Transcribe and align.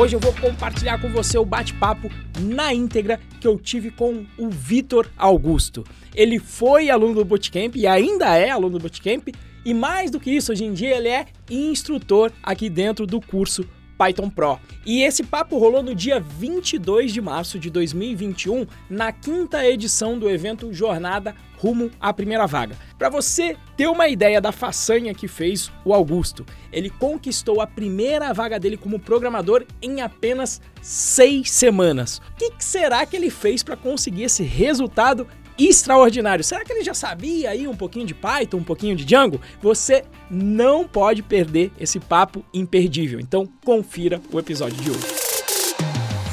Hoje 0.00 0.16
eu 0.16 0.20
vou 0.20 0.32
compartilhar 0.32 0.98
com 0.98 1.10
você 1.10 1.36
o 1.36 1.44
bate-papo 1.44 2.10
na 2.40 2.72
íntegra 2.72 3.20
que 3.38 3.46
eu 3.46 3.58
tive 3.58 3.90
com 3.90 4.24
o 4.38 4.48
Vitor 4.48 5.06
Augusto. 5.14 5.84
Ele 6.14 6.38
foi 6.38 6.88
aluno 6.88 7.16
do 7.16 7.24
Bootcamp 7.26 7.76
e 7.76 7.86
ainda 7.86 8.34
é 8.34 8.48
aluno 8.48 8.78
do 8.78 8.82
Bootcamp, 8.82 9.28
e 9.62 9.74
mais 9.74 10.10
do 10.10 10.18
que 10.18 10.30
isso, 10.30 10.52
hoje 10.52 10.64
em 10.64 10.72
dia 10.72 10.96
ele 10.96 11.08
é 11.08 11.26
instrutor 11.50 12.32
aqui 12.42 12.70
dentro 12.70 13.06
do 13.06 13.20
curso 13.20 13.62
Python 14.00 14.30
Pro. 14.30 14.58
E 14.86 15.02
esse 15.02 15.22
papo 15.22 15.58
rolou 15.58 15.82
no 15.82 15.94
dia 15.94 16.18
22 16.18 17.12
de 17.12 17.20
março 17.20 17.58
de 17.58 17.68
2021, 17.68 18.66
na 18.88 19.12
quinta 19.12 19.62
edição 19.66 20.18
do 20.18 20.30
evento 20.30 20.72
Jornada 20.72 21.34
Rumo 21.58 21.90
à 22.00 22.10
Primeira 22.10 22.46
Vaga. 22.46 22.74
Para 22.98 23.10
você 23.10 23.58
ter 23.76 23.86
uma 23.88 24.08
ideia 24.08 24.40
da 24.40 24.52
façanha 24.52 25.12
que 25.12 25.28
fez 25.28 25.70
o 25.84 25.92
Augusto, 25.92 26.46
ele 26.72 26.88
conquistou 26.88 27.60
a 27.60 27.66
primeira 27.66 28.32
vaga 28.32 28.58
dele 28.58 28.78
como 28.78 28.98
programador 28.98 29.66
em 29.82 30.00
apenas 30.00 30.62
seis 30.80 31.50
semanas. 31.50 32.22
O 32.32 32.36
que, 32.36 32.64
será 32.64 33.04
que 33.04 33.14
ele 33.14 33.28
fez 33.28 33.62
para 33.62 33.76
conseguir 33.76 34.22
esse 34.22 34.42
resultado 34.42 35.26
extraordinário. 35.68 36.44
Será 36.44 36.64
que 36.64 36.72
ele 36.72 36.84
já 36.84 36.94
sabia 36.94 37.50
aí 37.50 37.66
um 37.66 37.76
pouquinho 37.76 38.06
de 38.06 38.14
Python, 38.14 38.58
um 38.58 38.64
pouquinho 38.64 38.96
de 38.96 39.04
Django? 39.04 39.40
Você 39.60 40.04
não 40.30 40.86
pode 40.86 41.22
perder 41.22 41.72
esse 41.78 41.98
papo 41.98 42.44
imperdível. 42.52 43.20
Então, 43.20 43.48
confira 43.64 44.20
o 44.32 44.38
episódio 44.38 44.76
de 44.76 44.90
hoje. 44.90 45.30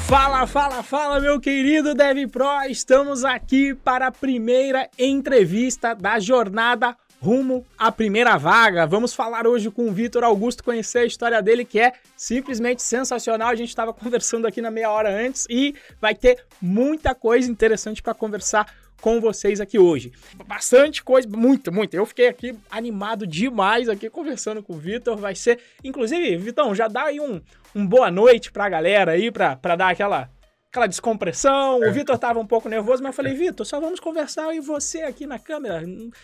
Fala, 0.06 0.46
fala, 0.46 0.82
fala, 0.82 1.20
meu 1.20 1.38
querido 1.38 1.94
Dev 1.94 2.30
Pro! 2.30 2.62
Estamos 2.70 3.24
aqui 3.24 3.74
para 3.74 4.06
a 4.06 4.10
primeira 4.10 4.88
entrevista 4.98 5.94
da 5.94 6.18
jornada 6.18 6.96
rumo 7.20 7.66
à 7.76 7.90
primeira 7.90 8.36
vaga. 8.36 8.86
Vamos 8.86 9.12
falar 9.12 9.46
hoje 9.46 9.70
com 9.70 9.88
o 9.88 9.92
Vitor 9.92 10.24
Augusto, 10.24 10.64
conhecer 10.64 11.00
a 11.00 11.04
história 11.04 11.42
dele, 11.42 11.64
que 11.64 11.78
é 11.78 11.92
simplesmente 12.16 12.82
sensacional. 12.82 13.48
A 13.48 13.54
gente 13.54 13.68
estava 13.68 13.92
conversando 13.94 14.46
aqui 14.46 14.60
na 14.60 14.70
meia 14.70 14.90
hora 14.90 15.10
antes 15.10 15.46
e 15.50 15.74
vai 16.00 16.14
ter 16.14 16.42
muita 16.60 17.14
coisa 17.14 17.50
interessante 17.50 18.02
para 18.02 18.14
conversar 18.14 18.72
com 19.00 19.20
vocês 19.20 19.60
aqui 19.60 19.78
hoje. 19.78 20.12
Bastante 20.46 21.02
coisa, 21.02 21.28
muito, 21.28 21.72
muito. 21.72 21.94
Eu 21.94 22.04
fiquei 22.06 22.28
aqui 22.28 22.56
animado 22.70 23.26
demais 23.26 23.88
aqui 23.88 24.10
conversando 24.10 24.62
com 24.62 24.74
o 24.74 24.78
Vitor. 24.78 25.16
Vai 25.16 25.34
ser, 25.34 25.60
inclusive, 25.82 26.36
Vitão, 26.36 26.74
já 26.74 26.88
dá 26.88 27.04
aí 27.04 27.20
um, 27.20 27.40
um 27.74 27.86
boa 27.86 28.10
noite 28.10 28.50
pra 28.50 28.68
galera 28.68 29.12
aí, 29.12 29.30
pra, 29.30 29.56
pra 29.56 29.76
dar 29.76 29.90
aquela, 29.90 30.30
aquela 30.68 30.86
descompressão. 30.86 31.82
É. 31.82 31.88
O 31.88 31.92
Vitor 31.92 32.18
tava 32.18 32.38
um 32.38 32.46
pouco 32.46 32.68
nervoso, 32.68 33.02
mas 33.02 33.10
eu 33.10 33.16
falei, 33.16 33.34
Vitor, 33.34 33.64
só 33.64 33.80
vamos 33.80 34.00
conversar 34.00 34.54
e 34.54 34.60
você 34.60 35.02
aqui 35.02 35.26
na 35.26 35.38
câmera. 35.38 35.82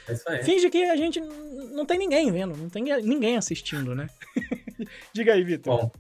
É 0.09 0.13
isso 0.13 0.29
aí. 0.29 0.43
Finge 0.43 0.69
que 0.71 0.85
a 0.85 0.97
gente 0.97 1.21
não 1.21 1.87
tem 1.87 1.99
ninguém 1.99 2.31
vendo, 2.31 2.57
não 2.57 2.69
tem 2.69 2.83
ninguém 3.03 3.37
assistindo, 3.37 3.95
né? 3.95 4.09
Diga 5.13 5.33
aí, 5.33 5.45
Vitor. 5.45 5.77
Bom, 5.77 5.93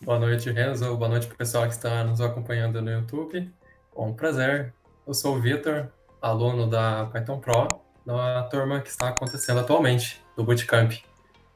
boa 0.00 0.18
noite, 0.18 0.50
Renzo. 0.50 0.96
Boa 0.96 1.08
noite 1.08 1.26
pro 1.26 1.36
pessoal 1.36 1.66
que 1.66 1.74
está 1.74 2.02
nos 2.02 2.20
acompanhando 2.20 2.80
no 2.80 2.90
YouTube. 2.90 3.50
Bom, 3.94 4.14
prazer. 4.14 4.72
Eu 5.06 5.14
sou 5.14 5.36
o 5.36 5.40
Vitor, 5.40 5.90
aluno 6.20 6.66
da 6.66 7.06
Python 7.06 7.38
Pro, 7.38 7.80
na 8.04 8.42
turma 8.44 8.80
que 8.80 8.88
está 8.88 9.08
acontecendo 9.08 9.60
atualmente, 9.60 10.22
do 10.36 10.44
Bootcamp. 10.44 10.92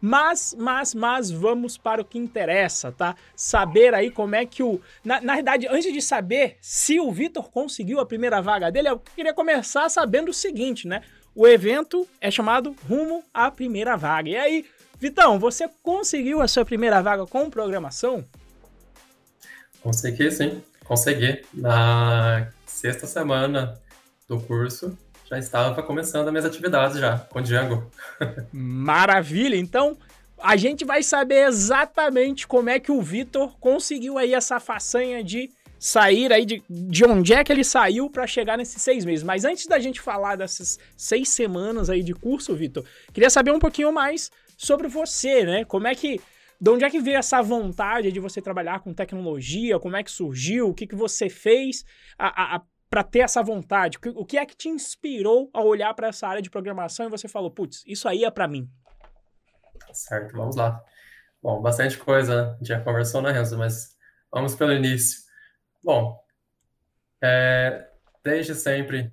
Mas, 0.05 0.55
mas, 0.59 0.95
mas 0.95 1.31
vamos 1.31 1.79
para 1.79 2.03
o 2.03 2.05
que 2.05 2.19
interessa, 2.19 2.91
tá? 2.91 3.15
Saber 3.37 3.95
aí 3.95 4.11
como 4.11 4.35
é 4.35 4.45
que 4.45 4.61
o. 4.61 4.81
Na, 5.05 5.21
na 5.21 5.37
verdade, 5.37 5.69
antes 5.69 5.93
de 5.93 6.03
saber 6.03 6.57
se 6.61 6.99
o 6.99 7.13
Vitor 7.13 7.49
conseguiu 7.51 8.01
a 8.01 8.07
primeira 8.07 8.43
vaga 8.43 8.71
dele, 8.71 8.89
eu 8.89 8.99
queria 8.99 9.33
começar 9.33 9.89
sabendo 9.89 10.31
o 10.31 10.35
seguinte, 10.35 10.89
né? 10.89 11.03
O 11.35 11.47
evento 11.47 12.07
é 12.21 12.33
chamado 12.33 12.75
Rumo 12.89 13.23
à 13.33 13.49
Primeira 13.49 13.97
Vaga. 13.97 14.29
E 14.29 14.37
aí, 14.37 14.67
Vitão, 14.99 15.39
você 15.39 15.71
conseguiu 15.83 16.43
a 16.43 16.49
sua 16.49 16.65
primeira 16.65 17.01
vaga 17.01 17.25
com 17.25 17.49
programação? 17.49 18.25
Consegui, 19.83 20.31
sim. 20.33 20.63
Consegui. 20.85 21.45
Na 21.55 22.49
sexta 22.67 23.07
semana 23.07 23.81
do 24.29 24.41
curso, 24.41 24.97
já 25.29 25.39
estava 25.39 25.83
começando 25.83 26.27
as 26.27 26.33
minhas 26.33 26.45
atividades 26.45 26.99
já, 26.99 27.19
com 27.19 27.41
Django. 27.41 27.91
Maravilha! 28.53 29.57
Então, 29.57 29.97
a 30.39 30.57
gente 30.57 30.85
vai 30.85 31.03
saber 31.03 31.47
exatamente 31.47 32.47
como 32.47 32.69
é 32.69 32.81
que 32.81 32.91
o 32.91 33.01
Vitor 33.01 33.57
conseguiu 33.59 34.19
aí 34.19 34.35
essa 34.35 34.59
façanha 34.59 35.23
de 35.23 35.51
sair 35.79 36.33
aí 36.33 36.45
de, 36.45 36.63
de 36.71 37.05
onde 37.05 37.33
é 37.33 37.43
que 37.43 37.51
ele 37.51 37.65
saiu 37.65 38.09
para 38.09 38.27
chegar 38.27 38.57
nesses 38.57 38.81
seis 38.81 39.05
meses. 39.05 39.25
Mas 39.25 39.45
antes 39.45 39.67
da 39.67 39.81
gente 39.81 40.01
falar 40.01 40.37
dessas 40.37 40.79
seis 40.97 41.29
semanas 41.29 41.91
aí 41.91 42.03
de 42.03 42.15
curso, 42.15 42.55
Vitor, 42.55 42.85
queria 43.13 43.31
saber 43.31 43.53
um 43.53 43.59
pouquinho 43.59 43.93
mais 43.93 44.31
sobre 44.57 44.87
você, 44.87 45.45
né? 45.45 45.65
Como 45.65 45.89
é 45.89 45.95
que 45.95 46.21
de 46.61 46.71
onde 46.71 46.85
é 46.85 46.91
que 46.91 47.01
veio 47.01 47.17
essa 47.17 47.43
vontade 47.43 48.13
de 48.13 48.21
você 48.21 48.41
trabalhar 48.41 48.79
com 48.79 48.95
tecnologia? 48.95 49.81
Como 49.81 49.97
é 49.97 50.05
que 50.05 50.11
surgiu? 50.13 50.69
O 50.69 50.75
que, 50.75 50.87
que 50.87 50.95
você 50.95 51.29
fez 51.29 51.85
a, 52.17 52.57
a, 52.57 52.63
para 52.93 53.03
ter 53.03 53.21
essa 53.21 53.43
vontade? 53.43 53.97
O 54.15 54.27
que 54.27 54.37
é 54.37 54.45
que 54.45 54.55
te 54.55 54.69
inspirou 54.69 55.49
a 55.55 55.63
olhar 55.63 55.95
para 55.95 56.09
essa 56.09 56.29
área 56.29 56.43
de 56.43 56.51
programação 56.51 57.07
e 57.07 57.09
você 57.09 57.27
falou, 57.27 57.51
putz, 57.51 57.83
isso 57.87 58.07
aí 58.07 58.23
é 58.23 58.31
para 58.31 58.47
mim? 58.47 58.71
Certo, 59.95 60.37
vamos 60.37 60.57
lá. 60.57 60.79
Bom, 61.43 61.63
bastante 61.63 61.97
coisa 61.97 62.55
já 62.61 62.79
conversou, 62.83 63.23
né, 63.23 63.33
Renzo? 63.33 63.57
Mas 63.57 63.97
vamos 64.31 64.55
pelo 64.55 64.75
início. 64.75 65.23
Bom, 65.83 66.23
é, 67.23 67.89
desde 68.23 68.55
sempre 68.55 69.11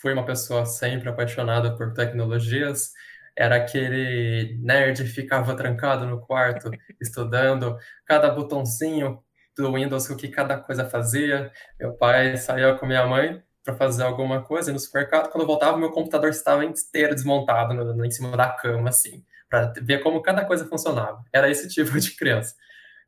fui 0.00 0.12
uma 0.12 0.24
pessoa 0.24 0.64
sempre 0.64 1.08
apaixonada 1.08 1.76
por 1.76 1.92
tecnologias. 1.94 2.92
Era 3.36 3.56
aquele 3.56 4.60
nerd 4.62 5.02
que 5.02 5.08
ficava 5.08 5.56
trancado 5.56 6.06
no 6.06 6.20
quarto, 6.20 6.70
estudando 7.02 7.76
cada 8.06 8.30
botãozinho 8.30 9.20
do 9.62 9.72
Windows 9.72 10.08
o 10.10 10.16
que 10.16 10.28
cada 10.28 10.56
coisa 10.58 10.88
fazia. 10.88 11.52
Meu 11.78 11.92
pai 11.92 12.36
saía 12.36 12.74
com 12.74 12.86
minha 12.86 13.06
mãe 13.06 13.42
para 13.62 13.74
fazer 13.74 14.02
alguma 14.02 14.42
coisa 14.42 14.72
no 14.72 14.78
supermercado. 14.78 15.30
Quando 15.30 15.42
eu 15.42 15.46
voltava, 15.46 15.76
meu 15.76 15.90
computador 15.90 16.30
estava 16.30 16.64
inteiro 16.64 17.14
desmontado 17.14 17.74
no, 17.74 17.94
no, 17.94 18.04
em 18.04 18.10
cima 18.10 18.36
da 18.36 18.48
cama, 18.50 18.88
assim, 18.88 19.24
para 19.48 19.72
ver 19.82 20.02
como 20.02 20.22
cada 20.22 20.44
coisa 20.44 20.66
funcionava. 20.66 21.22
Era 21.32 21.50
esse 21.50 21.68
tipo 21.68 21.98
de 22.00 22.16
criança. 22.16 22.54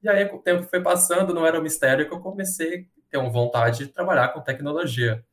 E 0.02 0.08
aí, 0.08 0.24
o 0.24 0.38
tempo 0.38 0.64
foi 0.64 0.82
passando, 0.82 1.34
não 1.34 1.46
era 1.46 1.58
um 1.58 1.62
mistério 1.62 2.06
que 2.06 2.14
eu 2.14 2.20
comecei 2.20 2.88
a 2.98 3.10
ter 3.10 3.18
uma 3.18 3.30
vontade 3.30 3.86
de 3.86 3.88
trabalhar 3.88 4.28
com 4.28 4.40
tecnologia. 4.40 5.24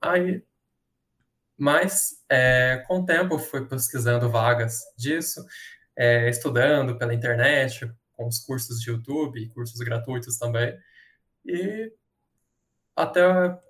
Aí, 0.00 0.42
mas, 1.56 2.22
é, 2.30 2.84
com 2.86 3.00
o 3.00 3.04
tempo, 3.04 3.38
fui 3.38 3.66
pesquisando 3.66 4.30
vagas 4.30 4.80
disso, 4.96 5.44
é, 5.96 6.28
estudando 6.28 6.96
pela 6.96 7.14
internet, 7.14 7.90
com 8.18 8.26
os 8.26 8.40
cursos 8.40 8.80
de 8.80 8.90
YouTube, 8.90 9.48
cursos 9.54 9.78
gratuitos 9.78 10.36
também. 10.36 10.76
E 11.46 11.92
até 12.94 13.22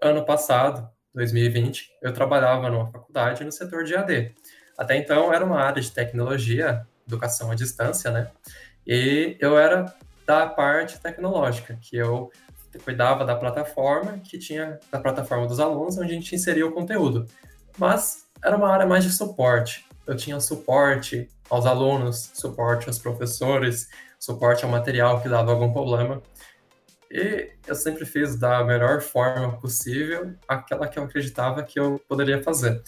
ano 0.02 0.24
passado, 0.24 0.88
2020, 1.14 1.90
eu 2.02 2.14
trabalhava 2.14 2.70
numa 2.70 2.90
faculdade 2.90 3.44
no 3.44 3.52
setor 3.52 3.84
de 3.84 3.94
AD. 3.94 4.34
Até 4.76 4.96
então 4.96 5.32
era 5.32 5.44
uma 5.44 5.60
área 5.60 5.82
de 5.82 5.90
tecnologia, 5.90 6.86
educação 7.06 7.50
à 7.50 7.54
distância, 7.54 8.10
né? 8.10 8.30
E 8.86 9.36
eu 9.38 9.58
era 9.58 9.94
da 10.26 10.46
parte 10.46 10.98
tecnológica, 10.98 11.78
que 11.80 11.96
eu 11.96 12.32
cuidava 12.84 13.24
da 13.24 13.34
plataforma 13.34 14.18
que 14.18 14.38
tinha 14.38 14.78
da 14.90 15.00
plataforma 15.00 15.46
dos 15.46 15.60
alunos, 15.60 15.98
onde 15.98 16.12
a 16.12 16.14
gente 16.14 16.34
inseria 16.34 16.66
o 16.66 16.72
conteúdo. 16.72 17.26
Mas 17.76 18.26
era 18.42 18.56
uma 18.56 18.70
área 18.72 18.86
mais 18.86 19.04
de 19.04 19.10
suporte. 19.10 19.84
Eu 20.06 20.16
tinha 20.16 20.40
suporte 20.40 21.28
aos 21.50 21.66
alunos, 21.66 22.30
suporte 22.34 22.86
aos 22.86 22.98
professores, 22.98 23.88
suporte 24.18 24.64
ao 24.64 24.70
material 24.70 25.20
que 25.20 25.28
dava 25.28 25.52
algum 25.52 25.72
problema. 25.72 26.22
E 27.10 27.52
eu 27.66 27.74
sempre 27.74 28.04
fiz 28.04 28.36
da 28.36 28.62
melhor 28.64 29.00
forma 29.00 29.58
possível 29.58 30.34
aquela 30.46 30.86
que 30.86 30.98
eu 30.98 31.04
acreditava 31.04 31.62
que 31.62 31.80
eu 31.80 32.00
poderia 32.06 32.42
fazer. 32.42 32.82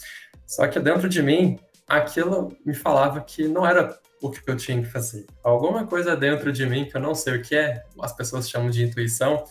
Só 0.45 0.67
que 0.67 0.79
dentro 0.79 1.09
de 1.09 1.23
mim, 1.23 1.59
aquilo 1.87 2.55
me 2.65 2.73
falava 2.73 3.21
que 3.21 3.47
não 3.47 3.65
era 3.65 3.99
o 4.21 4.29
que 4.29 4.47
eu 4.47 4.55
tinha 4.55 4.79
que 4.81 4.87
fazer. 4.87 5.25
Alguma 5.43 5.87
coisa 5.87 6.15
dentro 6.15 6.51
de 6.51 6.65
mim, 6.65 6.85
que 6.85 6.95
eu 6.95 7.01
não 7.01 7.15
sei 7.15 7.37
o 7.37 7.41
que 7.41 7.55
é, 7.55 7.83
as 7.99 8.13
pessoas 8.13 8.47
chamam 8.47 8.69
de 8.69 8.83
intuição, 8.83 9.43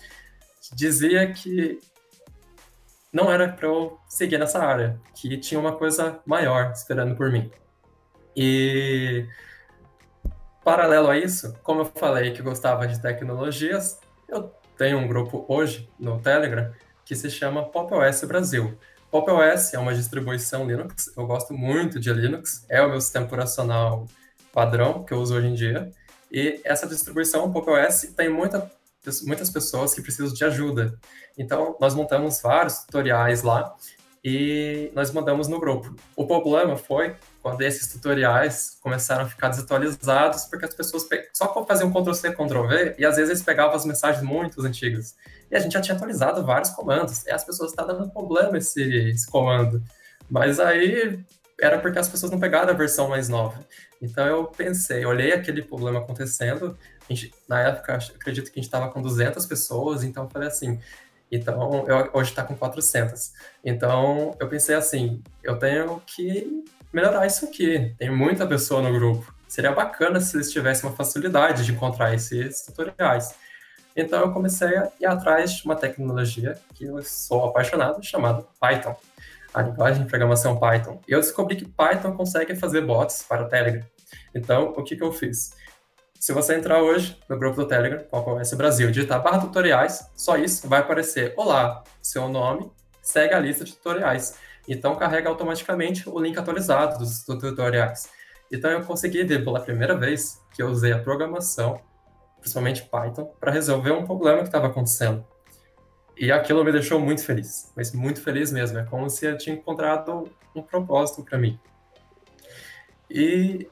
dizia 0.72 1.32
que 1.32 1.80
não 3.12 3.30
era 3.30 3.48
para 3.48 3.66
eu 3.66 3.98
seguir 4.08 4.38
nessa 4.38 4.60
área, 4.60 5.00
que 5.16 5.36
tinha 5.38 5.58
uma 5.58 5.76
coisa 5.76 6.20
maior 6.24 6.70
esperando 6.70 7.16
por 7.16 7.30
mim. 7.32 7.50
E 8.36 9.26
Paralelo 10.62 11.08
a 11.08 11.16
isso, 11.16 11.54
como 11.62 11.80
eu 11.80 11.84
falei 11.86 12.32
que 12.32 12.42
gostava 12.42 12.86
de 12.86 13.00
tecnologias, 13.00 13.98
eu 14.28 14.52
tenho 14.76 14.98
um 14.98 15.08
grupo 15.08 15.44
hoje 15.48 15.88
no 15.98 16.20
Telegram 16.20 16.70
que 17.04 17.16
se 17.16 17.30
chama 17.30 17.64
Pop 17.64 17.92
OS 17.94 18.22
Brasil. 18.24 18.78
Pop 19.10 19.28
OS 19.30 19.74
é 19.74 19.78
uma 19.78 19.94
distribuição 19.94 20.66
Linux, 20.66 21.12
eu 21.16 21.26
gosto 21.26 21.54
muito 21.54 21.98
de 21.98 22.12
Linux, 22.12 22.64
é 22.68 22.82
o 22.82 22.90
meu 22.90 23.00
sistema 23.00 23.26
operacional 23.26 24.06
padrão 24.52 25.02
que 25.02 25.12
eu 25.12 25.18
uso 25.18 25.34
hoje 25.34 25.46
em 25.46 25.54
dia. 25.54 25.90
E 26.30 26.60
essa 26.62 26.86
distribuição 26.86 27.50
Pop 27.50 27.68
OS 27.68 28.12
tem 28.14 28.28
muita, 28.28 28.70
muitas 29.22 29.48
pessoas 29.48 29.94
que 29.94 30.02
precisam 30.02 30.32
de 30.32 30.44
ajuda. 30.44 30.98
Então, 31.38 31.76
nós 31.80 31.94
montamos 31.94 32.40
vários 32.42 32.80
tutoriais 32.84 33.42
lá 33.42 33.74
e 34.22 34.92
nós 34.94 35.10
mandamos 35.10 35.48
no 35.48 35.58
grupo. 35.58 35.96
O 36.14 36.26
problema 36.26 36.76
foi 36.76 37.16
quando 37.42 37.62
esses 37.62 37.90
tutoriais 37.90 38.78
começaram 38.82 39.24
a 39.24 39.28
ficar 39.28 39.48
desatualizados, 39.48 40.44
porque 40.44 40.64
as 40.64 40.74
pessoas 40.74 41.08
só 41.32 41.64
faziam 41.66 41.90
Ctrl-C, 41.90 42.32
Ctrl-V, 42.32 42.94
e 42.98 43.04
às 43.04 43.16
vezes 43.16 43.30
eles 43.30 43.42
pegavam 43.42 43.74
as 43.74 43.84
mensagens 43.84 44.22
muito 44.22 44.60
antigas. 44.62 45.16
E 45.50 45.56
a 45.56 45.60
gente 45.60 45.72
já 45.72 45.80
tinha 45.80 45.96
atualizado 45.96 46.44
vários 46.44 46.70
comandos, 46.70 47.24
e 47.26 47.30
as 47.30 47.42
pessoas 47.42 47.70
estavam 47.70 47.98
dando 47.98 48.10
problema 48.10 48.58
esse, 48.58 48.82
esse 48.82 49.26
comando. 49.30 49.82
Mas 50.28 50.60
aí 50.60 51.24
era 51.60 51.78
porque 51.78 51.98
as 51.98 52.08
pessoas 52.08 52.30
não 52.30 52.38
pegaram 52.38 52.70
a 52.70 52.76
versão 52.76 53.08
mais 53.08 53.28
nova. 53.28 53.64
Então 54.00 54.26
eu 54.26 54.44
pensei, 54.44 55.04
olhei 55.04 55.32
aquele 55.32 55.62
problema 55.62 55.98
acontecendo, 55.98 56.76
gente, 57.08 57.32
na 57.48 57.60
época 57.60 57.98
acredito 58.14 58.50
que 58.50 58.58
a 58.58 58.62
gente 58.62 58.68
estava 58.68 58.90
com 58.90 59.02
200 59.02 59.44
pessoas, 59.46 60.02
então 60.02 60.24
eu 60.24 60.30
falei 60.30 60.48
assim, 60.48 60.80
então 61.30 61.86
eu, 61.86 62.10
hoje 62.14 62.30
está 62.30 62.42
com 62.42 62.56
400. 62.56 63.32
Então 63.64 64.34
eu 64.40 64.48
pensei 64.48 64.74
assim, 64.74 65.22
eu 65.42 65.58
tenho 65.58 66.00
que 66.06 66.64
melhorar 66.92 67.26
isso 67.26 67.44
aqui, 67.44 67.94
tem 67.98 68.10
muita 68.10 68.46
pessoa 68.46 68.82
no 68.82 68.92
grupo. 68.92 69.32
Seria 69.48 69.72
bacana 69.72 70.20
se 70.20 70.36
eles 70.36 70.50
tivessem 70.52 70.88
uma 70.88 70.96
facilidade 70.96 71.64
de 71.64 71.72
encontrar 71.72 72.14
esses 72.14 72.62
tutoriais. 72.62 73.34
Então 73.96 74.20
eu 74.20 74.32
comecei 74.32 74.76
a 74.76 74.90
ir 75.00 75.06
atrás 75.06 75.52
de 75.52 75.64
uma 75.64 75.74
tecnologia 75.74 76.56
que 76.74 76.84
eu 76.84 77.02
sou 77.02 77.46
apaixonado, 77.46 78.02
chamada 78.02 78.44
Python, 78.60 78.96
a 79.52 79.62
linguagem 79.62 80.04
de 80.04 80.08
programação 80.08 80.58
Python. 80.58 81.00
E 81.08 81.12
eu 81.12 81.20
descobri 81.20 81.56
que 81.56 81.64
Python 81.64 82.12
consegue 82.12 82.54
fazer 82.54 82.82
bots 82.82 83.24
para 83.28 83.42
o 83.42 83.48
Telegram. 83.48 83.84
Então, 84.34 84.72
o 84.76 84.84
que, 84.84 84.96
que 84.96 85.02
eu 85.02 85.12
fiz? 85.12 85.54
Se 86.18 86.32
você 86.32 86.54
entrar 86.54 86.82
hoje 86.82 87.18
no 87.28 87.38
grupo 87.38 87.56
do 87.56 87.66
Telegram, 87.66 88.04
esse 88.40 88.54
Brasil, 88.54 88.90
digitar 88.90 89.22
barra 89.22 89.40
tutoriais, 89.40 90.06
só 90.14 90.36
isso 90.36 90.68
vai 90.68 90.80
aparecer, 90.80 91.32
olá, 91.36 91.82
seu 92.02 92.28
nome, 92.28 92.70
segue 93.02 93.34
a 93.34 93.40
lista 93.40 93.64
de 93.64 93.74
tutoriais. 93.74 94.36
Então, 94.68 94.94
carrega 94.96 95.28
automaticamente 95.28 96.08
o 96.08 96.18
link 96.18 96.38
atualizado 96.38 96.98
dos 96.98 97.24
tutoriais. 97.24 98.08
Então, 98.52 98.70
eu 98.70 98.82
consegui 98.84 99.24
ver 99.24 99.44
pela 99.44 99.60
primeira 99.60 99.96
vez 99.96 100.40
que 100.52 100.62
eu 100.62 100.68
usei 100.68 100.92
a 100.92 100.98
programação 100.98 101.80
principalmente 102.40 102.82
Python, 102.82 103.26
para 103.38 103.52
resolver 103.52 103.92
um 103.92 104.04
problema 104.04 104.38
que 104.38 104.48
estava 104.48 104.66
acontecendo. 104.66 105.24
E 106.16 106.32
aquilo 106.32 106.64
me 106.64 106.72
deixou 106.72 107.00
muito 107.00 107.24
feliz, 107.24 107.72
mas 107.76 107.92
muito 107.92 108.20
feliz 108.20 108.52
mesmo. 108.52 108.78
É 108.78 108.84
como 108.84 109.08
se 109.08 109.26
eu 109.26 109.38
tinha 109.38 109.54
encontrado 109.54 110.30
um 110.54 110.62
propósito 110.62 111.22
para 111.22 111.38
mim. 111.38 111.58
E 113.08 113.66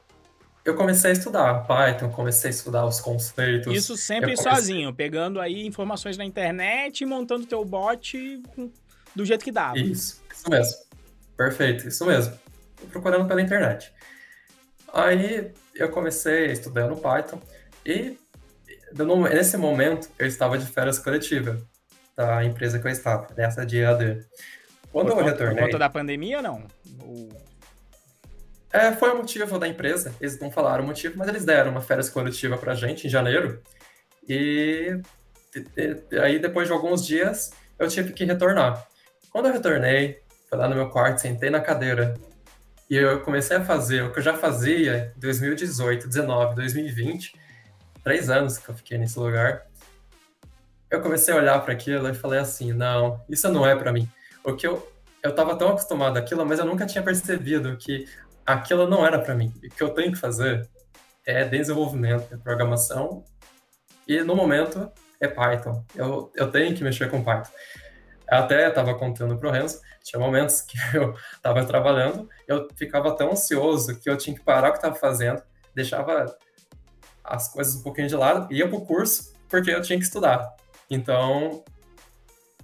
eu 0.64 0.74
comecei 0.74 1.10
a 1.10 1.12
estudar 1.12 1.66
Python, 1.66 2.10
comecei 2.10 2.48
a 2.48 2.50
estudar 2.50 2.86
os 2.86 3.00
conceitos. 3.00 3.74
Isso 3.74 3.96
sempre 3.96 4.34
comecei... 4.34 4.52
sozinho, 4.52 4.94
pegando 4.94 5.40
aí 5.40 5.66
informações 5.66 6.16
na 6.16 6.24
internet 6.24 7.02
e 7.02 7.06
montando 7.06 7.46
teu 7.46 7.64
bot 7.64 8.42
do 9.14 9.24
jeito 9.24 9.44
que 9.44 9.52
dava. 9.52 9.78
Isso, 9.78 10.22
isso 10.38 10.50
mesmo. 10.50 10.76
Perfeito, 11.36 11.88
isso 11.88 12.06
mesmo. 12.06 12.38
Procurando 12.90 13.26
pela 13.26 13.42
internet. 13.42 13.92
Aí 14.92 15.52
eu 15.74 15.90
comecei 15.90 16.52
estudando 16.52 16.96
Python 16.96 17.40
e 17.84 18.16
nesse 19.30 19.56
momento, 19.56 20.08
eu 20.18 20.26
estava 20.26 20.56
de 20.56 20.66
férias 20.66 20.98
coletiva 20.98 21.60
da 22.16 22.44
empresa 22.44 22.78
que 22.78 22.86
eu 22.86 22.90
estava, 22.90 23.28
nessa 23.36 23.64
de 23.64 23.84
AD. 23.84 24.24
Quando 24.90 25.12
por 25.12 25.20
eu 25.20 25.24
retornei... 25.24 25.56
Por 25.56 25.64
conta 25.64 25.78
da 25.78 25.90
pandemia 25.90 26.38
ou 26.38 26.42
não? 26.42 26.66
É, 28.72 28.92
foi 28.92 29.10
o 29.10 29.16
motivo 29.18 29.58
da 29.58 29.68
empresa. 29.68 30.14
Eles 30.20 30.38
não 30.40 30.50
falaram 30.50 30.84
o 30.84 30.86
motivo, 30.86 31.16
mas 31.16 31.28
eles 31.28 31.44
deram 31.44 31.70
uma 31.70 31.80
férias 31.80 32.08
coletiva 32.08 32.56
pra 32.56 32.74
gente 32.74 33.06
em 33.06 33.10
janeiro. 33.10 33.62
E, 34.28 35.00
e 35.76 36.18
aí, 36.18 36.38
depois 36.38 36.66
de 36.66 36.72
alguns 36.72 37.06
dias, 37.06 37.52
eu 37.78 37.88
tive 37.88 38.12
que 38.12 38.24
retornar. 38.24 38.86
Quando 39.30 39.46
eu 39.46 39.52
retornei, 39.52 40.20
fui 40.48 40.58
lá 40.58 40.68
no 40.68 40.74
meu 40.74 40.88
quarto, 40.88 41.20
sentei 41.20 41.50
na 41.50 41.60
cadeira 41.60 42.14
e 42.88 42.96
eu 42.96 43.20
comecei 43.20 43.56
a 43.56 43.64
fazer 43.64 44.02
o 44.02 44.12
que 44.12 44.18
eu 44.18 44.22
já 44.22 44.34
fazia 44.34 45.12
em 45.16 45.20
2018, 45.20 46.08
19, 46.08 46.54
2020 46.54 47.32
três 48.02 48.30
anos 48.30 48.56
que 48.56 48.68
eu 48.68 48.74
fiquei 48.74 48.96
nesse 48.96 49.18
lugar, 49.18 49.66
eu 50.90 51.02
comecei 51.02 51.34
a 51.34 51.36
olhar 51.36 51.58
para 51.60 51.74
aquilo 51.74 52.08
e 52.08 52.14
falei 52.14 52.40
assim, 52.40 52.72
não, 52.72 53.22
isso 53.28 53.50
não 53.50 53.66
é 53.66 53.76
para 53.76 53.92
mim. 53.92 54.08
O 54.42 54.54
que 54.54 54.66
eu 54.66 54.90
eu 55.22 55.30
estava 55.30 55.56
tão 55.56 55.70
acostumado 55.70 56.16
àquilo, 56.16 56.44
mas 56.46 56.58
eu 56.58 56.64
nunca 56.64 56.86
tinha 56.86 57.02
percebido 57.02 57.76
que 57.76 58.06
aquilo 58.46 58.88
não 58.88 59.04
era 59.04 59.18
para 59.18 59.34
mim. 59.34 59.52
O 59.56 59.60
que 59.68 59.82
eu 59.82 59.90
tenho 59.90 60.12
que 60.12 60.18
fazer 60.18 60.68
é 61.26 61.44
desenvolvimento, 61.44 62.32
é 62.32 62.36
programação 62.36 63.24
e 64.06 64.22
no 64.22 64.34
momento 64.34 64.90
é 65.20 65.28
Python. 65.28 65.84
Eu, 65.94 66.32
eu 66.34 66.50
tenho 66.50 66.74
que 66.74 66.82
mexer 66.82 67.10
com 67.10 67.22
Python. 67.22 67.50
Até 68.30 68.68
estava 68.68 68.94
contando 68.94 69.38
para 69.38 69.48
o 69.48 69.52
Renzo, 69.52 69.80
tinha 70.02 70.20
momentos 70.20 70.60
que 70.60 70.76
eu 70.94 71.14
estava 71.34 71.64
trabalhando, 71.64 72.28
eu 72.46 72.68
ficava 72.76 73.16
tão 73.16 73.32
ansioso 73.32 73.98
que 73.98 74.08
eu 74.08 74.16
tinha 74.16 74.36
que 74.36 74.42
parar 74.42 74.68
o 74.68 74.72
que 74.72 74.78
estava 74.78 74.94
fazendo, 74.94 75.42
deixava 75.74 76.26
as 77.24 77.52
coisas 77.52 77.76
um 77.76 77.82
pouquinho 77.82 78.08
de 78.08 78.16
lado, 78.16 78.52
ia 78.52 78.68
pro 78.68 78.80
curso 78.80 79.34
porque 79.48 79.70
eu 79.70 79.80
tinha 79.80 79.98
que 79.98 80.04
estudar. 80.04 80.54
Então, 80.90 81.62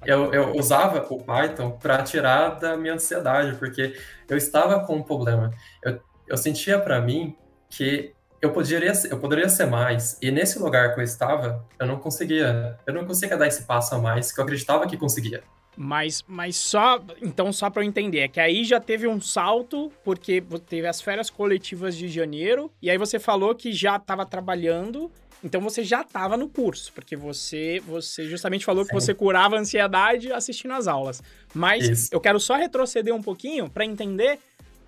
eu, 0.05 0.33
eu 0.33 0.57
usava 0.57 1.05
o 1.11 1.23
Python 1.23 1.73
para 1.73 2.03
tirar 2.03 2.59
da 2.59 2.77
minha 2.77 2.95
ansiedade, 2.95 3.57
porque 3.57 3.97
eu 4.29 4.37
estava 4.37 4.85
com 4.85 4.97
um 4.97 5.03
problema. 5.03 5.51
Eu, 5.83 6.01
eu 6.29 6.37
sentia 6.37 6.79
para 6.79 7.01
mim 7.01 7.37
que 7.69 8.15
eu 8.45 8.53
poderia, 8.53 8.93
eu 9.11 9.19
poderia 9.19 9.49
ser 9.49 9.67
mais, 9.67 10.19
e 10.21 10.31
nesse 10.31 10.59
lugar 10.59 10.95
que 10.95 11.01
eu 11.01 11.05
estava, 11.05 11.65
eu 11.79 11.87
não 11.87 11.99
conseguia, 11.99 12.79
eu 12.87 12.93
não 12.93 13.05
conseguia 13.07 13.37
dar 13.37 13.47
esse 13.47 13.63
passo 13.65 13.95
a 13.95 13.99
mais 13.99 14.33
que 14.33 14.39
eu 14.39 14.45
acreditava 14.45 14.87
que 14.87 14.97
conseguia. 14.97 15.43
Mas, 15.77 16.23
mas 16.27 16.57
só. 16.57 17.03
Então, 17.21 17.53
só 17.53 17.69
para 17.69 17.83
eu 17.83 17.89
entender, 17.89 18.21
é 18.21 18.29
que 18.29 18.39
aí 18.39 18.65
já 18.65 18.79
teve 18.79 19.09
um 19.09 19.21
salto, 19.21 19.91
porque 20.05 20.43
teve 20.69 20.87
as 20.87 21.01
férias 21.01 21.31
coletivas 21.31 21.97
de 21.97 22.09
janeiro, 22.09 22.71
e 22.81 22.91
aí 22.91 22.99
você 22.99 23.19
falou 23.19 23.55
que 23.55 23.73
já 23.73 23.97
estava 23.97 24.25
trabalhando, 24.25 25.11
então 25.43 25.61
você 25.61 25.83
já 25.83 26.03
estava 26.03 26.37
no 26.37 26.49
curso, 26.49 26.93
porque 26.93 27.17
você, 27.17 27.83
você 27.87 28.25
justamente 28.27 28.65
falou 28.65 28.85
Sim. 28.85 28.89
que 28.89 28.95
você 28.95 29.13
curava 29.13 29.57
a 29.57 29.59
ansiedade 29.59 30.33
assistindo 30.33 30.75
às 30.75 30.87
aulas. 30.87 31.23
Mas 31.53 31.89
Isso. 31.89 32.09
eu 32.13 32.21
quero 32.21 32.39
só 32.39 32.55
retroceder 32.55 33.15
um 33.15 33.23
pouquinho 33.23 33.69
para 33.69 33.85
entender 33.85 34.39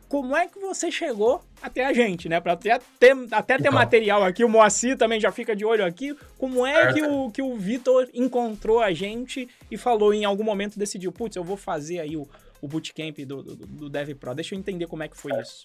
como 0.08 0.36
é 0.36 0.46
que 0.46 0.58
você 0.58 0.90
chegou 0.90 1.42
até 1.60 1.84
a 1.84 1.92
gente, 1.92 2.28
né? 2.28 2.40
Para 2.40 2.52
até 2.52 2.78
ter, 2.98 3.16
até 3.32 3.56
ter 3.56 3.62
então. 3.62 3.72
material 3.72 4.22
aqui, 4.22 4.44
o 4.44 4.48
Moacir 4.48 4.96
também 4.96 5.20
já 5.20 5.32
fica 5.32 5.54
de 5.54 5.64
olho 5.64 5.84
aqui. 5.84 6.16
Como 6.38 6.64
é 6.66 6.92
que 6.92 7.02
o, 7.02 7.30
que 7.30 7.42
o 7.42 7.56
Vitor 7.56 8.08
encontrou 8.14 8.80
a 8.80 8.92
gente 8.92 9.48
e 9.70 9.76
falou 9.76 10.14
em 10.14 10.24
algum 10.24 10.44
momento, 10.44 10.78
decidiu, 10.78 11.10
putz, 11.10 11.36
eu 11.36 11.42
vou 11.42 11.56
fazer 11.56 12.00
aí 12.00 12.16
o, 12.16 12.28
o 12.60 12.68
bootcamp 12.68 13.18
do, 13.26 13.42
do, 13.42 13.56
do 13.56 13.88
Dev 13.88 14.10
Pro. 14.14 14.34
Deixa 14.34 14.54
eu 14.54 14.58
entender 14.58 14.86
como 14.86 15.02
é 15.02 15.08
que 15.08 15.16
foi 15.16 15.32
é. 15.32 15.40
isso. 15.40 15.64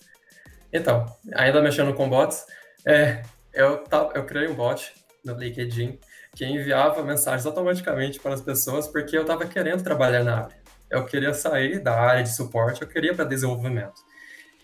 Então, 0.73 1.05
ainda 1.33 1.61
mexendo 1.61 1.93
com 1.93 2.09
bots, 2.09 2.45
é, 2.85 3.21
eu, 3.53 3.83
eu 4.15 4.25
criei 4.25 4.47
um 4.47 4.55
bot 4.55 4.93
no 5.23 5.37
LinkedIn 5.37 5.99
que 6.35 6.45
enviava 6.45 7.03
mensagens 7.03 7.45
automaticamente 7.45 8.19
para 8.19 8.33
as 8.33 8.41
pessoas 8.41 8.87
porque 8.87 9.17
eu 9.17 9.21
estava 9.21 9.45
querendo 9.45 9.83
trabalhar 9.83 10.23
na 10.23 10.43
área. 10.45 10.61
Eu 10.89 11.05
queria 11.05 11.33
sair 11.33 11.79
da 11.79 11.93
área 11.93 12.23
de 12.23 12.33
suporte, 12.33 12.81
eu 12.81 12.87
queria 12.87 13.13
para 13.13 13.25
desenvolvimento. 13.25 14.01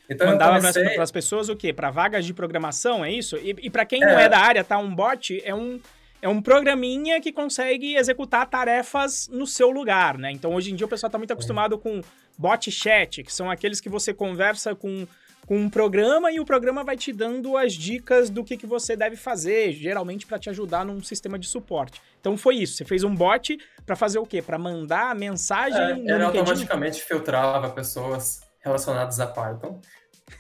Então 0.10 0.28
Mandava 0.28 0.58
comecei... 0.58 0.90
para 0.90 1.04
as 1.04 1.12
pessoas 1.12 1.50
o 1.50 1.56
quê? 1.56 1.74
Para 1.74 1.92
vagas 1.92 2.26
de 2.26 2.34
programação, 2.34 3.04
é 3.04 3.12
isso? 3.12 3.38
E, 3.38 3.56
e 3.64 3.70
para 3.70 3.86
quem 3.86 4.02
é. 4.02 4.06
não 4.06 4.20
é 4.20 4.30
da 4.30 4.40
área, 4.40 4.64
tá? 4.64 4.78
Um 4.78 4.94
bot 4.94 5.42
é 5.44 5.54
um, 5.54 5.80
é 6.22 6.30
um 6.30 6.42
programinha 6.42 7.20
que 7.22 7.32
consegue 7.32 7.96
executar 7.96 8.48
tarefas 8.48 9.28
no 9.28 9.46
seu 9.46 9.70
lugar, 9.70 10.18
né? 10.18 10.32
Então, 10.32 10.54
hoje 10.54 10.72
em 10.72 10.76
dia, 10.76 10.86
o 10.86 10.90
pessoal 10.90 11.10
está 11.10 11.18
muito 11.18 11.34
acostumado 11.34 11.78
com 11.78 12.02
bot 12.38 12.72
chat, 12.72 13.24
que 13.24 13.34
são 13.34 13.52
aqueles 13.52 13.82
que 13.82 13.90
você 13.90 14.14
conversa 14.14 14.74
com, 14.74 15.06
com 15.46 15.58
um 15.58 15.70
programa 15.70 16.32
e 16.32 16.40
o 16.40 16.46
programa 16.46 16.84
vai 16.84 16.96
te 16.96 17.12
dando 17.12 17.58
as 17.58 17.74
dicas 17.74 18.30
do 18.30 18.44
que, 18.44 18.56
que 18.56 18.66
você 18.66 18.96
deve 18.96 19.16
fazer, 19.16 19.74
geralmente 19.74 20.26
para 20.26 20.40
te 20.40 20.50
ajudar 20.50 20.86
num 20.86 21.04
sistema 21.04 21.38
de 21.38 21.48
suporte. 21.48 22.02
Então, 22.20 22.38
foi 22.38 22.56
isso. 22.56 22.78
Você 22.78 22.86
fez 22.86 23.04
um 23.04 23.14
bot 23.14 23.58
para 23.86 23.96
fazer 23.96 24.20
o 24.20 24.26
quê? 24.26 24.42
Para 24.42 24.58
mandar 24.58 25.12
a 25.12 25.16
mensagem 25.16 25.80
é, 25.80 26.14
Ele 26.14 26.24
automaticamente 26.24 27.02
filtrava 27.02 27.70
pessoas 27.70 28.42
relacionadas 28.60 29.20
a 29.20 29.28
Python 29.28 29.80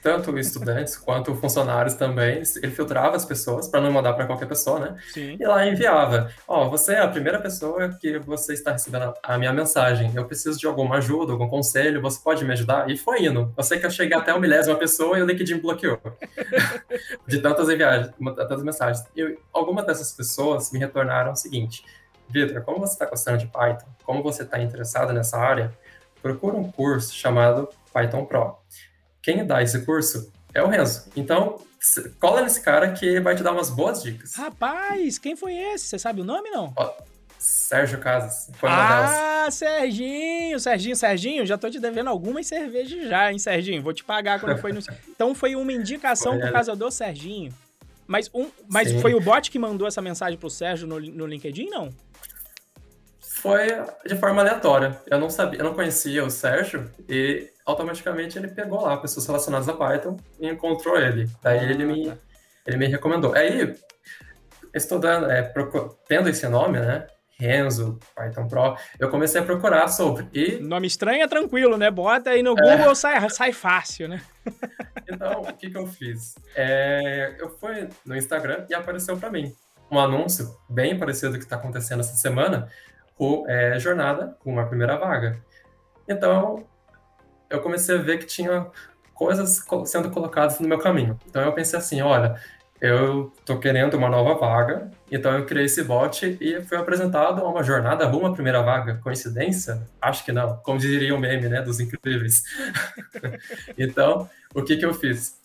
tanto 0.01 0.38
estudantes 0.38 0.98
quanto 0.98 1.34
funcionários 1.36 1.96
também. 1.96 2.41
Ele 2.62 2.72
filtrava 2.72 3.15
as 3.15 3.25
pessoas 3.25 3.67
para 3.67 3.82
não 3.82 3.91
mandar 3.91 4.13
para 4.13 4.25
qualquer 4.25 4.48
pessoa, 4.48 4.79
né? 4.79 4.98
Sim. 5.13 5.38
E 5.39 5.46
lá 5.46 5.65
enviava: 5.65 6.32
Ó, 6.48 6.65
oh, 6.65 6.70
você 6.70 6.94
é 6.94 7.00
a 7.00 7.08
primeira 7.08 7.39
pessoa 7.39 7.89
que 7.89 8.20
você 8.20 8.53
está 8.53 8.72
recebendo 8.72 9.13
a 9.24 9.38
minha 9.38 9.53
mensagem. 9.53 10.12
Eu 10.13 10.25
preciso 10.25 10.60
de 10.60 10.67
alguma 10.67 10.98
ajuda, 10.98 11.32
algum 11.32 11.48
conselho. 11.48 12.01
Você 12.01 12.20
pode 12.22 12.44
me 12.44 12.53
ajudar? 12.53 12.89
E 12.89 12.98
foi 12.98 13.25
indo. 13.25 13.53
Eu 13.56 13.63
sei 13.63 13.79
que 13.79 13.86
eu 13.86 13.91
cheguei 13.91 14.17
até 14.17 14.32
a 14.32 14.39
milésima 14.39 14.75
pessoa 14.75 15.17
e 15.17 15.22
o 15.22 15.25
LinkedIn 15.25 15.60
bloqueou 15.60 16.00
de 17.27 17.39
tantas 17.39 17.70
enviagens, 17.70 18.12
tantas 18.36 18.63
mensagens. 18.63 19.06
E 19.15 19.38
algumas 19.53 19.86
dessas 19.86 20.12
pessoas 20.12 20.72
me 20.72 20.79
retornaram 20.79 21.32
o 21.32 21.36
seguinte: 21.36 21.84
Vitor, 22.29 22.62
como 22.62 22.79
você 22.79 22.94
está 22.94 23.06
gostando 23.06 23.38
de 23.38 23.48
Python? 23.48 23.88
Como 24.03 24.22
você 24.22 24.44
está 24.44 24.60
interessado 24.62 25.13
nessa 25.13 25.38
área? 25.38 25.72
Procura 26.22 26.56
um 26.58 26.72
curso 26.72 27.13
chamado 27.13 27.70
Python 27.94 28.25
Pro 28.25 28.58
quem 29.22 29.46
dá 29.46 29.62
esse 29.62 29.86
curso 29.86 30.32
é 30.54 30.62
o 30.62 30.68
Renzo. 30.68 31.10
Então, 31.16 31.62
cola 32.20 32.42
nesse 32.42 32.62
cara 32.62 32.92
que 32.92 33.20
vai 33.20 33.36
te 33.36 33.44
dar 33.44 33.52
umas 33.52 33.70
boas 33.70 34.02
dicas. 34.02 34.36
Rapaz, 34.36 35.18
quem 35.18 35.36
foi 35.36 35.56
esse? 35.56 35.86
Você 35.86 36.00
sabe 36.00 36.22
o 36.22 36.24
nome, 36.24 36.50
não? 36.50 36.74
Sérgio 37.38 38.00
Casas. 38.00 38.50
Foi 38.56 38.68
uma 38.68 38.78
ah, 38.78 39.40
delas. 39.42 39.54
Serginho, 39.54 40.60
Serginho, 40.60 40.96
Serginho, 40.96 41.46
já 41.46 41.58
tô 41.58 41.70
te 41.70 41.80
devendo 41.80 42.10
algumas 42.10 42.48
cervejas 42.48 43.08
já, 43.08 43.32
hein, 43.32 43.38
Serginho? 43.38 43.82
Vou 43.82 43.94
te 43.94 44.04
pagar 44.04 44.40
quando 44.40 44.58
foi 44.58 44.74
no. 44.74 44.80
Então 45.10 45.36
foi 45.36 45.56
uma 45.56 45.72
indicação 45.72 46.34
foi 46.34 46.42
por 46.42 46.52
causa 46.52 46.76
do 46.76 46.90
Serginho. 46.90 47.54
Mas, 48.08 48.30
um, 48.34 48.50
mas 48.68 48.92
foi 49.02 49.14
o 49.14 49.20
bot 49.20 49.52
que 49.52 49.60
mandou 49.60 49.88
essa 49.88 50.02
mensagem 50.02 50.38
pro 50.38 50.50
Sérgio 50.50 50.88
no, 50.88 51.00
no 51.00 51.26
LinkedIn, 51.26 51.70
não? 51.70 51.94
Foi 53.20 53.68
de 54.06 54.16
forma 54.16 54.42
aleatória. 54.42 55.00
Eu 55.06 55.20
não 55.20 55.30
sabia, 55.30 55.60
eu 55.60 55.66
não 55.66 55.74
conhecia 55.74 56.24
o 56.24 56.30
Sérgio 56.30 56.90
e 57.08 57.50
automaticamente 57.68 58.40
ele 58.40 58.48
pegou 58.48 58.82
lá 58.82 58.96
pessoas 58.96 59.28
relacionadas 59.28 59.68
a 59.68 59.74
Python 59.74 60.18
e 60.40 60.48
encontrou 60.48 60.98
ele. 60.98 61.30
Daí 61.44 61.60
ah, 61.60 61.64
ele 61.64 61.86
me, 61.86 62.08
tá. 62.08 62.18
ele 62.66 62.78
me 62.78 62.88
recomendou. 62.88 63.34
Aí, 63.36 63.76
estudando, 64.74 65.30
é, 65.30 65.54
tendo 66.08 66.30
esse 66.30 66.48
nome, 66.48 66.80
né? 66.80 67.06
Renzo, 67.40 68.00
Python 68.16 68.48
Pro, 68.48 68.76
eu 68.98 69.12
comecei 69.12 69.40
a 69.40 69.44
procurar 69.44 69.90
sobre. 69.90 70.28
E... 70.34 70.58
Nome 70.58 70.88
estranho 70.88 71.22
é 71.22 71.28
tranquilo, 71.28 71.78
né? 71.78 71.92
Bota 71.92 72.32
aí 72.32 72.42
no 72.42 72.56
Google, 72.56 72.92
é... 72.92 72.96
sai, 72.96 73.30
sai 73.30 73.52
fácil, 73.52 74.08
né? 74.08 74.24
então, 75.08 75.42
o 75.42 75.54
que, 75.54 75.70
que 75.70 75.78
eu 75.78 75.86
fiz? 75.86 76.34
É, 76.56 77.36
eu 77.38 77.50
fui 77.60 77.90
no 78.04 78.16
Instagram 78.16 78.66
e 78.68 78.74
apareceu 78.74 79.16
para 79.18 79.30
mim 79.30 79.54
um 79.92 80.00
anúncio 80.00 80.58
bem 80.68 80.98
parecido 80.98 81.32
com 81.32 81.36
o 81.36 81.40
que 81.40 81.46
está 81.46 81.58
acontecendo 81.58 82.00
essa 82.00 82.16
semana, 82.16 82.70
com 83.16 83.46
é, 83.48 83.78
jornada 83.78 84.36
com 84.40 84.52
uma 84.52 84.66
primeira 84.66 84.98
vaga. 84.98 85.40
Então, 86.08 86.66
eu 87.50 87.62
comecei 87.62 87.96
a 87.96 88.01
ver 88.01 88.20
que 88.20 88.25
tinha 88.25 88.68
coisas 89.13 89.63
sendo 89.86 90.12
colocadas 90.12 90.60
no 90.60 90.68
meu 90.68 90.77
caminho. 90.77 91.20
Então, 91.27 91.42
eu 91.42 91.51
pensei 91.54 91.77
assim, 91.80 92.01
olha, 92.01 92.39
eu 92.80 93.34
tô 93.44 93.58
querendo 93.58 93.96
uma 93.96 94.10
nova 94.10 94.36
vaga, 94.36 94.92
então 95.12 95.36
eu 95.36 95.46
criei 95.46 95.66
esse 95.66 95.84
bot 95.84 96.38
e 96.39 96.62
fui 96.62 96.77
apresentado 96.77 97.42
a 97.42 97.50
uma 97.50 97.63
jornada 97.63 98.06
rumo 98.06 98.27
à 98.27 98.34
primeira 98.34 98.62
vaga. 98.62 99.00
Coincidência? 99.04 99.82
Acho 100.00 100.24
que 100.24 100.32
não. 100.32 100.58
Como 100.58 100.77
diria 100.77 101.16
o 101.16 101.20
meme, 101.20 101.50
né, 101.50 101.62
dos 101.62 101.80
incríveis. 101.80 102.44
então, 103.77 104.30
o 104.54 104.62
que 104.62 104.77
que 104.77 104.86
eu 104.86 104.94
fiz? 104.94 105.39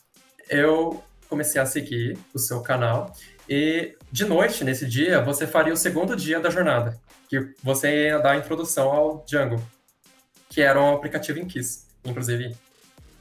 Eu 0.49 1.03
comecei 1.29 1.61
a 1.61 1.65
seguir 1.65 2.19
o 2.35 2.39
seu 2.39 2.61
canal 2.61 3.15
e 3.49 3.97
de 4.11 4.25
noite, 4.25 4.65
nesse 4.65 4.87
dia, 4.87 5.21
você 5.21 5.47
faria 5.47 5.73
o 5.73 5.77
segundo 5.77 6.15
dia 6.15 6.39
da 6.39 6.51
jornada, 6.51 6.99
que 7.29 7.55
você 7.63 8.09
ia 8.09 8.19
dar 8.19 8.33
a 8.33 8.37
introdução 8.37 8.91
ao 8.91 9.25
Django, 9.27 9.61
que 10.49 10.61
era 10.61 10.81
um 10.81 10.95
aplicativo 10.95 11.39
em 11.39 11.47
Kiss, 11.47 11.87
inclusive. 12.05 12.57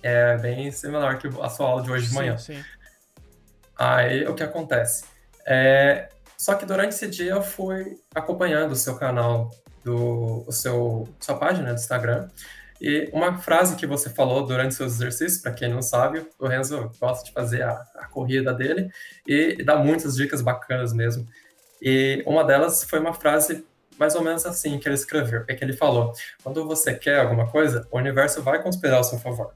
É 0.03 0.35
bem 0.37 0.71
similar 0.71 1.19
que 1.19 1.27
a 1.27 1.49
sua 1.49 1.67
aula 1.67 1.83
de 1.83 1.91
hoje 1.91 2.07
de 2.07 2.13
manhã. 2.15 2.37
Sim, 2.37 2.55
sim. 2.55 2.63
Aí 3.77 4.27
o 4.27 4.33
que 4.33 4.43
acontece? 4.43 5.05
É, 5.45 6.09
só 6.37 6.55
que 6.55 6.65
durante 6.65 6.89
esse 6.89 7.07
dia 7.07 7.33
eu 7.33 7.41
fui 7.41 7.99
acompanhando 8.15 8.71
o 8.71 8.75
seu 8.75 8.95
canal, 8.95 9.51
do, 9.83 10.43
o 10.47 10.51
seu, 10.51 11.07
sua 11.19 11.35
página 11.35 11.73
do 11.73 11.79
Instagram. 11.79 12.29
E 12.79 13.09
uma 13.13 13.37
frase 13.37 13.75
que 13.75 13.85
você 13.85 14.09
falou 14.09 14.43
durante 14.45 14.73
seus 14.73 14.93
exercícios, 14.93 15.39
para 15.39 15.51
quem 15.51 15.69
não 15.69 15.83
sabe, 15.83 16.25
o 16.39 16.47
Renzo 16.47 16.91
gosta 16.99 17.25
de 17.25 17.31
fazer 17.31 17.61
a, 17.61 17.73
a 17.95 18.07
corrida 18.07 18.53
dele 18.53 18.89
e 19.25 19.63
dá 19.63 19.77
muitas 19.77 20.15
dicas 20.15 20.41
bacanas 20.41 20.91
mesmo. 20.91 21.27
E 21.79 22.23
uma 22.25 22.43
delas 22.43 22.83
foi 22.83 22.99
uma 22.99 23.13
frase 23.13 23.63
mais 24.01 24.15
ou 24.15 24.23
menos 24.23 24.43
assim 24.47 24.79
que 24.79 24.87
ele 24.87 24.95
escreveu, 24.95 25.43
é 25.47 25.53
que 25.53 25.63
ele 25.63 25.73
falou: 25.73 26.11
quando 26.43 26.65
você 26.65 26.95
quer 26.95 27.19
alguma 27.19 27.47
coisa, 27.47 27.87
o 27.91 27.97
universo 27.99 28.41
vai 28.41 28.59
conspirar 28.59 28.97
ao 28.97 29.03
seu 29.03 29.19
favor. 29.19 29.53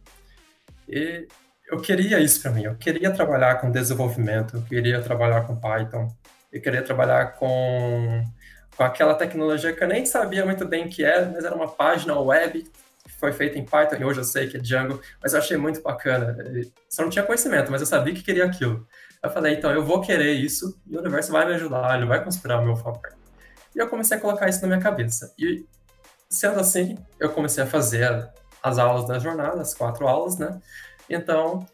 E 0.88 1.28
eu 1.68 1.82
queria 1.82 2.20
isso 2.20 2.40
para 2.44 2.52
mim. 2.52 2.66
Eu 2.66 2.76
queria 2.76 3.10
trabalhar 3.10 3.56
com 3.56 3.72
desenvolvimento, 3.72 4.58
eu 4.58 4.62
queria 4.62 5.02
trabalhar 5.02 5.48
com 5.48 5.56
Python, 5.56 6.16
eu 6.54 6.62
queria 6.62 6.84
trabalhar 6.84 7.34
com, 7.40 8.24
com 8.78 8.84
aquela 8.84 9.16
tecnologia 9.16 9.74
que 9.74 9.84
eu 9.84 9.88
nem 9.88 10.06
sabia 10.06 10.46
muito 10.46 10.64
bem 10.64 10.88
que 10.88 11.04
era, 11.04 11.26
mas 11.26 11.44
era 11.44 11.56
uma 11.56 11.68
página 11.68 12.14
web 12.20 12.62
que 13.04 13.12
foi 13.14 13.34
feita 13.34 13.58
em 13.58 13.66
Python, 13.66 13.96
e 13.96 14.06
hoje 14.06 14.20
eu 14.20 14.24
sei 14.24 14.48
que 14.48 14.58
é 14.58 14.60
Django, 14.60 15.02
mas 15.24 15.34
eu 15.34 15.40
achei 15.40 15.58
muito 15.58 15.82
bacana. 15.82 16.38
Só 16.88 17.02
não 17.02 17.10
tinha 17.10 17.26
conhecimento, 17.26 17.72
mas 17.72 17.82
eu 17.82 17.88
sabia 17.88 18.14
que 18.14 18.22
queria 18.22 18.46
aquilo. 18.46 18.88
Eu 19.24 19.30
falei, 19.32 19.56
então 19.56 19.72
eu 19.72 19.84
vou 19.84 20.02
querer 20.02 20.34
isso 20.34 20.80
e 20.86 20.96
o 20.96 21.00
universo 21.00 21.32
vai 21.32 21.48
me 21.48 21.56
ajudar, 21.56 21.98
ele 21.98 22.06
vai 22.06 22.24
conspirar 22.24 22.60
ao 22.60 22.64
meu 22.64 22.76
favor. 22.76 23.25
E 23.76 23.80
eu 23.80 23.90
comecei 23.90 24.18
a 24.18 24.20
colocar 24.20 24.48
isso 24.48 24.62
na 24.62 24.68
minha 24.68 24.80
cabeça. 24.80 25.34
E 25.38 25.66
sendo 26.30 26.60
assim, 26.60 26.98
eu 27.20 27.30
comecei 27.30 27.64
a 27.64 27.68
fazer 27.68 28.30
as 28.64 28.78
aulas 28.78 29.06
da 29.06 29.20
jornada, 29.20 29.62
as 29.62 29.74
quatro 29.74 30.08
aulas, 30.08 30.38
né? 30.38 30.60
Então, 31.10 31.68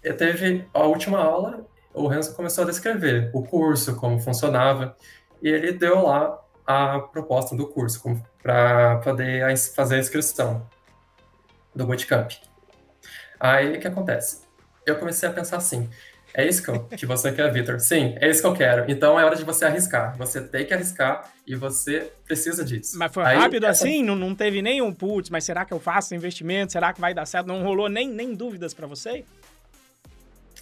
teve 0.00 0.66
a 0.72 0.84
última 0.84 1.18
aula, 1.18 1.66
o 1.92 2.06
Renzo 2.06 2.34
começou 2.34 2.64
a 2.64 2.66
descrever 2.66 3.30
o 3.34 3.42
curso, 3.42 3.96
como 3.96 4.18
funcionava, 4.20 4.96
e 5.42 5.48
ele 5.48 5.72
deu 5.72 6.04
lá 6.04 6.40
a 6.66 7.00
proposta 7.00 7.54
do 7.54 7.66
curso 7.66 8.02
para 8.42 8.98
poder 8.98 9.56
fazer 9.74 9.96
a 9.96 9.98
inscrição 9.98 10.66
do 11.74 11.86
Bootcamp. 11.86 12.32
Aí, 13.38 13.76
o 13.76 13.80
que 13.80 13.86
acontece? 13.86 14.46
Eu 14.86 14.98
comecei 14.98 15.28
a 15.28 15.32
pensar 15.32 15.58
assim, 15.58 15.90
é 16.36 16.46
isso 16.46 16.62
que, 16.62 16.68
eu, 16.68 16.84
que 16.84 17.06
você 17.06 17.32
quer, 17.32 17.50
Vitor? 17.50 17.80
Sim, 17.80 18.14
é 18.20 18.28
isso 18.28 18.42
que 18.42 18.46
eu 18.46 18.52
quero. 18.52 18.84
Então 18.90 19.18
é 19.18 19.24
hora 19.24 19.34
de 19.34 19.42
você 19.42 19.64
arriscar. 19.64 20.14
Você 20.18 20.42
tem 20.42 20.66
que 20.66 20.74
arriscar 20.74 21.32
e 21.46 21.54
você 21.54 22.12
precisa 22.26 22.62
disso. 22.62 22.98
Mas 22.98 23.10
foi 23.10 23.24
Aí, 23.24 23.38
rápido 23.38 23.64
essa... 23.64 23.84
assim? 23.84 24.02
Não, 24.02 24.14
não 24.14 24.34
teve 24.34 24.60
nenhum 24.60 24.92
putz, 24.92 25.30
mas 25.30 25.44
será 25.44 25.64
que 25.64 25.72
eu 25.72 25.80
faço 25.80 26.14
investimento? 26.14 26.72
Será 26.72 26.92
que 26.92 27.00
vai 27.00 27.14
dar 27.14 27.24
certo? 27.24 27.46
Não 27.46 27.62
rolou 27.62 27.88
nem, 27.88 28.06
nem 28.06 28.34
dúvidas 28.34 28.74
para 28.74 28.86
você? 28.86 29.24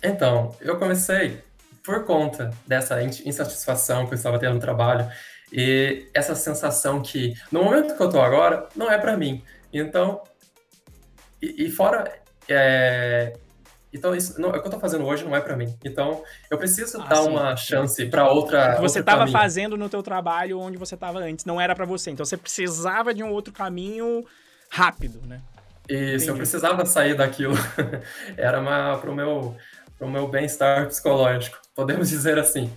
Então, 0.00 0.54
eu 0.60 0.78
comecei 0.78 1.40
por 1.82 2.04
conta 2.04 2.52
dessa 2.64 3.02
insatisfação 3.02 4.06
que 4.06 4.12
eu 4.12 4.16
estava 4.16 4.38
tendo 4.38 4.54
no 4.54 4.60
trabalho 4.60 5.10
e 5.52 6.06
essa 6.14 6.36
sensação 6.36 7.02
que 7.02 7.34
no 7.50 7.64
momento 7.64 7.96
que 7.96 8.02
eu 8.02 8.06
estou 8.06 8.22
agora 8.22 8.68
não 8.76 8.88
é 8.88 8.96
para 8.96 9.16
mim. 9.16 9.42
Então, 9.72 10.22
e, 11.42 11.66
e 11.66 11.70
fora 11.70 12.04
é, 12.48 13.32
então, 13.94 14.12
isso, 14.12 14.40
não, 14.40 14.48
o 14.48 14.60
que 14.60 14.66
eu 14.66 14.70
tô 14.70 14.80
fazendo 14.80 15.06
hoje 15.06 15.24
não 15.24 15.36
é 15.36 15.40
para 15.40 15.56
mim. 15.56 15.72
Então, 15.84 16.24
eu 16.50 16.58
preciso 16.58 17.00
ah, 17.00 17.06
dar 17.06 17.22
sim. 17.22 17.28
uma 17.28 17.54
chance 17.54 18.04
para 18.06 18.28
outra. 18.28 18.74
Que 18.74 18.80
você 18.80 18.98
estava 18.98 19.24
fazendo 19.28 19.76
no 19.76 19.88
teu 19.88 20.02
trabalho 20.02 20.58
onde 20.58 20.76
você 20.76 20.96
estava 20.96 21.20
antes, 21.20 21.44
não 21.44 21.60
era 21.60 21.76
para 21.76 21.84
você. 21.84 22.10
Então, 22.10 22.26
você 22.26 22.36
precisava 22.36 23.14
de 23.14 23.22
um 23.22 23.30
outro 23.30 23.52
caminho 23.52 24.26
rápido, 24.68 25.20
né? 25.24 25.40
Isso, 25.88 26.24
Entendi. 26.24 26.28
eu 26.28 26.36
precisava 26.36 26.84
sair 26.84 27.16
daquilo. 27.16 27.54
era 28.36 28.60
para 28.98 29.10
o 29.10 29.14
meu, 29.14 29.56
pro 29.96 30.10
meu 30.10 30.26
bem-estar 30.26 30.88
psicológico, 30.88 31.58
podemos 31.72 32.08
dizer 32.10 32.36
assim. 32.36 32.72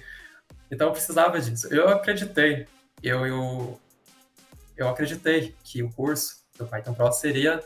Então, 0.70 0.88
eu 0.88 0.94
precisava 0.94 1.42
disso. 1.42 1.68
Eu 1.74 1.90
acreditei, 1.90 2.68
eu, 3.02 3.26
eu, 3.26 3.82
eu 4.78 4.88
acreditei 4.88 5.56
que 5.64 5.82
o 5.82 5.90
curso 5.90 6.44
do 6.60 6.68
Python 6.68 6.94
Pro 6.94 7.12
seria 7.12 7.60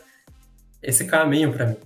esse 0.82 1.04
caminho 1.04 1.52
para 1.52 1.66
mim. 1.66 1.76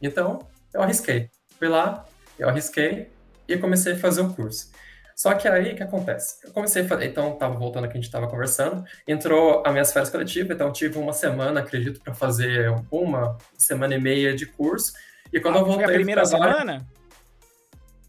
Então, 0.00 0.46
eu 0.72 0.82
arrisquei. 0.82 1.30
Fui 1.58 1.68
lá, 1.68 2.04
eu 2.38 2.48
arrisquei 2.48 3.10
e 3.46 3.56
comecei 3.56 3.94
a 3.94 3.98
fazer 3.98 4.20
o 4.20 4.32
curso. 4.32 4.70
Só 5.18 5.34
que 5.34 5.48
aí, 5.48 5.72
o 5.72 5.76
que 5.76 5.82
acontece? 5.82 6.36
Eu 6.46 6.52
comecei 6.52 6.82
a 6.84 6.86
fazer, 6.86 7.06
então, 7.06 7.32
estava 7.32 7.52
voltando 7.54 7.86
aqui, 7.86 7.94
a 7.94 7.96
gente 7.96 8.04
estava 8.04 8.28
conversando, 8.28 8.84
entrou 9.04 9.64
a 9.66 9.72
minhas 9.72 9.92
férias 9.92 10.10
coletivas, 10.10 10.54
então 10.54 10.72
tive 10.72 10.96
uma 10.96 11.12
semana, 11.12 11.58
acredito, 11.58 12.00
para 12.00 12.14
fazer 12.14 12.72
uma 12.88 13.36
semana 13.56 13.96
e 13.96 14.00
meia 14.00 14.32
de 14.32 14.46
curso. 14.46 14.92
E 15.32 15.40
quando 15.40 15.56
ah, 15.56 15.58
eu 15.58 15.64
voltei... 15.64 15.84
Foi 15.86 15.94
a 15.94 15.96
primeira 15.96 16.22
trabalho, 16.22 16.52
semana? 16.52 16.86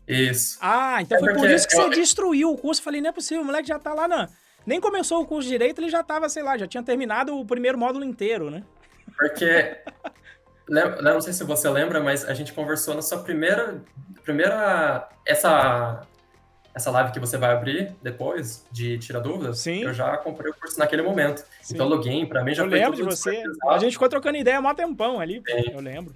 Isso. 0.07 0.59
Ah, 0.61 1.01
então 1.01 1.17
é 1.17 1.19
foi 1.19 1.33
por 1.33 1.49
isso 1.49 1.67
que 1.67 1.75
eu... 1.75 1.81
você 1.81 1.89
destruiu 1.89 2.51
o 2.51 2.57
curso. 2.57 2.79
Falei, 2.81 3.01
não 3.01 3.09
é 3.09 3.13
possível, 3.13 3.41
o 3.41 3.45
moleque 3.45 3.67
já 3.67 3.79
tá 3.79 3.91
lá 3.91 4.07
na... 4.07 4.29
Nem 4.63 4.79
começou 4.79 5.19
o 5.19 5.25
curso 5.25 5.49
direito, 5.49 5.81
ele 5.81 5.89
já 5.89 6.03
tava, 6.03 6.29
sei 6.29 6.43
lá, 6.43 6.59
já 6.59 6.67
tinha 6.67 6.83
terminado 6.83 7.35
o 7.35 7.43
primeiro 7.43 7.75
módulo 7.75 8.05
inteiro, 8.05 8.51
né? 8.51 8.63
Porque 9.17 9.77
não 10.69 11.21
sei 11.21 11.33
se 11.33 11.43
você 11.43 11.69
lembra, 11.69 11.99
mas 11.99 12.27
a 12.27 12.33
gente 12.33 12.53
conversou 12.53 12.95
na 12.95 13.01
sua 13.01 13.19
primeira, 13.19 13.81
primeira 14.23 15.09
essa 15.25 16.05
essa 16.73 16.91
live 16.91 17.11
que 17.11 17.19
você 17.19 17.37
vai 17.37 17.51
abrir 17.51 17.93
depois 18.01 18.65
de 18.71 18.97
tirar 18.99 19.19
dúvidas. 19.19 19.59
Sim. 19.59 19.83
Eu 19.83 19.93
já 19.93 20.15
comprei 20.17 20.51
o 20.51 20.55
curso 20.55 20.79
naquele 20.79 21.01
momento. 21.01 21.43
Sim. 21.61 21.73
Então 21.73 21.87
login 21.87 22.25
para 22.25 22.43
mim 22.43 22.53
já 22.53 22.63
eu 22.63 22.69
foi 22.69 22.79
lembro 22.79 22.95
de 22.95 23.03
você. 23.03 23.43
A 23.67 23.77
gente 23.77 23.93
ficou 23.93 24.07
trocando 24.07 24.37
ideia 24.37 24.57
há 24.57 24.61
um 24.61 24.75
tempão 24.75 25.19
ali. 25.19 25.41
Sim. 25.45 25.71
Eu 25.73 25.81
lembro. 25.81 26.15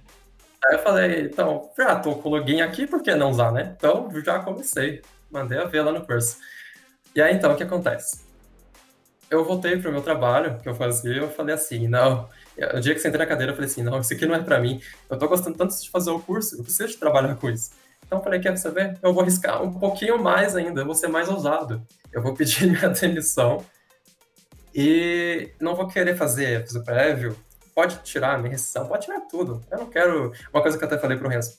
Aí 0.64 0.76
eu 0.76 0.78
falei, 0.78 1.20
então, 1.24 1.70
já 1.76 1.96
tô 1.96 2.14
com 2.14 2.30
o 2.30 2.32
login 2.32 2.62
aqui, 2.62 2.86
por 2.86 3.02
que 3.02 3.14
não 3.14 3.30
usar, 3.30 3.52
né? 3.52 3.74
Então 3.76 4.10
já 4.24 4.38
comecei, 4.38 5.02
mandei 5.30 5.58
a 5.58 5.64
ver 5.64 5.82
lá 5.82 5.92
no 5.92 6.06
curso. 6.06 6.38
E 7.14 7.20
aí 7.20 7.34
então 7.34 7.52
o 7.52 7.56
que 7.56 7.62
acontece? 7.62 8.23
Eu 9.30 9.44
voltei 9.44 9.76
pro 9.78 9.90
meu 9.90 10.02
trabalho 10.02 10.58
que 10.60 10.68
eu 10.68 10.74
fazia, 10.74 11.16
eu 11.16 11.30
falei 11.30 11.54
assim, 11.54 11.88
não, 11.88 12.28
o 12.74 12.80
dia 12.80 12.94
que 12.94 13.00
você 13.00 13.08
entrei 13.08 13.24
na 13.24 13.26
cadeira, 13.26 13.52
eu 13.52 13.56
falei 13.56 13.70
assim, 13.70 13.82
não, 13.82 13.98
isso 14.00 14.12
aqui 14.12 14.26
não 14.26 14.34
é 14.34 14.42
para 14.42 14.60
mim. 14.60 14.80
Eu 15.10 15.18
tô 15.18 15.26
gostando 15.26 15.56
tanto 15.56 15.80
de 15.80 15.90
fazer 15.90 16.10
o 16.10 16.20
curso, 16.20 16.56
eu 16.56 16.62
preciso 16.62 16.88
de 16.90 16.96
trabalhar 16.96 17.34
com 17.34 17.50
isso. 17.50 17.70
Então 18.06 18.18
eu 18.18 18.22
falei, 18.22 18.38
quer 18.38 18.56
saber? 18.56 18.98
Eu 19.02 19.12
vou 19.12 19.22
arriscar 19.22 19.62
um 19.62 19.72
pouquinho 19.78 20.22
mais 20.22 20.54
ainda, 20.54 20.82
eu 20.82 20.86
vou 20.86 20.94
ser 20.94 21.08
mais 21.08 21.28
ousado. 21.28 21.82
Eu 22.12 22.22
vou 22.22 22.34
pedir 22.34 22.66
minha 22.70 22.88
demissão 22.88 23.64
e 24.74 25.50
não 25.60 25.74
vou 25.74 25.88
querer 25.88 26.16
fazer 26.16 26.64
o 26.74 26.84
prévio. 26.84 27.36
Pode 27.74 27.98
tirar 28.04 28.34
a 28.34 28.38
minha 28.38 28.50
rescisão, 28.50 28.86
pode 28.86 29.06
tirar 29.06 29.20
tudo. 29.22 29.60
Eu 29.70 29.78
não 29.78 29.86
quero... 29.86 30.32
Uma 30.52 30.62
coisa 30.62 30.78
que 30.78 30.84
eu 30.84 30.86
até 30.86 30.98
falei 30.98 31.16
pro 31.16 31.28
Renzo. 31.28 31.58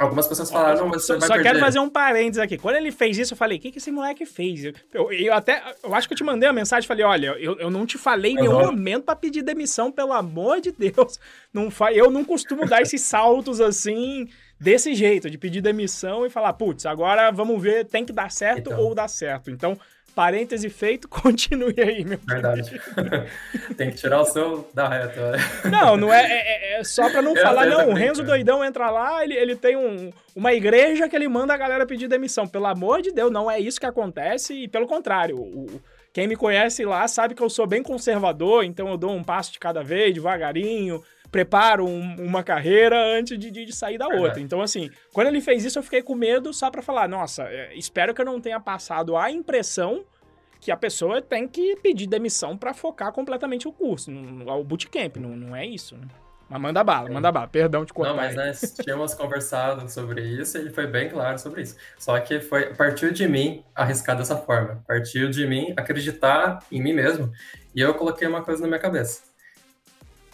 Algumas 0.00 0.26
pessoas 0.26 0.50
falaram, 0.50 0.78
não, 0.80 0.88
mas 0.88 1.02
você 1.02 1.12
só, 1.12 1.18
vai 1.18 1.28
só 1.28 1.34
perder. 1.34 1.48
quero 1.50 1.60
fazer 1.60 1.78
um 1.78 1.90
parênteses 1.90 2.38
aqui. 2.38 2.56
Quando 2.56 2.76
ele 2.76 2.90
fez 2.90 3.18
isso, 3.18 3.34
eu 3.34 3.36
falei, 3.36 3.58
o 3.58 3.60
que, 3.60 3.70
que 3.70 3.76
esse 3.76 3.90
moleque 3.90 4.24
fez? 4.24 4.64
Eu, 4.64 4.72
eu, 4.94 5.12
eu 5.12 5.34
até, 5.34 5.62
eu 5.84 5.94
acho 5.94 6.08
que 6.08 6.14
eu 6.14 6.16
te 6.16 6.24
mandei 6.24 6.48
uma 6.48 6.54
mensagem, 6.54 6.88
falei, 6.88 7.04
olha, 7.04 7.26
eu, 7.38 7.58
eu 7.58 7.70
não 7.70 7.84
te 7.84 7.98
falei 7.98 8.32
em 8.32 8.36
nenhum 8.36 8.58
momento 8.58 9.04
pra 9.04 9.14
pedir 9.14 9.42
demissão, 9.42 9.92
pelo 9.92 10.14
amor 10.14 10.60
de 10.62 10.72
Deus. 10.72 11.20
Não 11.52 11.70
fa... 11.70 11.92
Eu 11.92 12.10
não 12.10 12.24
costumo 12.24 12.66
dar 12.66 12.80
esses 12.80 13.02
saltos 13.02 13.60
assim, 13.60 14.26
desse 14.58 14.94
jeito, 14.94 15.28
de 15.28 15.36
pedir 15.36 15.60
demissão 15.60 16.24
e 16.24 16.30
falar, 16.30 16.54
putz, 16.54 16.86
agora 16.86 17.30
vamos 17.30 17.60
ver, 17.62 17.84
tem 17.84 18.04
que 18.04 18.12
dar 18.12 18.30
certo 18.30 18.70
Então. 18.70 18.80
ou 18.80 18.94
dar 18.94 19.08
certo. 19.08 19.50
Então, 19.50 19.78
parêntese 20.20 20.68
feito, 20.68 21.08
continue 21.08 21.74
aí, 21.80 22.04
meu 22.04 22.18
Verdade. 22.28 22.78
Tem 23.76 23.90
que 23.90 23.96
tirar 23.96 24.20
o 24.20 24.24
seu 24.26 24.68
da 24.74 24.86
reta. 24.86 25.30
né? 25.32 25.38
Não, 25.70 25.96
não 25.96 26.12
é, 26.12 26.20
é- 26.30 26.80
é 26.80 26.84
só 26.84 27.08
pra 27.08 27.22
não 27.22 27.34
Eu 27.34 27.42
falar, 27.42 27.64
não, 27.66 27.88
o 27.88 27.94
Renzo 27.94 28.20
cara. 28.22 28.34
doidão 28.34 28.62
entra 28.62 28.90
lá, 28.90 29.24
ele, 29.24 29.34
ele 29.34 29.56
tem 29.56 29.76
um- 29.76 30.12
uma 30.36 30.52
igreja 30.52 31.08
que 31.08 31.16
ele 31.16 31.26
manda 31.28 31.54
a 31.54 31.56
galera 31.56 31.86
pedir 31.86 32.06
demissão. 32.06 32.46
Pelo 32.46 32.66
amor 32.66 33.00
de 33.00 33.12
Deus, 33.12 33.30
não 33.32 33.50
é 33.50 33.58
isso 33.58 33.80
que 33.80 33.86
acontece 33.86 34.52
e 34.52 34.68
pelo 34.68 34.86
contrário, 34.86 35.38
o- 35.38 35.80
quem 36.12 36.26
me 36.28 36.36
conhece 36.36 36.84
lá 36.84 37.06
sabe 37.08 37.34
que 37.34 37.42
eu 37.42 37.48
sou 37.48 37.66
bem 37.66 37.82
conservador, 37.82 38.64
então 38.64 38.88
eu 38.88 38.96
dou 38.98 39.12
um 39.12 39.24
passo 39.24 39.52
de 39.52 39.58
cada 39.58 39.82
vez, 39.82 40.12
devagarinho, 40.12 41.02
preparo 41.30 41.86
um- 41.86 42.16
uma 42.18 42.42
carreira 42.42 42.96
antes 43.18 43.38
de, 43.38 43.50
de- 43.50 43.64
de 43.64 43.72
sair 43.72 43.98
da 43.98 44.06
Verdade. 44.06 44.26
outra. 44.26 44.40
Então, 44.40 44.60
assim, 44.60 44.90
quando 45.12 45.28
ele 45.28 45.40
fez 45.40 45.64
isso, 45.64 45.78
eu 45.78 45.82
fiquei 45.82 46.02
com 46.02 46.14
medo 46.14 46.52
só 46.52 46.70
pra 46.70 46.82
falar, 46.82 47.08
nossa, 47.08 47.44
é, 47.44 47.74
espero 47.76 48.12
que 48.14 48.20
eu 48.20 48.24
não 48.24 48.40
tenha 48.40 48.58
passado 48.60 49.16
a 49.16 49.30
impressão 49.30 50.04
que 50.60 50.70
a 50.70 50.76
pessoa 50.76 51.22
tem 51.22 51.48
que 51.48 51.76
pedir 51.76 52.06
demissão 52.06 52.56
pra 52.56 52.74
focar 52.74 53.12
completamente 53.12 53.66
o 53.66 53.72
curso, 53.72 54.10
o 54.10 54.64
bootcamp, 54.64 55.16
não, 55.16 55.30
não 55.36 55.56
é 55.56 55.64
isso, 55.64 55.96
né? 55.96 56.06
Mas 56.50 56.60
manda 56.60 56.82
bala, 56.82 57.08
manda 57.08 57.30
bala, 57.30 57.46
perdão 57.46 57.84
de 57.84 57.92
cortar. 57.92 58.10
Não, 58.10 58.16
mas 58.16 58.34
nós 58.34 58.74
tínhamos 58.82 59.14
conversado 59.14 59.88
sobre 59.88 60.20
isso 60.20 60.58
e 60.58 60.62
ele 60.62 60.70
foi 60.70 60.84
bem 60.84 61.08
claro 61.08 61.38
sobre 61.38 61.62
isso. 61.62 61.76
Só 61.96 62.18
que 62.18 62.40
foi 62.40 62.74
partiu 62.74 63.12
de 63.12 63.28
mim 63.28 63.62
arriscar 63.72 64.16
dessa 64.16 64.36
forma. 64.36 64.82
Partiu 64.84 65.30
de 65.30 65.46
mim 65.46 65.72
acreditar 65.76 66.58
em 66.72 66.82
mim 66.82 66.92
mesmo. 66.92 67.30
E 67.72 67.80
eu 67.80 67.94
coloquei 67.94 68.26
uma 68.26 68.42
coisa 68.42 68.60
na 68.62 68.66
minha 68.66 68.80
cabeça. 68.80 69.29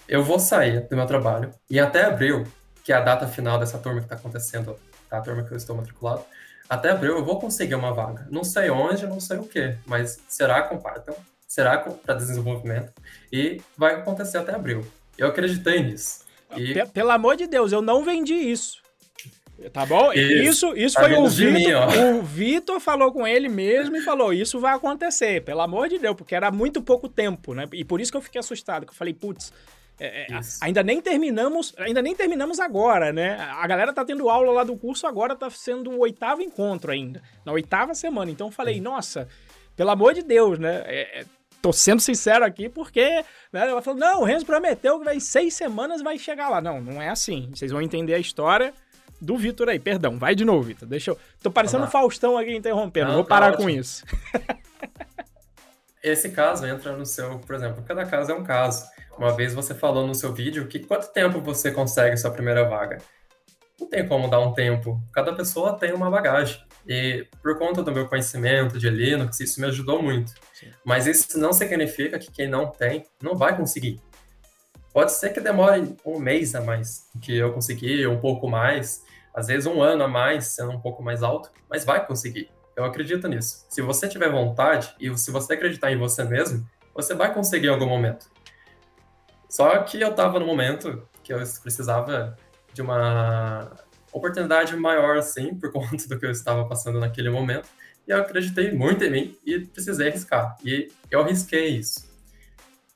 Eu 0.09 0.23
vou 0.23 0.39
sair 0.39 0.81
do 0.89 0.97
meu 0.97 1.07
trabalho 1.07 1.51
e 1.69 1.79
até 1.81 2.05
abril, 2.05 2.45
que 2.85 2.93
é 2.93 2.97
a 2.97 3.01
data 3.01 3.27
final 3.27 3.59
dessa 3.59 3.79
turma 3.79 3.99
que 4.01 4.07
está 4.07 4.17
acontecendo, 4.17 4.77
a 5.11 5.21
turma 5.21 5.43
que 5.43 5.53
eu 5.53 5.57
estou 5.57 5.75
matriculado, 5.77 6.25
até 6.69 6.91
abril 6.91 7.17
eu 7.17 7.25
vou 7.25 7.39
conseguir 7.41 7.75
uma 7.75 7.93
vaga. 7.93 8.27
Não 8.31 8.45
sei 8.45 8.71
onde, 8.71 9.07
não 9.07 9.21
sei 9.21 9.39
o 9.39 9.45
que, 9.45 9.77
mas 9.87 10.19
será 10.29 10.63
com 10.63 10.79
Python, 10.79 11.15
será 11.47 11.79
para 11.79 12.15
desenvolvimento 12.15 12.93
e 13.33 13.61
vai 13.77 13.95
acontecer 13.95 14.39
até 14.39 14.55
abril. 14.55 14.87
Eu 15.19 15.29
acreditei 15.29 15.83
nisso. 15.83 16.25
E 16.57 16.75
Pe- 16.75 16.87
Pelo 16.87 17.11
amor 17.11 17.37
de 17.37 17.47
Deus, 17.47 17.73
eu 17.73 17.83
não 17.83 18.05
vendi 18.05 18.35
isso. 18.35 18.85
Tá 19.73 19.87
bom? 19.87 20.13
Isso, 20.13 20.67
Isso. 20.73 20.77
isso, 20.77 20.95
Tá 20.97 21.03
foi 21.05 21.15
o 21.15 21.23
mim, 21.23 21.29
Vitor. 21.29 21.99
o 22.19 22.23
Vitor 22.23 22.79
falou 22.79 23.11
com 23.11 23.27
ele 23.27 23.49
mesmo 23.49 23.97
e 23.97 24.03
falou: 24.03 24.31
Isso 24.31 24.61
vai 24.61 24.75
acontecer, 24.75 25.43
pelo 25.45 25.63
amor 25.63 25.89
de 25.89 25.99
Deus, 25.99 26.15
porque 26.15 26.35
era 26.35 26.51
muito 26.51 26.83
pouco 26.83 27.09
tempo, 27.09 27.55
né? 27.55 27.67
E 27.73 27.83
por 27.83 27.99
isso 27.99 28.11
que 28.11 28.19
eu 28.19 28.21
fiquei 28.23 28.39
assustado, 28.39 28.85
que 28.85 28.93
eu 28.93 28.97
falei, 28.97 29.15
putz. 29.15 29.51
É, 29.99 30.33
é, 30.33 30.41
ainda 30.61 30.83
nem 30.83 31.01
terminamos, 31.01 31.75
ainda 31.79 32.03
nem 32.03 32.15
terminamos 32.15 32.61
agora, 32.61 33.13
né? 33.13 33.39
A 33.41 33.67
galera 33.67 33.93
tá 33.93 34.05
tendo 34.05 34.29
aula 34.29 34.53
lá 34.53 34.65
do 34.65 34.77
curso, 34.77 35.07
agora 35.07 35.35
tá 35.35 35.49
sendo 35.49 35.91
o 35.91 36.01
oitavo 36.01 36.43
encontro 36.43 36.93
ainda, 36.93 37.23
na 37.45 37.53
oitava 37.53 37.95
semana. 37.95 38.31
Então 38.31 38.49
eu 38.49 38.53
falei, 38.53 38.81
nossa, 38.81 39.27
pelo 39.75 39.91
amor 39.91 40.13
de 40.13 40.23
Deus, 40.23 40.59
né? 40.59 40.83
É, 40.87 41.21
é, 41.21 41.25
tô 41.63 41.73
sendo 41.73 42.01
sincero 42.01 42.45
aqui 42.45 42.69
porque 42.69 43.25
né, 43.53 43.69
ela 43.69 43.81
falou: 43.81 43.99
não, 43.99 44.21
o 44.21 44.25
Renzo 44.25 44.45
prometeu 44.45 44.99
que 44.99 45.05
vai 45.05 45.17
em 45.17 45.21
seis 45.21 45.55
semanas 45.55 46.03
vai 46.03 46.19
chegar 46.19 46.49
lá. 46.49 46.61
Não, 46.61 46.81
não 46.81 47.01
é 47.01 47.09
assim. 47.09 47.51
Vocês 47.55 47.73
vão 47.73 47.81
entender 47.81 48.15
a 48.15 48.19
história 48.19 48.75
do 49.21 49.37
Vitor 49.37 49.69
aí. 49.69 49.79
Perdão, 49.79 50.19
vai 50.19 50.35
de 50.35 50.45
novo, 50.45 50.63
Vitor. 50.63 50.87
Deixa 50.87 51.11
eu. 51.11 51.19
Tô 51.43 51.51
parecendo 51.51 51.85
lá. 51.85 51.91
Faustão 51.91 52.37
aqui 52.37 52.55
interrompendo. 52.55 53.09
Não, 53.09 53.15
Vou 53.15 53.25
tá 53.25 53.29
parar 53.29 53.57
com 53.57 53.69
isso. 53.69 54.05
Esse 56.03 56.31
caso 56.31 56.65
entra 56.65 56.97
no 56.97 57.05
seu, 57.05 57.41
por 57.41 57.57
exemplo, 57.57 57.83
cada 57.83 58.07
caso 58.07 58.31
é 58.31 58.35
um 58.35 58.45
caso. 58.45 58.87
Uma 59.19 59.35
vez 59.35 59.55
você 59.55 59.75
falou 59.75 60.07
no 60.07 60.15
seu 60.15 60.33
vídeo 60.33 60.67
que 60.67 60.79
quanto 60.81 61.13
tempo 61.13 61.41
você 61.41 61.71
consegue 61.71 62.17
sua 62.17 62.31
primeira 62.31 62.69
vaga? 62.69 62.99
Não 63.81 63.89
tem 63.89 64.07
como 64.07 64.29
dar 64.29 64.41
um 64.41 64.53
tempo. 64.53 65.01
Cada 65.13 65.35
pessoa 65.35 65.79
tem 65.79 65.93
uma 65.93 66.11
bagagem. 66.11 66.63
E 66.87 67.27
por 67.43 67.59
conta 67.59 67.83
do 67.83 67.93
meu 67.93 68.07
conhecimento 68.07 68.79
de 68.79 68.91
Linux, 68.91 69.41
isso 69.41 69.61
me 69.61 69.67
ajudou 69.67 70.03
muito. 70.03 70.33
Sim. 70.53 70.71
Mas 70.85 71.07
isso 71.07 71.39
não 71.39 71.53
significa 71.53 72.19
que 72.19 72.31
quem 72.31 72.49
não 72.49 72.69
tem 72.69 73.05
não 73.23 73.35
vai 73.35 73.57
conseguir. 73.57 74.01
Pode 74.93 75.13
ser 75.13 75.31
que 75.31 75.41
demore 75.41 75.97
um 76.05 76.19
mês 76.19 76.55
a 76.55 76.61
mais 76.61 77.09
do 77.15 77.21
que 77.21 77.37
eu 77.37 77.53
consegui, 77.53 78.07
um 78.07 78.19
pouco 78.19 78.49
mais, 78.49 79.03
às 79.35 79.47
vezes 79.47 79.67
um 79.67 79.83
ano 79.83 80.05
a 80.05 80.09
mais, 80.09 80.47
sendo 80.47 80.73
um 80.73 80.81
pouco 80.81 81.03
mais 81.03 81.23
alto, 81.23 81.51
mas 81.69 81.85
vai 81.85 82.07
conseguir. 82.07 82.51
Eu 82.75 82.85
acredito 82.85 83.29
nisso. 83.29 83.67
Se 83.69 83.83
você 83.83 84.09
tiver 84.09 84.31
vontade 84.31 84.95
e 85.01 85.15
se 85.19 85.31
você 85.31 85.55
acreditar 85.55 85.91
em 85.91 85.99
você 85.99 86.25
mesmo, 86.25 86.67
você 86.95 87.15
vai 87.15 87.33
conseguir 87.33 87.67
em 87.67 87.71
algum 87.71 87.87
momento. 87.87 88.27
Só 89.57 89.79
que 89.79 89.99
eu 89.99 90.11
estava 90.11 90.39
no 90.39 90.45
momento 90.45 91.09
que 91.25 91.33
eu 91.33 91.39
precisava 91.63 92.37
de 92.75 92.83
uma 92.83 93.73
oportunidade 94.13 94.77
maior, 94.77 95.17
assim, 95.17 95.55
por 95.55 95.73
conta 95.73 96.07
do 96.07 96.19
que 96.19 96.27
eu 96.27 96.31
estava 96.31 96.67
passando 96.67 97.01
naquele 97.01 97.31
momento. 97.31 97.67
E 98.07 98.11
eu 98.11 98.21
acreditei 98.21 98.71
muito 98.73 99.03
em 99.03 99.11
mim 99.11 99.39
e 99.47 99.61
precisei 99.61 100.09
arriscar. 100.09 100.59
E 100.63 100.93
eu 101.11 101.23
arrisquei 101.23 101.69
isso. 101.69 102.07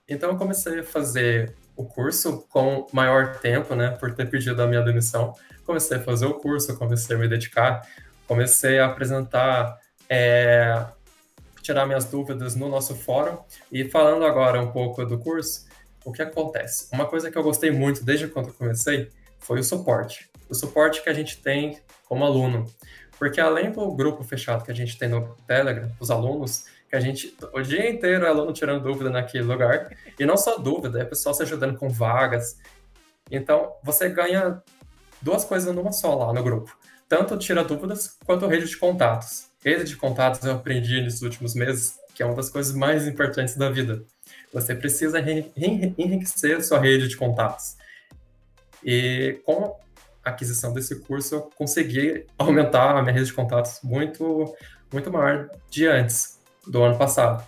Então 0.07 0.33
eu 0.33 0.37
comecei 0.37 0.81
a 0.81 0.85
fazer 0.85 1.55
o 1.75 1.87
curso 1.87 2.47
com 2.51 2.87
maior 2.93 3.39
tempo, 3.39 3.75
né, 3.75 3.93
por 3.93 4.15
ter 4.15 4.29
pedido 4.29 4.63
a 4.63 4.67
minha 4.67 4.83
demissão. 4.83 5.33
Comecei 5.65 5.97
a 5.97 6.03
fazer 6.03 6.27
o 6.27 6.35
curso, 6.35 6.77
comecei 6.77 7.17
a 7.17 7.19
me 7.19 7.27
dedicar, 7.27 7.89
comecei 8.29 8.79
a 8.79 8.85
apresentar, 8.85 9.79
é, 10.11 10.85
tirar 11.63 11.87
minhas 11.87 12.05
dúvidas 12.05 12.55
no 12.55 12.69
nosso 12.69 12.95
fórum. 12.95 13.39
E 13.73 13.89
falando 13.89 14.27
agora 14.27 14.61
um 14.61 14.71
pouco 14.71 15.07
do 15.07 15.19
curso, 15.19 15.70
o 16.05 16.13
que 16.13 16.23
acontece? 16.23 16.89
Uma 16.93 17.07
coisa 17.07 17.31
que 17.31 17.37
eu 17.37 17.43
gostei 17.43 17.71
muito 17.71 18.05
desde 18.05 18.29
quando 18.29 18.49
eu 18.49 18.55
comecei 18.55 19.11
foi 19.39 19.61
o 19.61 19.65
suporte. 19.65 20.31
O 20.49 20.55
suporte 20.55 21.03
que 21.03 21.09
a 21.09 21.15
gente 21.15 21.39
tem 21.39 21.79
como 22.09 22.25
aluno. 22.25 22.67
Porque 23.19 23.41
além 23.41 23.71
do 23.71 23.95
grupo 23.95 24.25
fechado 24.25 24.65
que 24.65 24.71
a 24.71 24.75
gente 24.75 24.99
tem 24.99 25.09
no 25.09 25.37
Telegram, 25.47 25.91
os 26.01 26.11
alunos, 26.11 26.65
que 26.89 26.97
a 26.97 27.01
gente, 27.01 27.37
o 27.53 27.61
dia 27.61 27.89
inteiro 27.89 28.25
é 28.25 28.29
aluno 28.29 28.53
tirando 28.53 28.83
dúvida 28.83 29.11
naquele 29.11 29.45
lugar, 29.45 29.95
e 30.19 30.25
não 30.25 30.37
só 30.37 30.59
dúvida, 30.59 31.01
é 31.01 31.05
pessoal 31.05 31.35
se 31.35 31.43
ajudando 31.43 31.77
com 31.79 31.89
vagas. 31.89 32.59
Então, 33.31 33.75
você 33.83 34.09
ganha 34.09 34.63
duas 35.23 35.45
coisas 35.45 35.73
numa 35.75 35.93
só 35.93 36.15
lá 36.15 36.33
no 36.33 36.43
grupo. 36.43 36.77
Tanto 37.09 37.37
tira 37.37 37.63
dúvidas, 37.63 38.17
quanto 38.25 38.47
rede 38.47 38.67
de 38.67 38.77
contatos. 38.77 39.51
Rede 39.65 39.85
de 39.85 39.97
contatos 39.97 40.43
eu 40.45 40.55
aprendi 40.55 41.01
nesses 41.03 41.23
últimos 41.23 41.55
meses, 41.55 41.95
que 42.15 42.23
é 42.23 42.27
uma 42.27 42.35
das 42.35 42.49
coisas 42.49 42.75
mais 42.75 43.07
importantes 43.07 43.57
da 43.57 43.71
vida. 43.71 44.03
Você 44.53 44.75
precisa 44.75 45.21
enri- 45.21 45.53
enriquecer 45.97 46.63
sua 46.65 46.79
rede 46.79 47.09
de 47.09 47.17
contatos. 47.17 47.77
E 48.85 49.41
com 49.45 49.79
a 50.25 50.31
aquisição 50.31 50.73
desse 50.73 51.01
curso, 51.01 51.35
eu 51.35 51.43
consegui 51.57 52.27
aumentar 52.39 52.97
a 52.97 53.03
minha 53.03 53.15
rede 53.15 53.27
de 53.27 53.33
contatos 53.33 53.81
muito, 53.83 54.55
muito 54.93 55.11
maior 55.13 55.51
de 55.69 55.87
antes, 55.87 56.39
do 56.67 56.83
ano 56.83 56.99
passado. 56.99 57.47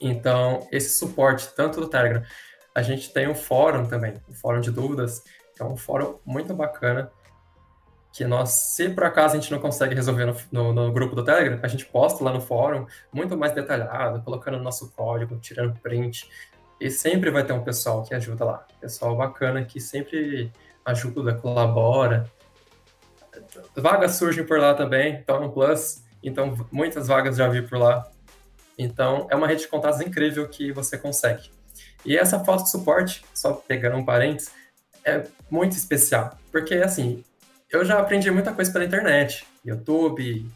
Então, 0.00 0.66
esse 0.72 0.98
suporte, 0.98 1.48
tanto 1.54 1.80
do 1.80 1.88
Telegram, 1.88 2.22
a 2.74 2.82
gente 2.82 3.12
tem 3.12 3.28
um 3.28 3.34
fórum 3.34 3.86
também, 3.86 4.14
o 4.28 4.32
fórum 4.32 4.60
de 4.60 4.70
dúvidas, 4.70 5.22
que 5.54 5.62
é 5.62 5.64
um 5.64 5.76
fórum 5.76 6.18
muito 6.24 6.54
bacana, 6.54 7.10
que 8.12 8.24
nós, 8.24 8.50
se 8.50 8.88
por 8.88 9.04
acaso 9.04 9.36
a 9.36 9.40
gente 9.40 9.50
não 9.52 9.60
consegue 9.60 9.94
resolver 9.94 10.26
no, 10.26 10.34
no, 10.50 10.72
no 10.72 10.92
grupo 10.92 11.14
do 11.14 11.24
Telegram, 11.24 11.60
a 11.62 11.68
gente 11.68 11.86
posta 11.86 12.24
lá 12.24 12.32
no 12.32 12.40
fórum, 12.40 12.86
muito 13.12 13.36
mais 13.36 13.52
detalhado, 13.54 14.20
colocando 14.22 14.56
o 14.56 14.62
nosso 14.62 14.90
código, 14.90 15.38
tirando 15.38 15.78
print, 15.80 16.28
e 16.80 16.90
sempre 16.90 17.30
vai 17.30 17.44
ter 17.44 17.52
um 17.52 17.62
pessoal 17.62 18.02
que 18.02 18.14
ajuda 18.14 18.44
lá, 18.44 18.66
pessoal 18.80 19.16
bacana 19.16 19.64
que 19.64 19.80
sempre 19.80 20.50
ajuda, 20.84 21.34
colabora. 21.34 22.28
Vagas 23.76 24.16
surgem 24.16 24.44
por 24.44 24.58
lá 24.58 24.74
também, 24.74 25.14
então 25.14 25.40
no 25.40 25.52
Plus, 25.52 26.02
então 26.22 26.66
muitas 26.72 27.06
vagas 27.06 27.36
já 27.36 27.48
vi 27.48 27.62
por 27.62 27.78
lá. 27.78 28.10
Então 28.76 29.28
é 29.30 29.36
uma 29.36 29.46
rede 29.46 29.62
de 29.62 29.68
contatos 29.68 30.00
incrível 30.00 30.48
que 30.48 30.72
você 30.72 30.98
consegue. 30.98 31.50
E 32.04 32.16
essa 32.16 32.42
falta 32.42 32.64
de 32.64 32.70
suporte, 32.70 33.22
só 33.34 33.52
pegando 33.52 33.96
um 33.96 34.04
parênteses, 34.04 34.52
é 35.04 35.24
muito 35.50 35.72
especial, 35.72 36.36
porque 36.50 36.74
assim, 36.76 37.22
eu 37.72 37.84
já 37.84 37.98
aprendi 37.98 38.30
muita 38.30 38.52
coisa 38.52 38.72
pela 38.72 38.84
internet, 38.84 39.46
YouTube, 39.64 40.46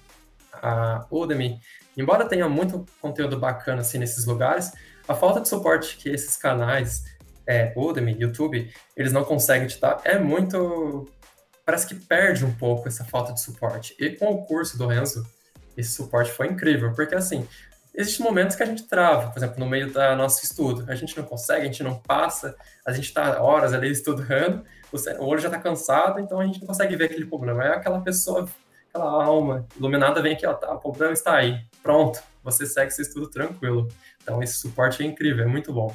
a 0.53 1.07
Udemy, 1.11 1.59
embora 1.96 2.29
tenha 2.29 2.48
muito 2.48 2.85
conteúdo 3.00 3.38
bacana 3.38 3.81
assim 3.81 3.98
nesses 3.98 4.24
lugares, 4.24 4.72
a 5.07 5.14
falta 5.14 5.40
de 5.40 5.48
suporte 5.48 5.96
que 5.96 6.09
esses 6.09 6.37
canais, 6.37 7.05
é, 7.46 7.72
Udemy, 7.77 8.16
YouTube, 8.18 8.72
eles 8.96 9.12
não 9.12 9.24
conseguem 9.24 9.68
te 9.68 9.81
dar 9.81 10.00
é 10.05 10.18
muito. 10.18 11.09
Parece 11.64 11.87
que 11.87 11.94
perde 11.94 12.44
um 12.44 12.53
pouco 12.53 12.88
essa 12.88 13.05
falta 13.05 13.33
de 13.33 13.40
suporte. 13.40 13.94
E 13.98 14.11
com 14.11 14.27
o 14.27 14.44
curso 14.46 14.77
do 14.77 14.87
Renzo, 14.87 15.27
esse 15.77 15.92
suporte 15.92 16.31
foi 16.31 16.48
incrível, 16.48 16.92
porque 16.92 17.14
assim, 17.14 17.46
existem 17.94 18.24
momentos 18.24 18.57
que 18.57 18.62
a 18.62 18.66
gente 18.66 18.85
trava, 18.85 19.30
por 19.30 19.38
exemplo, 19.38 19.59
no 19.59 19.66
meio 19.66 19.92
do 19.92 20.16
nosso 20.16 20.44
estudo. 20.44 20.85
A 20.88 20.94
gente 20.94 21.16
não 21.16 21.24
consegue, 21.24 21.62
a 21.62 21.66
gente 21.66 21.83
não 21.83 21.96
passa, 21.96 22.57
a 22.85 22.92
gente 22.92 23.04
está 23.07 23.40
horas 23.40 23.72
ali 23.72 23.90
estudando, 23.90 24.64
o 24.92 25.24
olho 25.24 25.40
já 25.40 25.48
está 25.48 25.61
cansado, 25.61 26.18
então 26.18 26.40
a 26.40 26.46
gente 26.46 26.61
não 26.61 26.66
consegue 26.66 26.96
ver 26.96 27.04
aquele 27.04 27.26
problema. 27.26 27.64
É 27.64 27.68
aquela 27.68 28.00
pessoa, 28.00 28.48
aquela 28.88 29.24
alma 29.24 29.66
iluminada 29.76 30.20
vem 30.20 30.35
aqui, 30.35 30.46
ó, 30.46 30.54
tá, 30.54 30.72
o 30.72 30.78
problema 30.78 31.12
está 31.12 31.37
aí, 31.37 31.61
pronto, 31.83 32.20
você 32.42 32.66
segue 32.66 32.88
esse 32.88 33.02
estudo 33.02 33.28
tranquilo. 33.28 33.88
Então 34.22 34.42
esse 34.42 34.54
suporte 34.54 35.02
é 35.02 35.07
incrível, 35.07 35.44
é 35.44 35.48
muito 35.48 35.72
bom. 35.72 35.94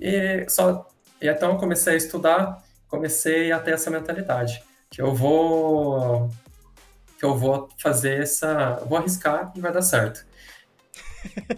E 0.00 0.46
só, 0.48 0.88
e 1.20 1.28
então 1.28 1.52
eu 1.52 1.58
comecei 1.58 1.94
a 1.94 1.96
estudar, 1.96 2.62
comecei 2.88 3.52
a 3.52 3.58
ter 3.58 3.72
essa 3.72 3.90
mentalidade 3.90 4.62
que 4.90 5.02
eu 5.02 5.14
vou 5.14 6.30
que 7.18 7.24
eu 7.24 7.34
vou 7.34 7.68
fazer 7.78 8.22
essa. 8.22 8.82
Vou 8.86 8.98
arriscar 8.98 9.52
e 9.54 9.60
vai 9.60 9.72
dar 9.72 9.82
certo. 9.82 10.24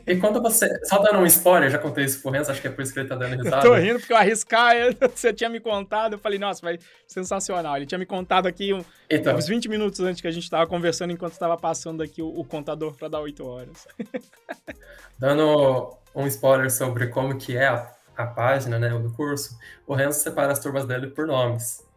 E 0.07 0.17
quando 0.17 0.41
você. 0.41 0.81
Só 0.85 0.99
dando 0.99 1.19
um 1.19 1.27
spoiler, 1.27 1.71
já 1.71 1.79
contei 1.79 2.05
isso 2.05 2.23
pro 2.23 2.31
Renzo, 2.31 2.51
acho 2.51 2.61
que 2.61 2.69
é 2.69 2.71
por 2.71 2.83
isso 2.83 2.93
que 2.93 3.01
ele 3.01 3.09
tá 3.09 3.15
dando 3.15 3.37
risada. 3.37 3.67
Eu 3.67 3.73
tô 3.73 3.77
rindo 3.77 3.99
porque 3.99 4.13
eu 4.13 4.17
arriscar, 4.17 4.75
você 5.15 5.33
tinha 5.33 5.51
me 5.51 5.61
contado, 5.61 6.15
eu 6.15 6.19
falei, 6.19 6.39
nossa, 6.39 6.61
vai 6.63 6.79
sensacional. 7.07 7.77
Ele 7.77 7.87
tinha 7.87 7.99
me 7.99 8.07
contado 8.07 8.47
aqui 8.47 8.73
um, 8.73 8.85
então, 9.11 9.37
uns 9.37 9.47
20 9.47 9.69
minutos 9.69 10.01
antes 10.01 10.21
que 10.21 10.29
a 10.29 10.31
gente 10.31 10.49
tava 10.49 10.67
conversando, 10.67 11.13
enquanto 11.13 11.33
estava 11.33 11.57
passando 11.57 12.03
aqui 12.03 12.23
o, 12.23 12.29
o 12.29 12.45
contador 12.45 12.95
para 12.95 13.09
dar 13.09 13.21
8 13.21 13.47
horas. 13.47 13.87
Dando 15.19 15.97
um 16.15 16.27
spoiler 16.27 16.71
sobre 16.71 17.09
como 17.09 17.37
que 17.37 17.57
é 17.57 17.67
a, 17.67 17.93
a 18.17 18.27
página 18.27 18.79
né, 18.79 18.89
do 18.91 19.13
curso, 19.13 19.59
o 19.87 19.95
Renzo 19.95 20.21
separa 20.21 20.53
as 20.53 20.59
turmas 20.59 20.87
dele 20.87 21.09
por 21.09 21.27
nomes 21.27 21.88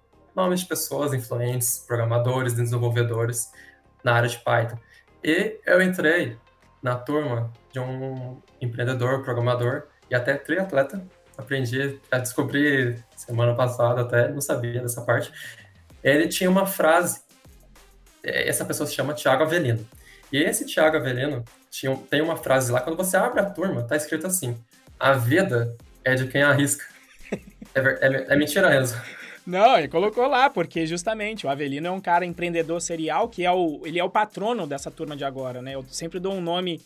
de 0.56 0.66
pessoas 0.66 1.14
influentes, 1.14 1.84
programadores, 1.88 2.54
desenvolvedores 2.54 3.52
na 4.04 4.14
área 4.14 4.30
de 4.30 4.40
Python. 4.40 4.78
E 5.24 5.60
eu 5.66 5.82
entrei 5.82 6.38
na 6.82 6.96
turma 6.96 7.52
de 7.72 7.80
um 7.80 8.42
empreendedor, 8.60 9.24
programador 9.24 9.84
e 10.10 10.16
até 10.16 10.36
triatleta. 10.36 11.06
Aprendi 11.38 12.00
a 12.12 12.18
descobrir 12.18 13.04
semana 13.16 13.56
passada, 13.56 14.02
até 14.02 14.28
não 14.30 14.42
sabia 14.42 14.82
dessa 14.82 15.02
parte. 15.02 15.32
Ele 16.04 16.28
tinha 16.28 16.50
uma 16.50 16.66
frase, 16.66 17.22
é, 18.24 18.48
essa 18.48 18.66
pessoa 18.66 18.88
se 18.88 18.94
chama 18.94 19.14
Tiago 19.14 19.44
Avelino. 19.44 19.88
E 20.32 20.38
esse 20.38 20.66
Tiago 20.66 20.98
Avelino 20.98 21.44
tinha, 21.70 21.96
tem 22.10 22.22
uma 22.22 22.38
frase 22.38 22.72
lá, 22.72 22.82
quando 22.82 22.98
você 22.98 23.18
abre 23.18 23.40
a 23.42 23.50
turma, 23.50 23.84
tá 23.84 23.96
escrito 23.96 24.26
assim: 24.28 24.58
A 25.00 25.14
vida 25.14 25.76
é 26.04 26.16
de 26.16 26.28
quem 26.28 26.42
arrisca. 26.42 26.86
É, 27.74 27.80
é, 27.80 28.34
é 28.34 28.36
mentira, 28.36 28.76
Enzo. 28.76 29.02
Não, 29.46 29.78
ele 29.78 29.88
colocou 29.88 30.28
lá, 30.28 30.50
porque 30.50 30.86
justamente 30.86 31.46
o 31.46 31.50
Avelino 31.50 31.88
é 31.88 31.92
um 31.92 32.02
cara 32.02 32.26
empreendedor 32.26 32.80
serial, 32.80 33.28
que 33.28 33.44
é 33.44 33.52
o, 33.52 33.82
ele 33.86 34.00
é 34.00 34.04
o 34.04 34.10
patrono 34.10 34.68
dessa 34.68 34.92
turma 34.92 35.16
de 35.16 35.24
agora, 35.24 35.62
né? 35.62 35.74
Eu 35.74 35.84
sempre 35.90 36.20
dou 36.20 36.34
um 36.34 36.42
nome. 36.42 36.80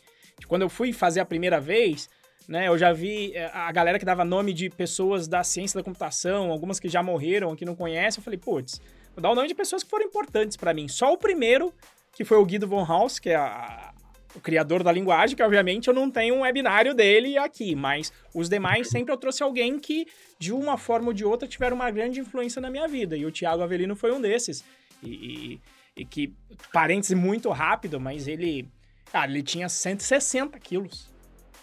Quando 0.47 0.61
eu 0.61 0.69
fui 0.69 0.93
fazer 0.93 1.19
a 1.19 1.25
primeira 1.25 1.59
vez, 1.59 2.09
né, 2.47 2.67
eu 2.67 2.77
já 2.77 2.93
vi 2.93 3.33
eh, 3.33 3.49
a 3.53 3.71
galera 3.71 3.99
que 3.99 4.05
dava 4.05 4.23
nome 4.23 4.53
de 4.53 4.69
pessoas 4.69 5.27
da 5.27 5.43
ciência 5.43 5.79
da 5.79 5.83
computação, 5.83 6.51
algumas 6.51 6.79
que 6.79 6.87
já 6.87 7.01
morreram, 7.01 7.55
que 7.55 7.65
não 7.65 7.75
conhecem. 7.75 8.19
Eu 8.19 8.23
falei, 8.23 8.39
putz, 8.39 8.81
vou 9.13 9.21
dar 9.21 9.31
o 9.31 9.35
nome 9.35 9.47
de 9.47 9.55
pessoas 9.55 9.83
que 9.83 9.89
foram 9.89 10.05
importantes 10.05 10.55
para 10.55 10.73
mim. 10.73 10.87
Só 10.87 11.11
o 11.11 11.17
primeiro, 11.17 11.73
que 12.13 12.23
foi 12.23 12.37
o 12.37 12.45
Guido 12.45 12.67
von 12.67 12.83
Haus, 12.83 13.19
que 13.19 13.29
é 13.29 13.35
a, 13.35 13.93
o 14.35 14.39
criador 14.39 14.83
da 14.83 14.91
linguagem, 14.91 15.35
que 15.35 15.41
obviamente 15.41 15.87
eu 15.87 15.93
não 15.93 16.11
tenho 16.11 16.35
um 16.35 16.41
webinário 16.41 16.93
dele 16.93 17.37
aqui, 17.37 17.75
mas 17.75 18.11
os 18.33 18.49
demais 18.49 18.89
sempre 18.89 19.11
eu 19.11 19.17
trouxe 19.17 19.41
alguém 19.41 19.79
que, 19.79 20.05
de 20.37 20.51
uma 20.51 20.77
forma 20.77 21.07
ou 21.07 21.13
de 21.13 21.23
outra, 21.23 21.47
tiveram 21.47 21.75
uma 21.75 21.89
grande 21.89 22.19
influência 22.19 22.61
na 22.61 22.69
minha 22.69 22.87
vida. 22.87 23.15
E 23.15 23.25
o 23.25 23.31
Thiago 23.31 23.63
Avelino 23.63 23.95
foi 23.95 24.11
um 24.11 24.19
desses. 24.19 24.63
E, 25.01 25.09
e, 25.09 25.61
e 26.01 26.05
que, 26.05 26.33
parêntese 26.73 27.15
muito 27.15 27.49
rápido, 27.49 27.99
mas 27.99 28.27
ele, 28.27 28.67
cara, 29.11 29.31
ele 29.31 29.41
tinha 29.41 29.69
160 29.69 30.59
quilos. 30.59 31.09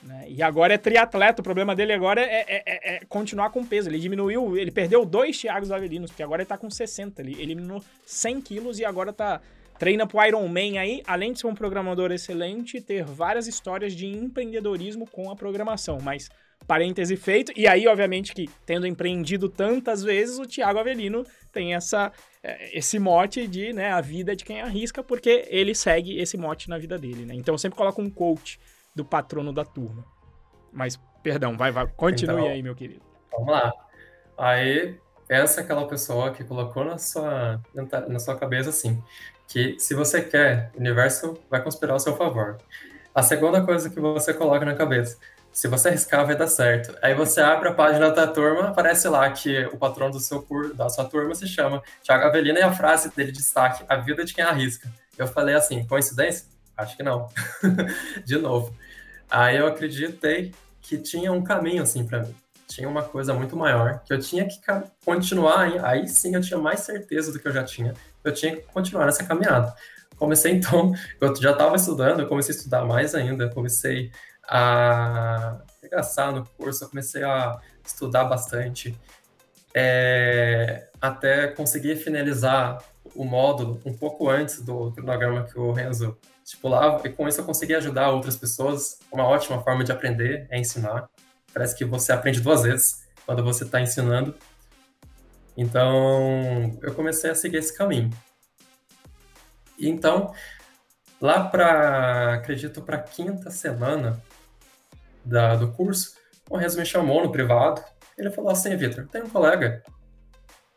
Né? 0.03 0.27
E 0.29 0.43
agora 0.43 0.75
é 0.75 0.79
triatleta, 0.79 1.41
o 1.41 1.45
problema 1.45 1.77
dele 1.77 1.93
agora 1.93 2.21
é, 2.21 2.45
é, 2.49 2.63
é, 2.67 2.95
é, 2.97 3.01
continuar 3.09 3.51
com 3.51 3.65
peso. 3.65 3.89
Ele 3.89 4.01
diminuiu, 4.01 4.57
ele 4.57 4.71
perdeu 4.71 5.05
dois 5.05 5.39
Thiagos 5.39 5.71
Avelinos, 5.71 6.11
porque 6.11 6.23
agora 6.23 6.43
ele 6.43 6.49
tá 6.49 6.59
com 6.59 6.71
60. 6.71 7.21
Ele 7.21 7.41
eliminou 7.41 7.85
100 8.05 8.41
quilos 8.41 8.79
e 8.79 8.85
agora 8.85 9.13
tá 9.13 9.41
treina 9.83 10.07
pro 10.07 10.25
Iron 10.25 10.47
Man 10.47 10.79
aí, 10.79 11.03
além 11.05 11.33
de 11.33 11.41
ser 11.41 11.49
um 11.49 11.57
programador 11.57 12.13
excelente, 12.13 12.81
ter 12.81 13.03
várias 13.03 13.49
histórias 13.49 13.93
de 13.93 14.07
empreendedorismo 14.07 15.09
com 15.11 15.29
a 15.29 15.35
programação. 15.35 15.99
Mas, 16.01 16.31
parêntese 16.69 17.17
feito, 17.17 17.53
e 17.57 17.67
aí, 17.67 17.89
obviamente, 17.89 18.33
que 18.33 18.49
tendo 18.65 18.87
empreendido 18.87 19.49
tantas 19.49 20.01
vezes, 20.05 20.39
o 20.39 20.47
Thiago 20.47 20.79
Avelino 20.79 21.27
tem 21.53 21.75
essa, 21.75 22.13
é, 22.45 22.79
esse 22.79 22.97
mote 23.01 23.49
de, 23.49 23.73
né, 23.73 23.91
a 23.91 24.01
vida 24.01 24.37
de 24.37 24.45
quem 24.45 24.61
arrisca, 24.61 25.03
porque 25.03 25.49
ele 25.49 25.75
segue 25.75 26.17
esse 26.17 26.37
mote 26.37 26.71
na 26.71 26.79
vida 26.79 26.97
dele, 26.97 27.27
né? 27.27 27.35
Então, 27.35 27.53
eu 27.53 27.59
sempre 27.59 27.77
coloco 27.77 28.01
um 28.01 28.09
coach 28.09 28.61
do 28.95 29.05
patrono 29.05 29.53
da 29.53 29.65
turma. 29.65 30.05
Mas, 30.73 30.97
perdão, 31.25 31.57
vai, 31.57 31.73
vai, 31.73 31.89
continue 31.97 32.43
então, 32.43 32.53
aí, 32.53 32.63
meu 32.63 32.77
querido. 32.77 33.03
Vamos 33.33 33.51
lá. 33.51 33.73
Aí, 34.39 34.97
essa 35.29 35.61
é 35.61 35.65
aquela 35.65 35.89
pessoa 35.89 36.31
que 36.31 36.45
colocou 36.45 36.85
na 36.85 36.99
sua, 36.99 37.61
na 38.07 38.21
sua 38.21 38.37
cabeça 38.37 38.71
assim: 38.71 39.03
que 39.53 39.77
se 39.79 39.93
você 39.93 40.23
quer, 40.23 40.71
o 40.75 40.81
universo 40.81 41.39
vai 41.51 41.63
conspirar 41.63 41.93
ao 41.93 42.01
seu 42.01 42.17
favor. 42.17 42.57
A 43.15 43.23
segunda 43.23 43.61
coisa 43.61 43.91
que 43.91 44.01
você 44.01 44.33
coloca 44.33 44.65
na 44.65 44.75
cabeça, 44.75 45.19
se 45.53 45.69
você 45.69 45.89
arriscar, 45.89 46.25
vai 46.25 46.35
dar 46.35 46.47
certo. 46.47 46.97
Aí 47.03 47.15
você 47.15 47.43
abre 47.43 47.69
a 47.69 47.75
página 47.75 48.11
da 48.11 48.27
turma, 48.27 48.69
aparece 48.69 49.07
lá 49.09 49.31
que 49.31 49.67
o 49.67 49.77
patrão 49.77 50.11
do 50.11 50.19
seu 50.19 50.47
da 50.75 50.89
sua 50.89 51.05
turma 51.05 51.35
se 51.35 51.47
chama 51.47 51.83
Thiago 52.03 52.25
Avelino 52.25 52.59
e 52.59 52.63
a 52.63 52.73
frase 52.73 53.15
dele 53.15 53.31
de 53.31 53.39
destaque, 53.41 53.85
a 53.87 53.97
vida 53.97 54.25
de 54.25 54.33
quem 54.33 54.43
arrisca. 54.43 54.91
Eu 55.19 55.27
falei 55.27 55.55
assim, 55.55 55.87
coincidência? 55.87 56.47
Acho 56.75 56.97
que 56.97 57.03
não. 57.03 57.29
de 58.25 58.39
novo. 58.39 58.75
Aí 59.31 59.59
eu 59.59 59.67
acreditei 59.67 60.55
que 60.81 60.97
tinha 60.97 61.31
um 61.31 61.45
caminho 61.45 61.83
assim 61.83 62.07
para 62.07 62.21
mim. 62.21 62.35
Tinha 62.67 62.89
uma 62.89 63.03
coisa 63.03 63.35
muito 63.35 63.55
maior, 63.55 64.01
que 64.03 64.15
eu 64.15 64.19
tinha 64.19 64.49
que 64.49 64.59
continuar, 65.05 65.85
aí 65.85 66.09
sim 66.09 66.35
eu 66.35 66.41
tinha 66.41 66.59
mais 66.59 66.81
certeza 66.81 67.31
do 67.31 67.39
que 67.39 67.47
eu 67.47 67.53
já 67.53 67.63
tinha, 67.63 67.93
eu 68.25 68.33
tinha 68.33 68.57
que 68.57 68.63
continuar 68.63 69.07
nessa 69.07 69.25
caminhada. 69.25 69.75
Comecei 70.17 70.53
então, 70.53 70.93
eu 71.21 71.35
já 71.37 71.53
estava 71.53 71.77
estudando, 71.77 72.21
eu 72.21 72.29
comecei 72.29 72.55
a 72.55 72.59
estudar 72.59 72.85
mais 72.85 73.15
ainda, 73.15 73.49
comecei 73.49 74.11
a 74.49 75.61
regaçar 75.83 76.33
no 76.33 76.45
curso, 76.57 76.89
comecei 76.89 77.23
a 77.23 77.61
estudar 77.85 78.25
bastante, 78.25 78.99
é, 79.75 80.89
até 81.01 81.49
conseguir 81.49 81.97
finalizar 81.97 82.83
o 83.15 83.25
módulo 83.25 83.81
um 83.85 83.93
pouco 83.93 84.29
antes 84.29 84.63
do 84.63 84.93
cronograma 84.93 85.45
que 85.45 85.59
o 85.59 85.73
Renzo 85.73 86.17
estipulava, 86.45 87.07
e 87.07 87.11
com 87.11 87.27
isso 87.29 87.41
eu 87.41 87.45
consegui 87.45 87.75
ajudar 87.75 88.11
outras 88.11 88.37
pessoas. 88.37 88.99
Uma 89.11 89.25
ótima 89.25 89.61
forma 89.63 89.85
de 89.85 89.93
aprender 89.93 90.47
é 90.51 90.59
ensinar. 90.59 91.09
Parece 91.53 91.77
que 91.77 91.85
você 91.85 92.13
aprende 92.13 92.41
duas 92.41 92.63
vezes 92.63 93.07
quando 93.27 93.43
você 93.43 93.65
está 93.65 93.81
ensinando 93.81 94.35
então, 95.57 96.79
eu 96.83 96.95
comecei 96.95 97.31
a 97.31 97.35
seguir 97.35 97.59
esse 97.59 97.77
caminho. 97.77 98.11
Então, 99.79 100.33
lá 101.21 101.45
para, 101.45 102.35
acredito, 102.35 102.83
para 102.83 102.99
quinta 102.99 103.51
semana 103.51 104.23
da, 105.25 105.55
do 105.57 105.73
curso, 105.73 106.17
o 106.49 106.57
Renzo 106.57 106.79
me 106.79 106.87
chamou 106.87 107.23
no 107.23 107.33
privado. 107.33 107.83
Ele 108.17 108.31
falou 108.31 108.51
assim: 108.51 108.77
Vitor, 108.77 109.07
tem 109.09 109.23
um 109.23 109.29
colega 109.29 109.83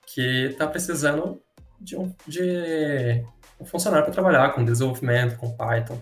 que 0.08 0.48
está 0.48 0.68
precisando 0.68 1.42
de 1.80 1.96
um, 1.96 2.14
de 2.26 3.24
um 3.60 3.66
funcionário 3.66 4.06
para 4.06 4.14
trabalhar 4.14 4.54
com 4.54 4.64
desenvolvimento, 4.64 5.38
com 5.38 5.56
Python, 5.56 6.02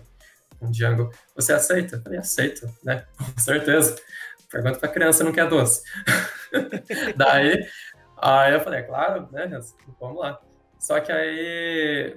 com 0.58 0.70
Django. 0.70 1.10
Você 1.34 1.52
aceita? 1.52 1.96
Eu 1.96 2.02
falei: 2.02 2.18
aceito, 2.18 2.68
né? 2.82 3.04
Com 3.18 3.40
certeza. 3.40 3.96
Pergunta 4.50 4.78
para 4.78 4.88
criança, 4.88 5.24
não 5.24 5.32
quer 5.32 5.48
doce. 5.48 5.82
Daí 7.16 7.66
Aí 8.26 8.54
eu 8.54 8.60
falei, 8.60 8.80
é 8.80 8.82
claro, 8.84 9.28
né, 9.30 9.44
Renzo? 9.44 9.76
Vamos 10.00 10.18
lá. 10.18 10.40
Só 10.78 10.98
que 10.98 11.12
aí. 11.12 12.16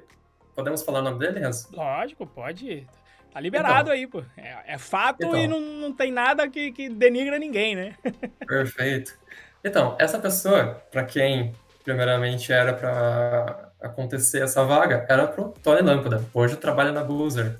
Podemos 0.56 0.82
falar 0.82 1.00
o 1.00 1.02
nome 1.02 1.20
dele, 1.20 1.42
Renzo? 1.42 1.68
Lógico, 1.74 2.26
pode. 2.26 2.88
Tá 3.34 3.42
liberado 3.42 3.90
então, 3.90 3.94
aí, 3.94 4.08
pô. 4.08 4.24
É, 4.38 4.74
é 4.74 4.78
fato 4.78 5.26
então, 5.26 5.38
e 5.38 5.50
não, 5.50 5.60
não 5.60 5.94
tem 5.94 6.10
nada 6.10 6.48
que, 6.48 6.72
que 6.72 6.88
denigra 6.88 7.38
ninguém, 7.38 7.76
né? 7.76 7.96
Perfeito. 8.48 9.20
Então, 9.62 9.98
essa 10.00 10.18
pessoa, 10.18 10.82
para 10.90 11.04
quem 11.04 11.54
primeiramente 11.84 12.54
era 12.54 12.74
para 12.74 13.74
acontecer 13.82 14.42
essa 14.42 14.64
vaga, 14.64 15.06
era 15.10 15.28
pro 15.28 15.54
Tony 15.62 15.82
Lâmpada. 15.82 16.24
Hoje 16.34 16.56
trabalha 16.56 16.94
na 16.94 17.04
Boozer. 17.04 17.60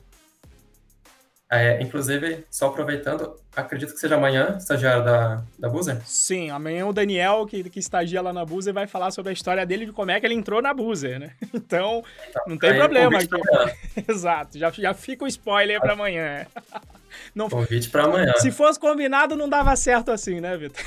É, 1.50 1.82
inclusive, 1.82 2.46
só 2.52 2.68
aproveitando, 2.68 3.38
acredito 3.56 3.94
que 3.94 4.00
seja 4.00 4.16
amanhã, 4.16 4.58
estagiário 4.58 5.06
da, 5.06 5.42
da 5.58 5.70
Buzer? 5.70 6.02
Sim, 6.06 6.50
amanhã 6.50 6.86
o 6.86 6.92
Daniel, 6.92 7.46
que, 7.46 7.64
que 7.70 7.80
estagia 7.80 8.22
lá 8.22 8.34
na 8.34 8.44
Buzer, 8.44 8.74
vai 8.74 8.86
falar 8.86 9.12
sobre 9.12 9.30
a 9.30 9.34
história 9.34 9.66
dele 9.66 9.86
de 9.86 9.94
como 9.94 10.12
é 10.12 10.20
que 10.20 10.26
ele 10.26 10.34
entrou 10.34 10.62
na 10.62 10.74
Buzer, 10.74 11.18
né? 11.18 11.32
Então, 11.54 12.04
então 12.30 12.44
não 12.48 12.58
tem 12.58 12.76
problema 12.76 13.18
aqui. 13.18 13.30
Exato, 14.10 14.60
já, 14.60 14.70
já 14.72 14.94
fica 14.94 15.24
o 15.24 15.28
spoiler 15.28 15.80
para 15.80 15.94
amanhã. 15.94 16.46
Não, 17.34 17.50
convite 17.50 17.90
para 17.90 18.04
amanhã. 18.04 18.34
Se 18.38 18.52
fosse 18.52 18.80
combinado, 18.80 19.36
não 19.36 19.50
dava 19.50 19.76
certo 19.76 20.12
assim, 20.12 20.40
né, 20.40 20.56
Vitor? 20.56 20.84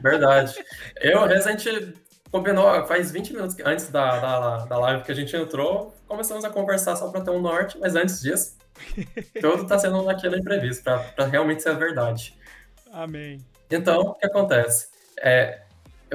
Verdade. 0.00 0.54
Eu, 1.00 1.22
a 1.22 1.40
gente 1.40 1.94
combinou, 2.30 2.86
faz 2.86 3.10
20 3.10 3.32
minutos 3.32 3.56
antes 3.64 3.88
da, 3.88 4.18
da, 4.18 4.56
da 4.66 4.78
live 4.78 5.02
que 5.02 5.10
a 5.10 5.14
gente 5.14 5.34
entrou, 5.34 5.94
começamos 6.06 6.44
a 6.44 6.50
conversar 6.50 6.94
só 6.94 7.08
para 7.08 7.22
ter 7.22 7.30
um 7.30 7.40
norte, 7.40 7.76
mas 7.80 7.96
antes 7.96 8.20
disso, 8.20 8.57
tudo 9.40 9.62
está 9.62 9.78
sendo 9.78 10.02
naquele 10.02 10.38
imprevisto, 10.38 10.82
para 10.82 11.26
realmente 11.26 11.62
ser 11.62 11.70
a 11.70 11.74
verdade. 11.74 12.36
Amém. 12.92 13.38
Então, 13.70 14.00
o 14.00 14.14
que 14.14 14.26
acontece? 14.26 14.88
É, 15.20 15.62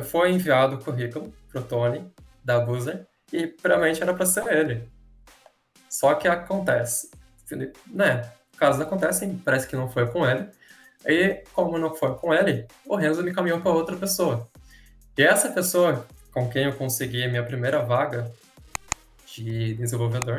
foi 0.04 0.32
enviado 0.32 0.76
o 0.76 0.80
currículo 0.80 1.34
pro 1.50 1.62
Tony, 1.62 2.12
da 2.44 2.60
Boozer, 2.60 3.06
e 3.32 3.48
primeiramente 3.48 4.02
era 4.02 4.14
para 4.14 4.26
ser 4.26 4.46
ele. 4.48 4.88
Só 5.90 6.16
que 6.16 6.28
acontece, 6.28 7.12
né? 7.88 8.32
Casos 8.58 8.82
acontecem, 8.82 9.38
parece 9.38 9.68
que 9.68 9.76
não 9.76 9.90
foi 9.90 10.08
com 10.08 10.26
ele. 10.26 10.48
E 11.06 11.44
como 11.54 11.78
não 11.78 11.94
foi 11.94 12.16
com 12.16 12.34
ele, 12.34 12.66
o 12.86 12.96
Renzo 12.96 13.24
me 13.24 13.34
caminhou 13.34 13.60
para 13.60 13.72
outra 13.72 13.96
pessoa. 13.96 14.48
E 15.18 15.24
essa 15.24 15.52
pessoa 15.52 16.08
com 16.32 16.50
quem 16.50 16.66
eu 16.66 16.74
consegui 16.74 17.24
a 17.24 17.30
minha 17.30 17.44
primeira 17.44 17.82
vaga 17.84 18.32
de 19.28 19.76
desenvolvedor 19.76 20.38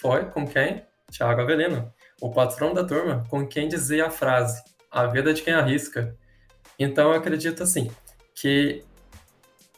foi 0.00 0.24
com 0.26 0.46
quem? 0.46 0.82
Thiago 1.16 1.40
Avelino, 1.40 1.92
o 2.20 2.30
patrão 2.30 2.74
da 2.74 2.84
turma, 2.84 3.24
com 3.28 3.46
quem 3.46 3.68
dizia 3.68 4.06
a 4.06 4.10
frase: 4.10 4.62
a 4.90 5.06
vida 5.06 5.32
de 5.32 5.42
quem 5.42 5.54
arrisca. 5.54 6.16
Então 6.78 7.10
eu 7.12 7.18
acredito 7.18 7.62
assim 7.62 7.90
que 8.34 8.84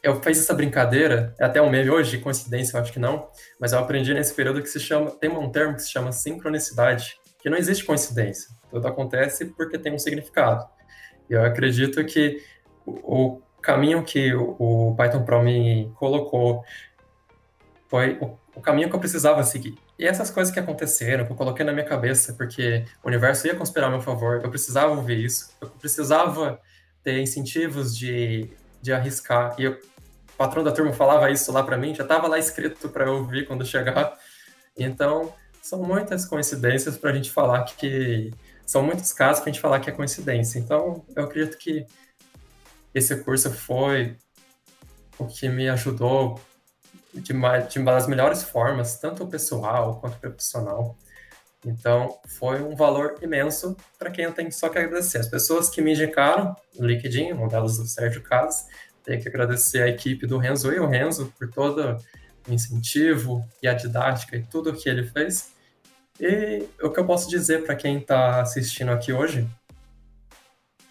eu 0.01 0.21
fiz 0.21 0.39
essa 0.39 0.53
brincadeira, 0.53 1.35
é 1.39 1.45
até 1.45 1.61
um 1.61 1.69
meme 1.69 1.89
hoje, 1.89 2.17
coincidência, 2.17 2.77
eu 2.77 2.81
acho 2.81 2.93
que 2.93 2.99
não, 2.99 3.29
mas 3.59 3.73
eu 3.73 3.79
aprendi 3.79 4.13
nesse 4.13 4.33
período 4.33 4.61
que 4.61 4.69
se 4.69 4.79
chama, 4.79 5.11
tem 5.11 5.29
um 5.29 5.49
termo 5.51 5.75
que 5.75 5.81
se 5.81 5.91
chama 5.91 6.11
sincronicidade, 6.11 7.19
que 7.39 7.49
não 7.49 7.57
existe 7.57 7.83
coincidência, 7.83 8.49
tudo 8.69 8.87
acontece 8.87 9.45
porque 9.45 9.77
tem 9.77 9.93
um 9.93 9.99
significado. 9.99 10.65
E 11.29 11.33
eu 11.33 11.43
acredito 11.43 12.03
que 12.05 12.41
o, 12.85 13.41
caminho 13.61 14.03
que 14.03 14.33
o, 14.33 14.95
Python 14.95 15.25
Pro 15.25 15.43
me 15.43 15.91
colocou 15.95 16.63
foi 17.87 18.17
o 18.55 18.61
caminho 18.61 18.89
que 18.89 18.95
eu 18.95 18.99
precisava 18.99 19.43
seguir. 19.43 19.77
E 19.99 20.05
essas 20.05 20.29
coisas 20.29 20.53
que 20.53 20.59
aconteceram, 20.59 21.25
que 21.25 21.31
eu 21.31 21.35
coloquei 21.35 21.65
na 21.65 21.73
minha 21.73 21.85
cabeça, 21.85 22.33
porque 22.33 22.85
o 23.03 23.07
universo 23.07 23.47
ia 23.47 23.55
conspirar 23.55 23.87
a 23.87 23.91
meu 23.91 24.01
favor, 24.01 24.41
eu 24.43 24.49
precisava 24.49 24.93
ouvir 24.93 25.23
isso, 25.23 25.49
eu 25.59 25.69
precisava 25.69 26.61
ter 27.03 27.19
incentivos 27.19 27.97
de, 27.97 28.49
de 28.81 28.93
arriscar. 28.93 29.55
E 29.57 29.63
eu, 29.63 29.71
o 29.71 30.37
patrão 30.37 30.63
da 30.63 30.71
turma 30.71 30.93
falava 30.93 31.31
isso 31.31 31.51
lá 31.51 31.63
para 31.63 31.77
mim, 31.77 31.95
já 31.95 32.03
estava 32.03 32.27
lá 32.27 32.37
escrito 32.37 32.89
para 32.89 33.05
eu 33.05 33.15
ouvir 33.15 33.47
quando 33.47 33.65
chegar. 33.65 34.13
Então, 34.77 35.33
são 35.61 35.81
muitas 35.81 36.25
coincidências 36.25 36.97
para 36.97 37.11
a 37.11 37.13
gente 37.13 37.31
falar 37.31 37.63
que. 37.63 38.31
São 38.65 38.83
muitos 38.83 39.13
casos 39.13 39.39
para 39.41 39.49
a 39.49 39.53
gente 39.53 39.61
falar 39.61 39.79
que 39.79 39.89
é 39.89 39.93
coincidência. 39.93 40.59
Então, 40.59 41.05
eu 41.15 41.23
acredito 41.23 41.57
que 41.57 41.85
esse 42.93 43.15
curso 43.23 43.49
foi 43.49 44.17
o 45.17 45.25
que 45.25 45.47
me 45.47 45.69
ajudou 45.69 46.37
de 47.21 47.33
uma, 47.33 47.59
de 47.59 47.79
uma 47.79 47.91
das 47.91 48.07
melhores 48.07 48.43
formas, 48.43 48.97
tanto 48.97 49.27
pessoal 49.27 49.99
quanto 49.99 50.17
profissional. 50.17 50.97
Então, 51.65 52.19
foi 52.27 52.61
um 52.61 52.75
valor 52.75 53.15
imenso 53.21 53.75
para 53.97 54.11
quem 54.11 54.25
eu 54.25 54.31
tenho 54.31 54.51
só 54.51 54.69
que 54.69 54.77
agradecer. 54.77 55.17
As 55.17 55.27
pessoas 55.27 55.69
que 55.69 55.81
me 55.81 55.91
indicaram 55.91 56.55
no 56.77 56.87
LinkedIn, 56.87 57.33
um 57.33 57.47
delas 57.47 57.77
o 57.79 57.87
Sérgio 57.87 58.21
Casas, 58.21 58.67
tenho 59.03 59.21
que 59.21 59.27
agradecer 59.27 59.81
a 59.81 59.87
equipe 59.87 60.27
do 60.27 60.37
Renzo 60.37 60.71
e 60.71 60.79
o 60.79 60.87
Renzo 60.87 61.33
por 61.37 61.49
todo 61.49 61.97
o 62.47 62.53
incentivo 62.53 63.45
e 63.61 63.67
a 63.67 63.73
didática 63.73 64.35
e 64.35 64.43
tudo 64.43 64.69
o 64.69 64.73
que 64.73 64.87
ele 64.89 65.03
fez. 65.03 65.51
E 66.19 66.67
o 66.81 66.89
que 66.89 66.99
eu 66.99 67.05
posso 67.05 67.29
dizer 67.29 67.63
para 67.65 67.75
quem 67.75 67.99
está 67.99 68.41
assistindo 68.41 68.91
aqui 68.91 69.13
hoje, 69.13 69.47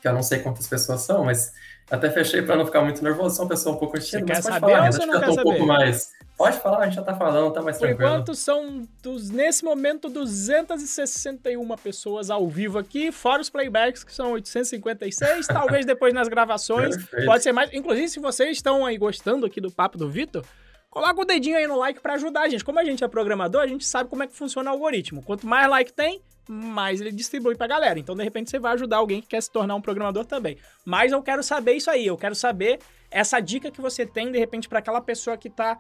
que 0.01 0.09
eu 0.09 0.13
não 0.13 0.23
sei 0.23 0.39
quantas 0.39 0.67
pessoas 0.67 1.03
são, 1.03 1.25
mas 1.25 1.53
até 1.91 2.11
fechei 2.11 2.43
para 2.43 2.57
não 2.57 2.67
ficar 2.67 2.83
muito 2.83 3.03
nervoso, 3.03 3.37
sou 3.37 3.45
uma 3.45 3.51
pessoa 3.51 3.75
um 3.75 3.79
pouco 3.79 3.99
tímida, 3.99 4.35
mas 4.35 4.45
pode 4.45 4.61
falar, 4.61 4.83
Renato, 4.83 4.97
acho 4.97 5.11
que 5.11 5.15
eu 5.15 5.21
tô 5.21 5.41
um 5.41 5.45
pouco 5.45 5.67
mais 5.67 6.17
Pode 6.37 6.59
falar, 6.59 6.81
a 6.81 6.85
gente 6.85 6.97
já 6.97 7.03
tá 7.03 7.15
falando, 7.15 7.51
tá 7.51 7.63
mais 7.63 7.79
Por 7.79 7.87
tranquilo. 7.87 8.11
Por 8.11 8.15
enquanto, 8.15 8.35
são, 8.35 8.83
dos, 9.03 9.31
nesse 9.31 9.65
momento, 9.65 10.11
261 10.11 11.67
pessoas 11.77 12.29
ao 12.29 12.47
vivo 12.47 12.79
aqui, 12.79 13.11
fora 13.11 13.41
os 13.41 13.49
playbacks, 13.49 14.05
que 14.05 14.13
são 14.13 14.33
856. 14.33 15.47
talvez 15.47 15.87
depois 15.87 16.13
nas 16.13 16.29
gravações, 16.29 16.95
Perfeito. 16.95 17.25
pode 17.25 17.43
ser 17.43 17.53
mais. 17.53 17.73
Inclusive, 17.73 18.09
se 18.09 18.21
vocês 18.21 18.51
estão 18.51 18.85
aí 18.85 18.99
gostando 18.99 19.47
aqui 19.47 19.63
do 19.63 19.71
papo 19.71 19.97
do 19.97 20.11
Vitor, 20.11 20.45
coloca 20.91 21.19
o 21.19 21.25
dedinho 21.25 21.57
aí 21.57 21.67
no 21.67 21.79
like 21.79 22.03
para 22.03 22.15
ajudar 22.15 22.43
a 22.43 22.49
gente. 22.51 22.63
Como 22.63 22.79
a 22.79 22.85
gente 22.85 23.03
é 23.03 23.09
programador, 23.09 23.63
a 23.63 23.67
gente 23.67 23.87
sabe 23.87 24.11
como 24.11 24.23
é 24.23 24.27
que 24.27 24.37
funciona 24.37 24.71
o 24.71 24.75
algoritmo. 24.75 25.23
Quanto 25.23 25.47
mais 25.47 25.71
like 25.71 25.95
tem, 25.95 26.21
mais 26.49 27.01
ele 27.01 27.13
distribui 27.13 27.57
pra 27.57 27.67
galera. 27.67 27.99
Então, 27.99 28.15
de 28.15 28.23
repente, 28.23 28.51
você 28.51 28.59
vai 28.59 28.73
ajudar 28.75 28.99
alguém 28.99 29.21
que 29.21 29.29
quer 29.29 29.43
se 29.43 29.51
tornar 29.51 29.75
um 29.75 29.81
programador 29.81 30.25
também. 30.25 30.57
Mas 30.85 31.13
eu 31.13 31.23
quero 31.23 31.43
saber 31.43 31.75
isso 31.75 31.91
aí, 31.91 32.07
eu 32.07 32.17
quero 32.17 32.35
saber 32.35 32.79
essa 33.11 33.41
dica 33.41 33.71
que 33.71 33.81
você 33.81 34.07
tem, 34.07 34.31
de 34.31 34.39
repente, 34.39 34.69
para 34.69 34.79
aquela 34.79 35.01
pessoa 35.01 35.37
que 35.37 35.51
tá 35.51 35.79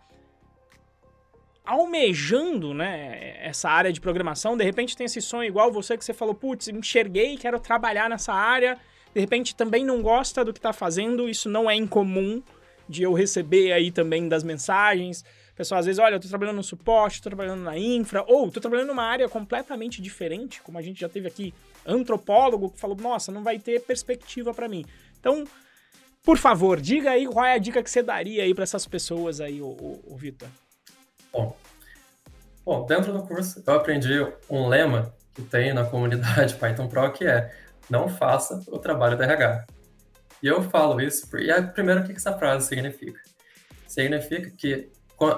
almejando, 1.64 2.72
né, 2.72 3.38
essa 3.44 3.68
área 3.68 3.92
de 3.92 4.00
programação, 4.00 4.56
de 4.56 4.62
repente 4.62 4.96
tem 4.96 5.04
esse 5.04 5.20
sonho 5.20 5.48
igual 5.48 5.72
você 5.72 5.98
que 5.98 6.04
você 6.04 6.14
falou, 6.14 6.32
putz, 6.32 6.68
enxerguei, 6.68 7.36
quero 7.36 7.58
trabalhar 7.58 8.08
nessa 8.08 8.32
área, 8.32 8.78
de 9.12 9.20
repente 9.20 9.56
também 9.56 9.84
não 9.84 10.00
gosta 10.00 10.44
do 10.44 10.52
que 10.52 10.60
está 10.60 10.72
fazendo, 10.72 11.28
isso 11.28 11.48
não 11.48 11.68
é 11.68 11.74
incomum 11.74 12.40
de 12.88 13.02
eu 13.02 13.12
receber 13.12 13.72
aí 13.72 13.90
também 13.90 14.28
das 14.28 14.44
mensagens. 14.44 15.24
Pessoal, 15.56 15.80
às 15.80 15.86
vezes, 15.86 15.98
olha, 15.98 16.16
eu 16.16 16.20
tô 16.20 16.28
trabalhando 16.28 16.56
no 16.56 16.62
suporte, 16.62 17.22
tô 17.22 17.30
trabalhando 17.30 17.62
na 17.62 17.78
infra, 17.78 18.22
ou 18.28 18.50
tô 18.50 18.60
trabalhando 18.60 18.88
numa 18.88 19.04
área 19.04 19.26
completamente 19.26 20.02
diferente, 20.02 20.60
como 20.60 20.76
a 20.76 20.82
gente 20.82 21.00
já 21.00 21.08
teve 21.08 21.26
aqui, 21.26 21.54
antropólogo 21.86 22.70
que 22.70 22.78
falou, 22.78 22.94
nossa, 22.94 23.32
não 23.32 23.42
vai 23.42 23.58
ter 23.58 23.80
perspectiva 23.80 24.52
para 24.52 24.68
mim. 24.68 24.84
Então, 25.18 25.44
por 26.22 26.36
favor, 26.36 26.78
diga 26.78 27.12
aí 27.12 27.26
qual 27.26 27.46
é 27.46 27.54
a 27.54 27.58
dica 27.58 27.82
que 27.82 27.90
você 27.90 28.02
daria 28.02 28.42
aí 28.42 28.52
para 28.52 28.64
essas 28.64 28.86
pessoas 28.86 29.40
aí, 29.40 29.62
o, 29.62 30.02
o, 30.04 30.14
Vitor. 30.14 30.48
Bom, 31.32 31.56
bom, 32.62 32.84
dentro 32.84 33.10
do 33.12 33.22
curso 33.22 33.62
eu 33.66 33.74
aprendi 33.74 34.12
um 34.50 34.68
lema 34.68 35.14
que 35.34 35.40
tem 35.40 35.72
na 35.72 35.84
comunidade 35.84 36.54
Python 36.60 36.86
Pro 36.86 37.12
que 37.12 37.24
é 37.24 37.50
não 37.88 38.08
faça 38.10 38.60
o 38.68 38.78
trabalho 38.78 39.16
da 39.16 39.24
RH. 39.24 39.66
E 40.42 40.48
eu 40.48 40.62
falo 40.62 41.00
isso, 41.00 41.26
e 41.38 41.62
primeiro 41.72 42.02
o 42.02 42.04
que 42.04 42.12
essa 42.12 42.36
frase 42.36 42.68
significa? 42.68 43.20
Significa 43.86 44.50
que 44.50 44.90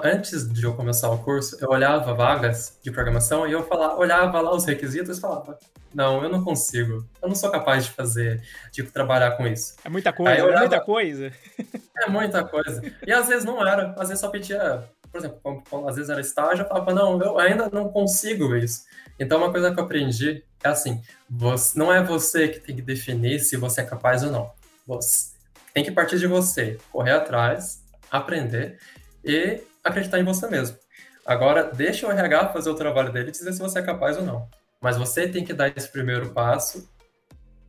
antes 0.03 0.47
de 0.51 0.63
eu 0.63 0.73
começar 0.73 1.09
o 1.09 1.17
curso, 1.19 1.57
eu 1.61 1.69
olhava 1.69 2.13
vagas 2.13 2.77
de 2.83 2.91
programação 2.91 3.47
e 3.47 3.51
eu 3.51 3.63
falava, 3.63 3.97
olhava 3.97 4.41
lá 4.41 4.53
os 4.53 4.65
requisitos 4.65 5.17
e 5.17 5.21
falava, 5.21 5.57
não, 5.93 6.23
eu 6.23 6.29
não 6.29 6.43
consigo, 6.43 7.05
eu 7.21 7.27
não 7.27 7.35
sou 7.35 7.49
capaz 7.49 7.85
de 7.85 7.91
fazer, 7.91 8.41
de 8.71 8.83
trabalhar 8.83 9.31
com 9.31 9.47
isso. 9.47 9.75
É 9.83 9.89
muita 9.89 10.11
coisa, 10.11 10.43
olhava, 10.43 10.57
é 10.57 10.59
muita 10.59 10.81
coisa. 10.81 11.31
É 12.01 12.09
muita 12.09 12.45
coisa. 12.45 12.81
E 13.05 13.11
às 13.11 13.27
vezes 13.27 13.43
não 13.43 13.61
era, 13.61 13.93
às 13.97 14.07
vezes 14.07 14.21
só 14.21 14.29
pedia 14.29 14.87
por 15.11 15.17
exemplo, 15.17 15.63
às 15.87 15.95
vezes 15.95 16.09
era 16.09 16.21
estágio, 16.21 16.63
eu 16.63 16.67
falava, 16.67 16.93
não, 16.93 17.21
eu 17.21 17.39
ainda 17.39 17.69
não 17.71 17.89
consigo 17.89 18.55
isso. 18.55 18.83
Então, 19.19 19.39
uma 19.39 19.51
coisa 19.51 19.73
que 19.73 19.79
eu 19.79 19.83
aprendi 19.83 20.43
é 20.63 20.69
assim, 20.69 21.01
você, 21.29 21.77
não 21.77 21.91
é 21.91 22.03
você 22.03 22.47
que 22.47 22.59
tem 22.59 22.75
que 22.75 22.81
definir 22.81 23.39
se 23.39 23.57
você 23.57 23.81
é 23.81 23.85
capaz 23.85 24.23
ou 24.23 24.31
não. 24.31 24.51
Você 24.85 25.31
tem 25.73 25.83
que 25.83 25.91
partir 25.91 26.19
de 26.19 26.27
você, 26.27 26.77
correr 26.91 27.11
atrás, 27.11 27.83
aprender 28.11 28.77
e 29.23 29.61
acreditar 29.83 30.19
em 30.19 30.23
você 30.23 30.47
mesmo. 30.47 30.77
Agora, 31.25 31.63
deixa 31.63 32.07
o 32.07 32.11
RH 32.11 32.49
fazer 32.49 32.69
o 32.69 32.75
trabalho 32.75 33.11
dele 33.11 33.29
e 33.29 33.31
dizer 33.31 33.53
se 33.53 33.59
você 33.59 33.79
é 33.79 33.83
capaz 33.83 34.17
ou 34.17 34.23
não. 34.23 34.47
Mas 34.81 34.97
você 34.97 35.27
tem 35.27 35.43
que 35.43 35.53
dar 35.53 35.71
esse 35.75 35.87
primeiro 35.87 36.29
passo, 36.31 36.89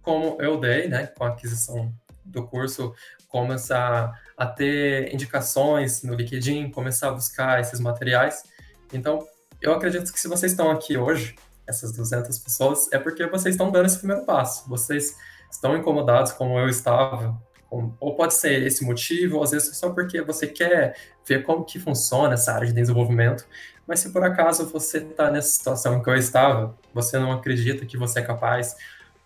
como 0.03 0.41
eu 0.41 0.59
dei, 0.59 0.89
né, 0.89 1.09
com 1.09 1.25
a 1.25 1.29
aquisição 1.29 1.93
do 2.25 2.47
curso, 2.47 2.95
começar 3.29 4.19
a 4.37 4.47
ter 4.47 5.13
indicações 5.13 6.03
no 6.03 6.15
LinkedIn, 6.15 6.71
começar 6.71 7.09
a 7.09 7.13
buscar 7.13 7.61
esses 7.61 7.81
materiais. 7.81 8.45
Então, 8.93 9.27
eu 9.61 9.73
acredito 9.73 10.13
que 10.13 10.19
se 10.19 10.29
vocês 10.29 10.53
estão 10.53 10.71
aqui 10.71 10.97
hoje, 10.97 11.35
essas 11.67 11.93
200 11.93 12.39
pessoas, 12.39 12.91
é 12.93 12.99
porque 12.99 13.27
vocês 13.27 13.55
estão 13.55 13.71
dando 13.71 13.87
esse 13.87 13.99
primeiro 13.99 14.25
passo. 14.25 14.69
Vocês 14.69 15.17
estão 15.51 15.77
incomodados 15.77 16.33
como 16.33 16.59
eu 16.59 16.69
estava, 16.69 17.41
ou 17.71 18.17
pode 18.17 18.35
ser 18.35 18.63
esse 18.67 18.85
motivo, 18.85 19.37
ou 19.37 19.43
às 19.43 19.53
vezes 19.53 19.77
só 19.77 19.91
porque 19.91 20.21
você 20.21 20.47
quer 20.47 20.97
ver 21.27 21.45
como 21.45 21.65
que 21.65 21.79
funciona 21.79 22.35
essa 22.35 22.53
área 22.53 22.67
de 22.67 22.73
desenvolvimento. 22.73 23.47
Mas 23.87 24.01
se 24.01 24.11
por 24.11 24.25
acaso 24.25 24.67
você 24.67 24.99
está 24.99 25.31
nessa 25.31 25.49
situação 25.49 26.03
que 26.03 26.11
eu 26.11 26.15
estava, 26.15 26.77
você 26.93 27.19
não 27.19 27.33
acredita 27.33 27.87
que 27.87 27.97
você 27.97 28.21
é 28.21 28.23
capaz, 28.23 28.77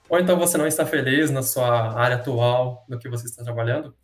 ou 0.08 0.18
então 0.18 0.38
você 0.38 0.58
não 0.58 0.66
está 0.66 0.84
feliz 0.84 1.30
na 1.30 1.42
sua 1.42 1.98
área 1.98 2.16
atual, 2.16 2.84
no 2.88 2.98
que 2.98 3.08
você 3.08 3.26
está 3.26 3.42
trabalhando, 3.42 3.94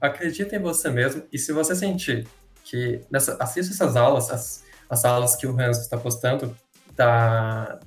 acredita 0.00 0.56
em 0.56 0.58
você 0.58 0.90
mesmo 0.90 1.22
e 1.32 1.38
se 1.38 1.52
você 1.52 1.74
sentir 1.74 2.26
que 2.64 3.00
nessa, 3.10 3.36
assista 3.40 3.74
essas 3.74 3.96
aulas, 3.96 4.30
as, 4.30 4.64
as 4.88 5.04
aulas 5.04 5.36
que 5.36 5.46
o 5.46 5.54
Renzo 5.54 5.80
está 5.80 5.96
postando 5.98 6.56
da, 6.96 7.78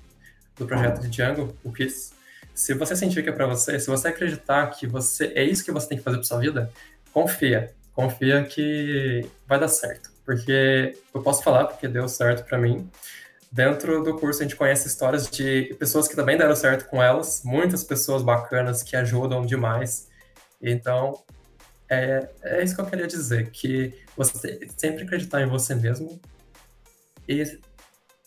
do 0.55 0.65
projeto 0.65 1.01
de 1.01 1.09
Django, 1.09 1.55
o 1.63 1.71
KISS, 1.71 2.13
se 2.57 2.73
você 2.73 2.95
sentir 2.95 3.23
que 3.23 3.29
é 3.29 3.31
para 3.31 3.45
você, 3.45 3.79
se 3.79 3.87
você 3.87 4.07
acreditar 4.09 4.67
que 4.71 4.87
você 4.87 5.31
é 5.35 5.43
isso 5.43 5.63
que 5.63 5.71
você 5.71 5.87
tem 5.89 5.97
que 5.97 6.03
fazer 6.03 6.17
para 6.17 6.25
sua 6.25 6.39
vida, 6.39 6.71
confia, 7.13 7.73
confia 7.93 8.43
que 8.43 9.29
vai 9.47 9.59
dar 9.59 9.67
certo, 9.67 10.11
porque 10.25 10.93
eu 11.13 11.21
posso 11.21 11.43
falar 11.43 11.65
porque 11.65 11.87
deu 11.87 12.07
certo 12.07 12.43
para 12.47 12.57
mim. 12.57 12.89
Dentro 13.51 14.03
do 14.03 14.17
curso 14.19 14.41
a 14.41 14.43
gente 14.43 14.55
conhece 14.55 14.87
histórias 14.87 15.29
de 15.29 15.75
pessoas 15.79 16.07
que 16.07 16.15
também 16.15 16.37
deram 16.37 16.55
certo 16.55 16.89
com 16.89 17.01
elas, 17.01 17.43
muitas 17.45 17.83
pessoas 17.83 18.23
bacanas 18.23 18.83
que 18.83 18.95
ajudam 18.95 19.45
demais. 19.45 20.07
Então, 20.61 21.23
É, 21.89 22.27
é 22.43 22.63
isso 22.63 22.75
que 22.75 22.81
eu 22.81 22.85
queria 22.85 23.07
dizer, 23.07 23.49
que 23.49 23.93
você 24.17 24.59
sempre 24.75 25.03
acreditar 25.03 25.41
em 25.41 25.47
você 25.47 25.73
mesmo 25.73 26.19
e 27.25 27.59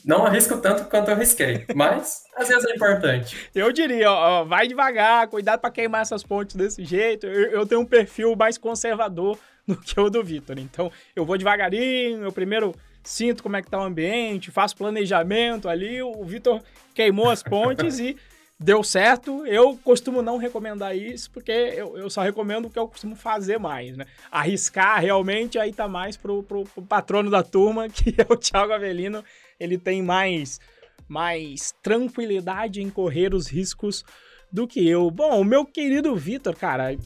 não 0.04 0.24
arrisco 0.24 0.58
tanto 0.58 0.84
quanto 0.84 1.08
eu 1.08 1.14
arrisquei, 1.14 1.64
mas 1.74 2.24
às 2.36 2.48
vezes 2.48 2.64
é 2.64 2.74
importante. 2.74 3.36
Eu 3.54 3.72
diria, 3.72 4.10
ó, 4.10 4.44
vai 4.44 4.66
devagar, 4.66 5.28
cuidado 5.28 5.60
para 5.60 5.70
queimar 5.70 6.02
essas 6.02 6.22
pontes 6.22 6.56
desse 6.56 6.84
jeito. 6.84 7.26
Eu, 7.26 7.50
eu, 7.50 7.66
tenho 7.66 7.80
um 7.80 7.86
perfil 7.86 8.34
mais 8.36 8.56
conservador 8.58 9.38
do 9.66 9.76
que 9.76 9.98
o 9.98 10.10
do 10.10 10.22
Vitor, 10.22 10.58
então 10.58 10.90
eu 11.14 11.24
vou 11.24 11.36
devagarinho, 11.36 12.22
eu 12.24 12.32
primeiro 12.32 12.74
sinto 13.02 13.42
como 13.42 13.56
é 13.56 13.62
que 13.62 13.70
tá 13.70 13.78
o 13.78 13.82
ambiente, 13.82 14.50
faço 14.50 14.76
planejamento 14.76 15.68
ali, 15.68 16.02
o 16.02 16.22
Vitor 16.24 16.62
queimou 16.94 17.30
as 17.30 17.42
pontes 17.42 17.98
e 17.98 18.16
deu 18.60 18.84
certo. 18.84 19.46
Eu 19.46 19.78
costumo 19.82 20.20
não 20.20 20.36
recomendar 20.36 20.94
isso, 20.94 21.30
porque 21.30 21.50
eu, 21.50 21.96
eu, 21.96 22.10
só 22.10 22.20
recomendo 22.20 22.66
o 22.66 22.70
que 22.70 22.78
eu 22.78 22.86
costumo 22.86 23.16
fazer 23.16 23.58
mais, 23.58 23.96
né? 23.96 24.04
Arriscar 24.30 25.00
realmente, 25.00 25.58
aí 25.58 25.72
tá 25.72 25.88
mais 25.88 26.16
pro, 26.16 26.42
pro, 26.42 26.64
pro 26.64 26.82
patrono 26.82 27.30
da 27.30 27.42
turma, 27.42 27.88
que 27.88 28.14
é 28.18 28.26
o 28.28 28.36
Thiago 28.36 28.72
Avelino. 28.72 29.24
Ele 29.61 29.79
tem 29.79 30.03
mais, 30.03 30.59
mais 31.07 31.73
tranquilidade 31.83 32.83
em 32.83 32.90
correr 32.90 33.35
os 33.35 33.46
riscos 33.46 34.05
do 34.51 34.66
que 34.66 34.88
eu. 34.88 35.11
Bom, 35.11 35.40
o 35.40 35.44
meu 35.44 35.64
querido 35.64 36.16
Vitor, 36.16 36.57
cara, 36.57 36.96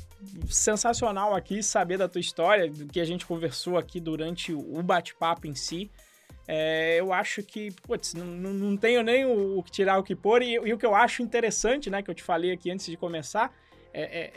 sensacional 0.49 1.35
aqui 1.35 1.63
saber 1.63 1.99
da 1.99 2.09
tua 2.09 2.21
história, 2.21 2.71
do 2.71 2.87
que 2.87 3.01
a 3.01 3.05
gente 3.05 3.27
conversou 3.27 3.77
aqui 3.77 4.01
durante 4.01 4.53
o 4.53 4.83
bate-papo 4.83 5.47
em 5.47 5.55
si. 5.55 5.91
É, 6.47 7.01
eu 7.01 7.13
acho 7.13 7.43
que, 7.43 7.71
putz, 7.71 8.15
não, 8.15 8.27
não 8.27 8.77
tenho 8.77 9.03
nem 9.03 9.25
o, 9.25 9.59
o, 9.59 9.63
que 9.63 9.71
tirar 9.71 9.99
o 9.99 10.03
que 10.03 10.15
pôr. 10.15 10.43
E, 10.43 10.55
e, 10.55 10.73
o 10.73 10.79
que 10.79 10.85
eu 10.85 10.95
acho 10.95 11.23
interessante, 11.23 11.89
né, 11.89 12.03
que 12.03 12.11
eu 12.11 12.15
te 12.15 12.23
falei 12.23 12.53
aqui 12.53 12.71
antes 12.71 12.87
de 12.87 12.97
começar, 12.97 13.53
é, 13.93 14.03
é, 14.03 14.33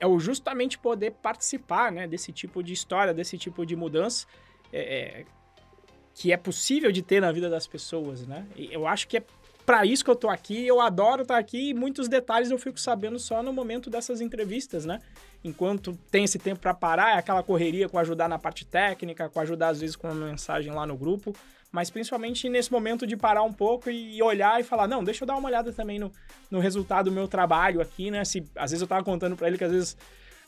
é 0.00 0.18
justamente 0.18 0.78
poder 0.78 1.12
participar, 1.12 1.90
né, 1.90 2.06
desse 2.06 2.32
tipo 2.32 2.62
de 2.62 2.72
história, 2.72 3.12
desse 3.12 3.36
tipo 3.36 3.66
de 3.66 3.74
mudança, 3.74 4.26
é, 4.72 4.80
é, 4.80 5.24
que 6.18 6.32
é 6.32 6.36
possível 6.36 6.90
de 6.90 7.00
ter 7.00 7.20
na 7.20 7.30
vida 7.30 7.48
das 7.48 7.68
pessoas, 7.68 8.26
né? 8.26 8.44
Eu 8.56 8.88
acho 8.88 9.06
que 9.06 9.18
é 9.18 9.22
para 9.64 9.86
isso 9.86 10.04
que 10.04 10.10
eu 10.10 10.16
tô 10.16 10.28
aqui, 10.28 10.66
eu 10.66 10.80
adoro 10.80 11.22
estar 11.22 11.34
tá 11.34 11.40
aqui 11.40 11.68
e 11.68 11.74
muitos 11.74 12.08
detalhes 12.08 12.50
eu 12.50 12.58
fico 12.58 12.80
sabendo 12.80 13.20
só 13.20 13.40
no 13.40 13.52
momento 13.52 13.88
dessas 13.88 14.20
entrevistas, 14.20 14.84
né? 14.84 15.00
Enquanto 15.44 15.96
tem 16.10 16.24
esse 16.24 16.36
tempo 16.36 16.60
para 16.60 16.74
parar, 16.74 17.14
é 17.14 17.18
aquela 17.18 17.40
correria 17.40 17.88
com 17.88 17.96
ajudar 18.00 18.28
na 18.28 18.36
parte 18.36 18.66
técnica, 18.66 19.28
com 19.28 19.38
ajudar 19.38 19.68
às 19.68 19.80
vezes 19.80 19.94
com 19.94 20.08
uma 20.08 20.26
mensagem 20.26 20.72
lá 20.72 20.84
no 20.84 20.96
grupo, 20.96 21.32
mas 21.70 21.88
principalmente 21.88 22.48
nesse 22.48 22.72
momento 22.72 23.06
de 23.06 23.16
parar 23.16 23.44
um 23.44 23.52
pouco 23.52 23.88
e 23.88 24.20
olhar 24.20 24.60
e 24.60 24.64
falar, 24.64 24.88
não, 24.88 25.04
deixa 25.04 25.22
eu 25.22 25.26
dar 25.26 25.36
uma 25.36 25.48
olhada 25.48 25.72
também 25.72 26.00
no, 26.00 26.10
no 26.50 26.58
resultado 26.58 27.10
do 27.10 27.12
meu 27.12 27.28
trabalho 27.28 27.80
aqui, 27.80 28.10
né? 28.10 28.24
Se 28.24 28.44
às 28.56 28.72
vezes 28.72 28.82
eu 28.82 28.88
tava 28.88 29.04
contando 29.04 29.36
para 29.36 29.46
ele 29.46 29.56
que 29.56 29.64
às 29.64 29.70
vezes 29.70 29.96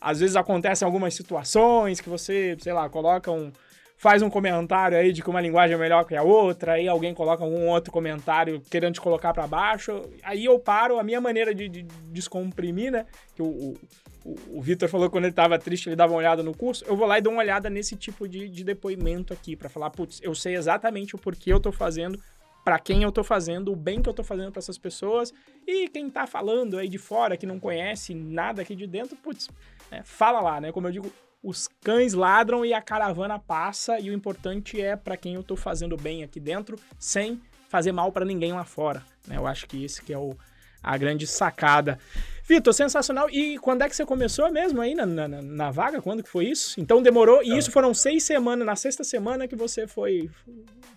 às 0.01 0.19
vezes 0.19 0.35
acontecem 0.35 0.85
algumas 0.85 1.15
situações 1.15 2.01
que 2.01 2.09
você, 2.09 2.57
sei 2.59 2.73
lá, 2.73 2.89
coloca 2.89 3.31
um 3.31 3.53
faz 4.01 4.23
um 4.23 4.31
comentário 4.31 4.97
aí 4.97 5.13
de 5.13 5.23
que 5.23 5.29
uma 5.29 5.43
linguagem 5.43 5.77
é 5.77 5.79
melhor 5.79 6.07
que 6.07 6.17
a 6.17 6.23
outra, 6.23 6.73
aí 6.73 6.89
alguém 6.89 7.13
coloca 7.13 7.45
algum 7.45 7.69
outro 7.69 7.93
comentário 7.93 8.59
querendo 8.71 8.95
te 8.95 9.01
colocar 9.01 9.35
para 9.35 9.47
baixo, 9.47 10.09
aí 10.23 10.47
eu 10.47 10.59
paro, 10.59 10.99
a 10.99 11.03
minha 11.03 11.21
maneira 11.21 11.55
de, 11.55 11.69
de 11.69 11.83
descomprimir, 12.11 12.91
né, 12.91 13.05
que 13.35 13.43
o, 13.43 13.77
o, 14.25 14.37
o 14.55 14.63
Vitor 14.63 14.89
falou 14.89 15.07
que 15.07 15.13
quando 15.13 15.27
ele 15.27 15.35
tava 15.35 15.59
triste 15.59 15.91
ele 15.91 15.97
dava 15.97 16.15
uma 16.15 16.19
olhada 16.19 16.43
no 16.43 16.57
curso, 16.57 16.83
eu 16.87 16.97
vou 16.97 17.07
lá 17.07 17.19
e 17.19 17.21
dou 17.21 17.31
uma 17.31 17.43
olhada 17.43 17.69
nesse 17.69 17.95
tipo 17.95 18.27
de, 18.27 18.49
de 18.49 18.65
depoimento 18.65 19.35
aqui, 19.35 19.55
para 19.55 19.69
falar, 19.69 19.91
putz, 19.91 20.19
eu 20.23 20.35
sei 20.35 20.57
exatamente 20.57 21.15
o 21.15 21.19
porquê 21.19 21.53
eu 21.53 21.61
tô 21.61 21.71
fazendo, 21.71 22.19
para 22.65 22.79
quem 22.79 23.03
eu 23.03 23.13
tô 23.13 23.23
fazendo, 23.23 23.71
o 23.71 23.77
bem 23.77 24.01
que 24.01 24.09
eu 24.09 24.15
tô 24.15 24.25
fazendo 24.25 24.51
para 24.51 24.61
essas 24.61 24.79
pessoas, 24.79 25.31
e 25.67 25.89
quem 25.89 26.09
tá 26.09 26.27
falando 26.27 26.79
aí 26.79 26.89
de 26.89 26.97
fora, 26.97 27.37
que 27.37 27.45
não 27.45 27.61
conhece 27.61 28.15
nada 28.15 28.63
aqui 28.63 28.75
de 28.75 28.87
dentro, 28.87 29.15
putz, 29.15 29.51
né, 29.91 30.01
fala 30.07 30.41
lá, 30.41 30.59
né, 30.59 30.73
como 30.73 30.89
eu 30.89 30.93
digo, 30.93 31.13
os 31.43 31.69
cães 31.83 32.13
ladram 32.13 32.65
e 32.65 32.75
a 32.75 32.83
caravana 32.83 33.39
passa, 33.39 33.99
e 33.99 34.11
o 34.11 34.13
importante 34.13 34.81
é 34.81 34.95
para 34.97 35.17
quem 35.17 35.35
eu 35.35 35.43
tô 35.43 35.57
fazendo 35.57 35.97
bem 35.97 36.23
aqui 36.23 36.39
dentro, 36.39 36.79
sem 36.99 37.41
fazer 37.69 37.93
mal 37.93 38.13
para 38.13 38.25
ninguém 38.25 38.53
lá 38.53 38.65
fora. 38.65 39.03
Né? 39.27 39.37
Eu 39.37 39.47
acho 39.47 39.67
que 39.67 39.83
esse 39.83 40.03
que 40.03 40.13
é 40.13 40.19
o, 40.19 40.37
a 40.83 40.97
grande 40.99 41.27
sacada. 41.27 41.99
Vitor, 42.45 42.75
sensacional. 42.75 43.31
E 43.31 43.59
quando 43.59 43.83
é 43.83 43.89
que 43.89 43.97
você 43.97 44.05
começou 44.05 44.51
mesmo 44.51 44.81
aí 44.81 44.95
na, 44.95 45.07
na, 45.07 45.29
na, 45.29 45.71
vaga? 45.71 46.03
Quando 46.03 46.23
que 46.23 46.29
foi 46.29 46.47
isso? 46.47 46.79
Então 46.79 47.03
demorou, 47.03 47.43
e 47.43 47.57
isso 47.57 47.71
foram 47.71 47.95
seis 47.95 48.25
semanas, 48.25 48.67
na 48.67 48.77
sexta 48.77 49.05
semana 49.05 49.49
que 49.49 49.57
você 49.57 49.87
foi, 49.87 50.29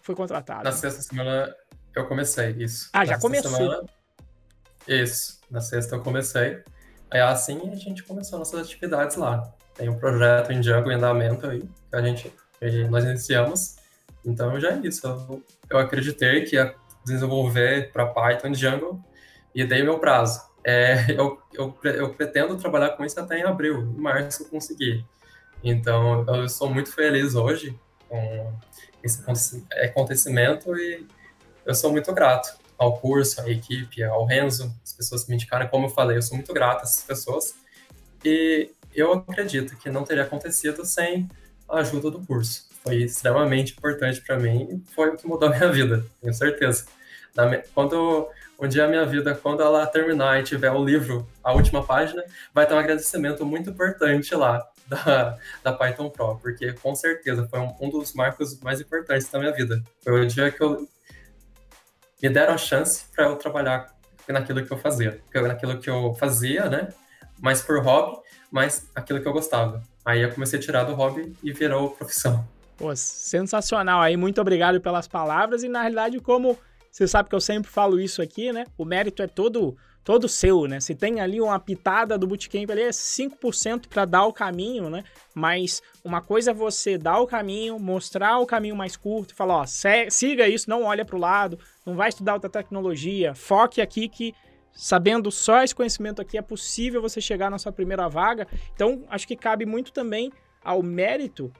foi 0.01 0.15
contratado. 0.15 0.63
Na 0.63 0.71
sexta 0.71 1.01
semana 1.01 1.56
eu 1.95 2.06
comecei, 2.08 2.51
isso. 2.58 2.89
Ah, 2.91 2.99
na 2.99 3.06
já 3.06 3.19
começou. 3.19 3.51
Semana, 3.51 3.86
isso, 4.88 5.39
na 5.49 5.62
sexta 5.62 5.95
eu 5.95 6.01
comecei. 6.01 6.63
Aí 7.10 7.21
assim 7.21 7.62
a 7.71 7.75
gente 7.75 8.03
começou 8.03 8.39
nossas 8.39 8.60
atividades 8.60 9.15
lá. 9.15 9.53
Tem 9.75 9.89
um 9.89 9.97
projeto 9.97 10.51
em 10.51 10.59
Django 10.59 10.91
em 10.91 10.95
andamento 10.95 11.47
aí, 11.47 11.62
que 11.62 11.95
a 11.95 12.01
gente, 12.01 12.33
que 12.59 12.83
nós 12.86 13.03
iniciamos. 13.03 13.75
Então 14.25 14.59
já 14.59 14.71
é 14.71 14.79
isso. 14.83 15.05
Eu, 15.05 15.43
eu 15.69 15.77
acreditei 15.77 16.43
que 16.43 16.55
ia 16.55 16.75
desenvolver 17.05 17.91
para 17.91 18.05
Python 18.05 18.47
em 18.47 18.51
Django 18.51 19.03
e 19.53 19.63
dei 19.63 19.83
meu 19.83 19.99
prazo. 19.99 20.41
É, 20.63 21.12
eu, 21.12 21.41
eu, 21.53 21.75
eu, 21.83 22.13
pretendo 22.13 22.55
trabalhar 22.57 22.91
com 22.91 23.03
isso 23.03 23.19
até 23.19 23.39
em 23.39 23.43
abril, 23.43 23.81
em 23.81 23.99
março 23.99 24.43
eu 24.43 24.49
consegui. 24.49 25.05
Então 25.63 26.25
eu 26.27 26.47
sou 26.49 26.69
muito 26.69 26.91
feliz 26.91 27.36
hoje 27.36 27.77
com 28.07 28.53
esse 29.01 29.65
acontecimento 29.83 30.75
e 30.77 31.05
eu 31.65 31.73
sou 31.73 31.91
muito 31.91 32.13
grato 32.13 32.57
ao 32.77 32.97
curso, 32.97 33.41
à 33.41 33.49
equipe, 33.49 34.03
ao 34.03 34.25
Renzo, 34.25 34.73
as 34.83 34.93
pessoas 34.93 35.23
que 35.23 35.29
me 35.29 35.36
indicaram. 35.36 35.67
Como 35.67 35.86
eu 35.86 35.89
falei, 35.89 36.17
eu 36.17 36.21
sou 36.21 36.36
muito 36.36 36.53
grato 36.53 36.81
a 36.81 36.83
essas 36.83 37.03
pessoas. 37.03 37.55
E 38.23 38.71
eu 38.95 39.13
acredito 39.13 39.77
que 39.77 39.89
não 39.89 40.03
teria 40.03 40.23
acontecido 40.23 40.86
sem 40.86 41.29
a 41.69 41.79
ajuda 41.79 42.12
do 42.12 42.21
curso. 42.25 42.67
Foi 42.84 43.03
extremamente 43.03 43.73
importante 43.73 44.21
para 44.21 44.38
mim 44.38 44.67
e 44.69 44.93
foi 44.93 45.10
o 45.10 45.17
que 45.17 45.27
mudou 45.27 45.49
a 45.49 45.51
minha 45.56 45.71
vida, 45.71 46.06
tenho 46.21 46.34
certeza. 46.34 46.86
Quando 47.73 48.29
um 48.60 48.67
dia 48.67 48.86
a 48.86 48.88
minha 48.88 49.06
vida, 49.06 49.34
quando 49.34 49.62
ela 49.62 49.86
terminar 49.88 50.39
e 50.39 50.43
tiver 50.43 50.71
o 50.71 50.84
livro, 50.84 51.27
a 51.43 51.53
última 51.53 51.84
página, 51.84 52.23
vai 52.53 52.65
ter 52.65 52.73
um 52.73 52.77
agradecimento 52.77 53.45
muito 53.45 53.69
importante 53.69 54.36
lá 54.36 54.65
da, 54.88 55.38
da 55.63 55.73
Python 55.73 56.10
Pro, 56.10 56.38
porque 56.38 56.73
com 56.73 56.93
certeza 56.93 57.47
foi 57.49 57.60
um, 57.60 57.75
um 57.82 57.89
dos 57.89 58.13
marcos 58.13 58.60
mais 58.62 58.79
importantes 58.79 59.27
da 59.29 59.39
minha 59.39 59.51
vida. 59.51 59.82
Foi 60.03 60.21
o 60.21 60.27
dia 60.27 60.51
que 60.51 60.62
eu 60.62 60.88
me 62.21 62.29
deram 62.29 62.53
a 62.53 62.58
chance 62.58 63.06
para 63.13 63.25
eu 63.25 63.36
trabalhar 63.36 63.93
naquilo 64.27 64.65
que 64.65 64.71
eu 64.71 64.77
fazia, 64.77 65.19
naquilo 65.34 65.79
que 65.79 65.89
eu 65.89 66.13
fazia, 66.13 66.69
né? 66.69 66.89
Mas 67.41 67.62
por 67.62 67.79
hobby, 67.84 68.22
mas 68.54 68.88
aquilo 68.94 69.20
que 69.20 69.28
eu 69.28 69.34
gostava. 69.34 69.82
Aí 70.06 70.22
eu 70.22 70.32
comecei 70.32 70.60
a 70.60 70.62
tirar 70.62 70.84
do 70.84 70.94
hobby 70.94 71.34
e 71.42 71.52
virou 71.52 71.89
profissão. 71.89 72.48
Pô, 72.78 72.96
sensacional 72.96 74.00
aí, 74.00 74.16
muito 74.16 74.39
obrigado 74.39 74.80
pelas 74.80 75.08
palavras 75.08 75.63
e 75.63 75.68
na 75.68 75.82
realidade 75.82 76.20
como 76.20 76.56
você 76.92 77.08
sabe 77.08 77.30
que 77.30 77.34
eu 77.34 77.42
sempre 77.42 77.72
falo 77.72 78.00
isso 78.00 78.22
aqui, 78.22 78.54
né? 78.54 78.66
O 78.78 78.86
mérito 78.86 79.24
é 79.24 79.28
todo 79.28 79.76
todo 80.04 80.28
seu, 80.28 80.68
né? 80.68 80.82
Se 80.82 80.94
tem 80.94 81.22
ali 81.22 81.39
uma 81.39 81.58
pitada 81.58 82.18
do 82.18 82.28
bootcamp 82.28 82.70
ali 82.70 82.82
é 82.82 82.89
5% 82.89 83.88
para 83.88 84.04
dar 84.04 84.26
o 84.26 84.34
caminho, 84.34 84.89
né? 84.89 85.04
Mas 85.34 85.82
uma 86.04 86.22
coisa 86.22 86.52
é 86.52 86.54
você 86.54 86.98
dar 86.98 87.20
o 87.20 87.26
caminho, 87.26 87.80
mostrar 87.80 88.38
o 88.38 88.46
caminho 88.46 88.76
mais 88.76 88.96
curto 88.98 89.34
falar, 89.34 89.62
ó, 89.62 89.66
siga 89.66 90.48
isso, 90.48 90.70
não 90.70 90.84
olha 90.84 91.06
para 91.06 91.16
o 91.16 91.20
lado, 91.20 91.58
não 91.86 91.96
vai 91.96 92.10
estudar 92.10 92.34
outra 92.34 92.50
tecnologia, 92.50 93.34
foque 93.34 93.82
aqui 93.82 94.10
que 94.10 94.36
sabendo 94.73 95.31
só 95.31 95.63
esse 95.63 95.73
conhecimento 95.73 96.21
aqui, 96.21 96.38
é 96.38 96.41
possível 96.41 97.01
você 97.01 97.21
chegar 97.21 97.49
na 97.49 97.57
sua 97.57 97.71
primeira 97.71 98.07
vaga. 98.09 98.47
Então, 98.73 99.03
acho 99.09 99.27
que 99.27 99.36
cabe 99.36 99.65
muito 99.65 99.91
também 99.91 100.31
ao 100.63 100.81
mérito 100.81 101.51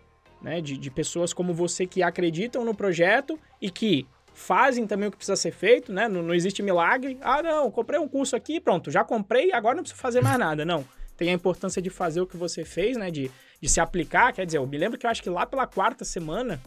né, 0.41 0.60
de, 0.60 0.78
de 0.78 0.91
pessoas 0.91 1.34
como 1.34 1.54
você 1.54 1.86
que 1.86 2.04
acreditam 2.04 2.65
no 2.65 2.76
projeto 2.76 3.39
e 3.62 3.69
que 3.69 4.06
fazem 4.34 4.88
também 4.88 5.08
o 5.08 5.12
que 5.12 5.17
precisa 5.17 5.36
ser 5.36 5.52
feito, 5.52 5.93
né? 5.93 6.08
Não, 6.08 6.23
não 6.23 6.34
existe 6.34 6.62
milagre. 6.62 7.17
Ah, 7.21 7.41
não, 7.41 7.69
comprei 7.71 7.99
um 7.99 8.08
curso 8.08 8.36
aqui, 8.36 8.60
pronto, 8.60 8.89
já 8.89 9.04
comprei, 9.04 9.54
agora 9.54 9.76
não 9.76 9.84
preciso 9.84 10.02
fazer 10.02 10.21
mais 10.21 10.38
nada. 10.38 10.65
Não. 10.65 10.84
Tem 11.15 11.30
a 11.30 11.34
importância 11.34 11.82
de 11.82 11.91
fazer 11.91 12.21
o 12.21 12.28
que 12.28 12.36
você 12.36 12.65
fez, 12.65 12.97
né? 12.97 13.12
De, 13.12 13.30
de 13.62 13.69
se 13.69 13.80
aplicar. 13.80 14.34
Quer 14.34 14.45
dizer, 14.45 14.58
eu 14.58 14.65
me 14.65 14.78
lembro 14.78 14.97
que 14.97 15.06
eu 15.06 15.10
acho 15.10 15.21
que 15.21 15.30
lá 15.30 15.45
pela 15.45 15.67
quarta 15.67 16.04
semana 16.04 16.60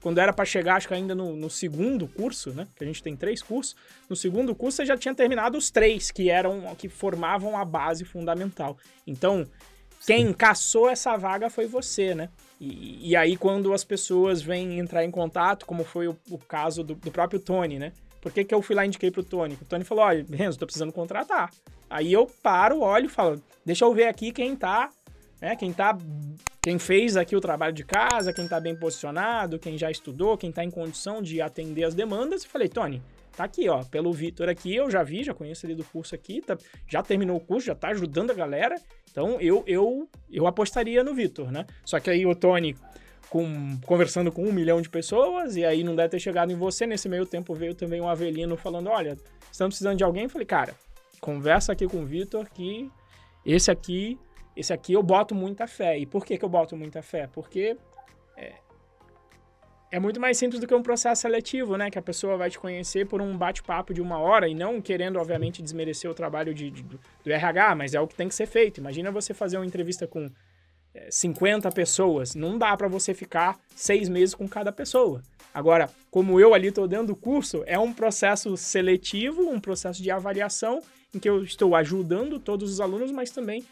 quando 0.00 0.18
era 0.18 0.32
para 0.32 0.44
chegar, 0.44 0.76
acho 0.76 0.88
que 0.88 0.94
ainda 0.94 1.14
no, 1.14 1.34
no, 1.34 1.50
segundo 1.50 2.06
curso, 2.06 2.50
né? 2.50 2.66
Que 2.76 2.84
a 2.84 2.86
gente 2.86 3.02
tem 3.02 3.16
três 3.16 3.42
cursos. 3.42 3.74
No 4.08 4.14
segundo 4.14 4.54
curso 4.54 4.76
você 4.76 4.86
já 4.86 4.96
tinha 4.96 5.14
terminado 5.14 5.58
os 5.58 5.70
três 5.70 6.10
que 6.10 6.30
eram 6.30 6.74
que 6.76 6.88
formavam 6.88 7.56
a 7.56 7.64
base 7.64 8.04
fundamental. 8.04 8.78
Então, 9.06 9.46
quem 10.06 10.32
caçou 10.32 10.88
essa 10.88 11.16
vaga 11.16 11.50
foi 11.50 11.66
você, 11.66 12.14
né? 12.14 12.28
E, 12.60 13.10
e, 13.10 13.16
aí, 13.16 13.36
quando 13.36 13.72
as 13.72 13.84
pessoas 13.84 14.42
vêm 14.42 14.78
entrar 14.78 15.04
em 15.04 15.10
contato, 15.10 15.66
como 15.66 15.84
foi 15.84 16.08
o, 16.08 16.16
o 16.30 16.38
caso 16.38 16.82
do, 16.82 16.94
do, 16.94 17.10
próprio 17.10 17.38
Tony, 17.38 17.78
né? 17.78 17.92
Por 18.20 18.32
que, 18.32 18.44
que 18.44 18.54
eu 18.54 18.60
fui 18.60 18.74
lá 18.74 18.84
e 18.84 18.88
indiquei 18.88 19.10
pro 19.10 19.22
Tony? 19.22 19.56
O 19.60 19.64
Tony 19.64 19.84
falou: 19.84 20.04
olha, 20.04 20.24
Renzo, 20.30 20.58
tô 20.58 20.66
precisando 20.66 20.92
contratar. 20.92 21.50
Aí 21.90 22.12
eu 22.12 22.26
paro, 22.42 22.80
olho 22.80 23.06
e 23.06 23.08
falo: 23.08 23.42
deixa 23.64 23.84
eu 23.84 23.94
ver 23.94 24.06
aqui 24.06 24.32
quem 24.32 24.56
tá 24.56 24.90
né? 25.40 25.56
Quem 25.56 25.72
tá 25.72 25.96
quem 26.60 26.78
fez 26.78 27.16
aqui 27.16 27.34
o 27.34 27.40
trabalho 27.40 27.72
de 27.72 27.84
casa, 27.84 28.32
quem 28.32 28.44
está 28.44 28.60
bem 28.60 28.76
posicionado, 28.76 29.58
quem 29.58 29.78
já 29.78 29.90
estudou, 29.90 30.36
quem 30.36 30.50
está 30.50 30.62
em 30.62 30.70
condição 30.70 31.22
de 31.22 31.40
atender 31.40 31.84
as 31.84 31.94
demandas, 31.94 32.44
eu 32.44 32.50
falei, 32.50 32.68
Tony, 32.68 33.02
tá 33.34 33.44
aqui, 33.44 33.68
ó, 33.68 33.82
pelo 33.84 34.12
Vitor 34.12 34.48
aqui, 34.48 34.74
eu 34.74 34.90
já 34.90 35.02
vi, 35.02 35.22
já 35.22 35.32
conheço 35.32 35.64
ele 35.64 35.74
do 35.74 35.84
curso 35.84 36.14
aqui, 36.14 36.42
tá, 36.42 36.58
já 36.86 37.02
terminou 37.02 37.36
o 37.36 37.40
curso, 37.40 37.68
já 37.68 37.74
tá 37.74 37.88
ajudando 37.88 38.32
a 38.32 38.34
galera. 38.34 38.74
Então 39.10 39.40
eu 39.40 39.64
eu 39.66 40.08
eu 40.30 40.46
apostaria 40.46 41.02
no 41.02 41.14
Vitor, 41.14 41.50
né? 41.50 41.64
Só 41.84 41.98
que 42.00 42.10
aí 42.10 42.26
o 42.26 42.34
Tony 42.34 42.76
com, 43.30 43.78
conversando 43.84 44.32
com 44.32 44.42
um 44.44 44.52
milhão 44.52 44.80
de 44.80 44.88
pessoas, 44.88 45.56
e 45.56 45.64
aí 45.64 45.84
não 45.84 45.94
deve 45.94 46.10
ter 46.10 46.18
chegado 46.18 46.50
em 46.50 46.56
você. 46.56 46.86
Nesse 46.86 47.08
meio 47.08 47.26
tempo 47.26 47.54
veio 47.54 47.74
também 47.74 48.00
um 48.00 48.08
Avelino 48.08 48.56
falando: 48.56 48.88
olha, 48.88 49.16
estamos 49.50 49.74
precisando 49.74 49.96
de 49.96 50.04
alguém. 50.04 50.28
Falei, 50.28 50.46
cara, 50.46 50.74
conversa 51.20 51.72
aqui 51.72 51.86
com 51.86 52.02
o 52.02 52.06
Vitor 52.06 52.48
que 52.50 52.90
esse 53.44 53.70
aqui, 53.70 54.18
esse 54.58 54.72
aqui 54.72 54.92
eu 54.92 55.02
boto 55.02 55.34
muita 55.34 55.66
fé. 55.66 55.96
E 55.98 56.04
por 56.04 56.24
que, 56.24 56.36
que 56.36 56.44
eu 56.44 56.48
boto 56.48 56.76
muita 56.76 57.00
fé? 57.00 57.28
Porque 57.32 57.76
é, 58.36 58.54
é 59.92 60.00
muito 60.00 60.18
mais 60.18 60.36
simples 60.36 60.60
do 60.60 60.66
que 60.66 60.74
um 60.74 60.82
processo 60.82 61.22
seletivo, 61.22 61.76
né? 61.76 61.90
Que 61.90 61.98
a 61.98 62.02
pessoa 62.02 62.36
vai 62.36 62.50
te 62.50 62.58
conhecer 62.58 63.06
por 63.06 63.22
um 63.22 63.38
bate-papo 63.38 63.94
de 63.94 64.02
uma 64.02 64.18
hora 64.18 64.48
e 64.48 64.54
não 64.54 64.80
querendo, 64.80 65.18
obviamente, 65.18 65.62
desmerecer 65.62 66.10
o 66.10 66.14
trabalho 66.14 66.52
de, 66.52 66.70
de, 66.70 66.82
do 66.82 67.30
RH, 67.30 67.76
mas 67.76 67.94
é 67.94 68.00
o 68.00 68.08
que 68.08 68.16
tem 68.16 68.28
que 68.28 68.34
ser 68.34 68.46
feito. 68.46 68.78
Imagina 68.78 69.12
você 69.12 69.32
fazer 69.32 69.58
uma 69.58 69.66
entrevista 69.66 70.06
com 70.06 70.28
50 71.10 71.70
pessoas, 71.70 72.34
não 72.34 72.58
dá 72.58 72.76
para 72.76 72.88
você 72.88 73.14
ficar 73.14 73.58
seis 73.76 74.08
meses 74.08 74.34
com 74.34 74.48
cada 74.48 74.72
pessoa. 74.72 75.22
Agora, 75.54 75.88
como 76.10 76.40
eu 76.40 76.54
ali 76.54 76.68
estou 76.68 76.88
dentro 76.88 77.08
do 77.08 77.16
curso, 77.16 77.62
é 77.66 77.78
um 77.78 77.92
processo 77.92 78.56
seletivo, 78.56 79.48
um 79.48 79.60
processo 79.60 80.02
de 80.02 80.10
avaliação, 80.10 80.80
em 81.14 81.18
que 81.18 81.28
eu 81.28 81.42
estou 81.42 81.74
ajudando 81.74 82.38
todos 82.38 82.70
os 82.70 82.80
alunos, 82.80 83.10
mas 83.10 83.30
também 83.30 83.64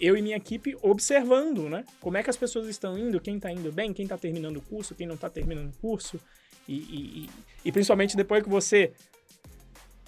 eu 0.00 0.16
e 0.16 0.22
minha 0.22 0.36
equipe 0.36 0.76
observando, 0.82 1.68
né? 1.68 1.84
Como 2.00 2.16
é 2.16 2.22
que 2.22 2.30
as 2.30 2.36
pessoas 2.36 2.68
estão 2.68 2.98
indo, 2.98 3.20
quem 3.20 3.36
está 3.36 3.50
indo 3.50 3.70
bem, 3.72 3.92
quem 3.92 4.04
está 4.04 4.18
terminando 4.18 4.56
o 4.56 4.62
curso, 4.62 4.94
quem 4.94 5.06
não 5.06 5.14
está 5.14 5.30
terminando 5.30 5.70
o 5.70 5.78
curso. 5.78 6.20
E, 6.66 6.74
e, 6.74 7.30
e, 7.64 7.72
principalmente 7.72 8.16
depois 8.16 8.42
que 8.42 8.48
você 8.48 8.92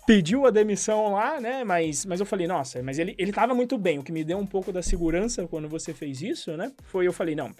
pediu 0.06 0.44
a 0.46 0.50
demissão 0.50 1.12
lá, 1.12 1.40
né? 1.40 1.64
Mas, 1.64 2.04
mas 2.04 2.20
eu 2.20 2.26
falei, 2.26 2.46
nossa, 2.46 2.82
mas 2.82 2.98
ele, 2.98 3.14
ele 3.16 3.32
tava 3.32 3.54
muito 3.54 3.78
bem. 3.78 3.98
O 3.98 4.02
que 4.02 4.12
me 4.12 4.24
deu 4.24 4.38
um 4.38 4.46
pouco 4.46 4.72
da 4.72 4.82
segurança 4.82 5.46
quando 5.46 5.68
você 5.68 5.94
fez 5.94 6.20
isso, 6.20 6.56
né? 6.56 6.72
Foi 6.84 7.06
eu 7.06 7.12
falei, 7.12 7.34
não, 7.34 7.50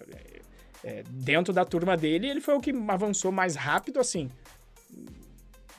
é, 0.83 1.03
dentro 1.09 1.53
da 1.53 1.63
turma 1.63 1.95
dele, 1.95 2.27
ele 2.27 2.41
foi 2.41 2.55
o 2.55 2.59
que 2.59 2.71
avançou 2.87 3.31
mais 3.31 3.55
rápido, 3.55 3.99
assim. 3.99 4.29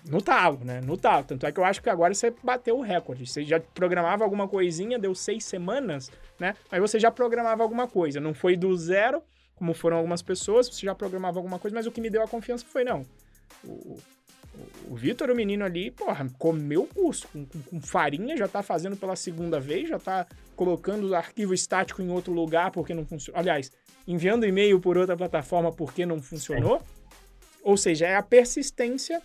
No 0.04 0.20
talo, 0.20 0.60
né? 0.64 0.80
No 0.80 0.96
talo. 0.96 1.24
Tanto 1.24 1.46
é 1.46 1.52
que 1.52 1.60
eu 1.60 1.64
acho 1.64 1.80
que 1.80 1.88
agora 1.88 2.12
você 2.12 2.34
bateu 2.42 2.76
o 2.76 2.82
recorde. 2.82 3.26
Você 3.26 3.44
já 3.44 3.60
programava 3.60 4.24
alguma 4.24 4.48
coisinha, 4.48 4.98
deu 4.98 5.14
seis 5.14 5.44
semanas, 5.44 6.10
né? 6.38 6.54
Mas 6.70 6.80
você 6.80 6.98
já 6.98 7.10
programava 7.10 7.62
alguma 7.62 7.86
coisa. 7.86 8.20
Não 8.20 8.34
foi 8.34 8.56
do 8.56 8.76
zero, 8.76 9.22
como 9.54 9.72
foram 9.74 9.98
algumas 9.98 10.20
pessoas, 10.22 10.68
você 10.68 10.86
já 10.86 10.94
programava 10.94 11.38
alguma 11.38 11.58
coisa, 11.58 11.74
mas 11.74 11.86
o 11.86 11.92
que 11.92 12.00
me 12.00 12.10
deu 12.10 12.22
a 12.22 12.26
confiança 12.26 12.64
foi, 12.66 12.82
não. 12.82 13.06
O, 13.64 13.96
o 14.88 14.96
Vitor, 14.96 15.30
o 15.30 15.36
menino 15.36 15.64
ali, 15.64 15.90
porra, 15.90 16.28
comeu 16.38 16.82
o 16.82 16.86
curso 16.86 17.28
com, 17.28 17.44
com, 17.46 17.62
com, 17.62 17.80
farinha, 17.80 18.36
já 18.36 18.48
tá 18.48 18.62
fazendo 18.62 18.96
pela 18.96 19.14
segunda 19.14 19.60
vez, 19.60 19.88
já 19.88 19.98
tá 19.98 20.26
colocando 20.56 21.08
o 21.08 21.14
arquivo 21.14 21.54
estático 21.54 22.02
em 22.02 22.10
outro 22.10 22.32
lugar 22.32 22.70
porque 22.70 22.92
não 22.92 23.06
funcionou. 23.06 23.38
Aliás, 23.38 23.70
enviando 24.06 24.44
e-mail 24.44 24.80
por 24.80 24.98
outra 24.98 25.16
plataforma 25.16 25.70
porque 25.72 26.04
não 26.04 26.20
funcionou. 26.20 26.76
É. 26.76 26.80
Ou 27.62 27.76
seja, 27.76 28.06
é 28.06 28.16
a 28.16 28.22
persistência 28.22 29.22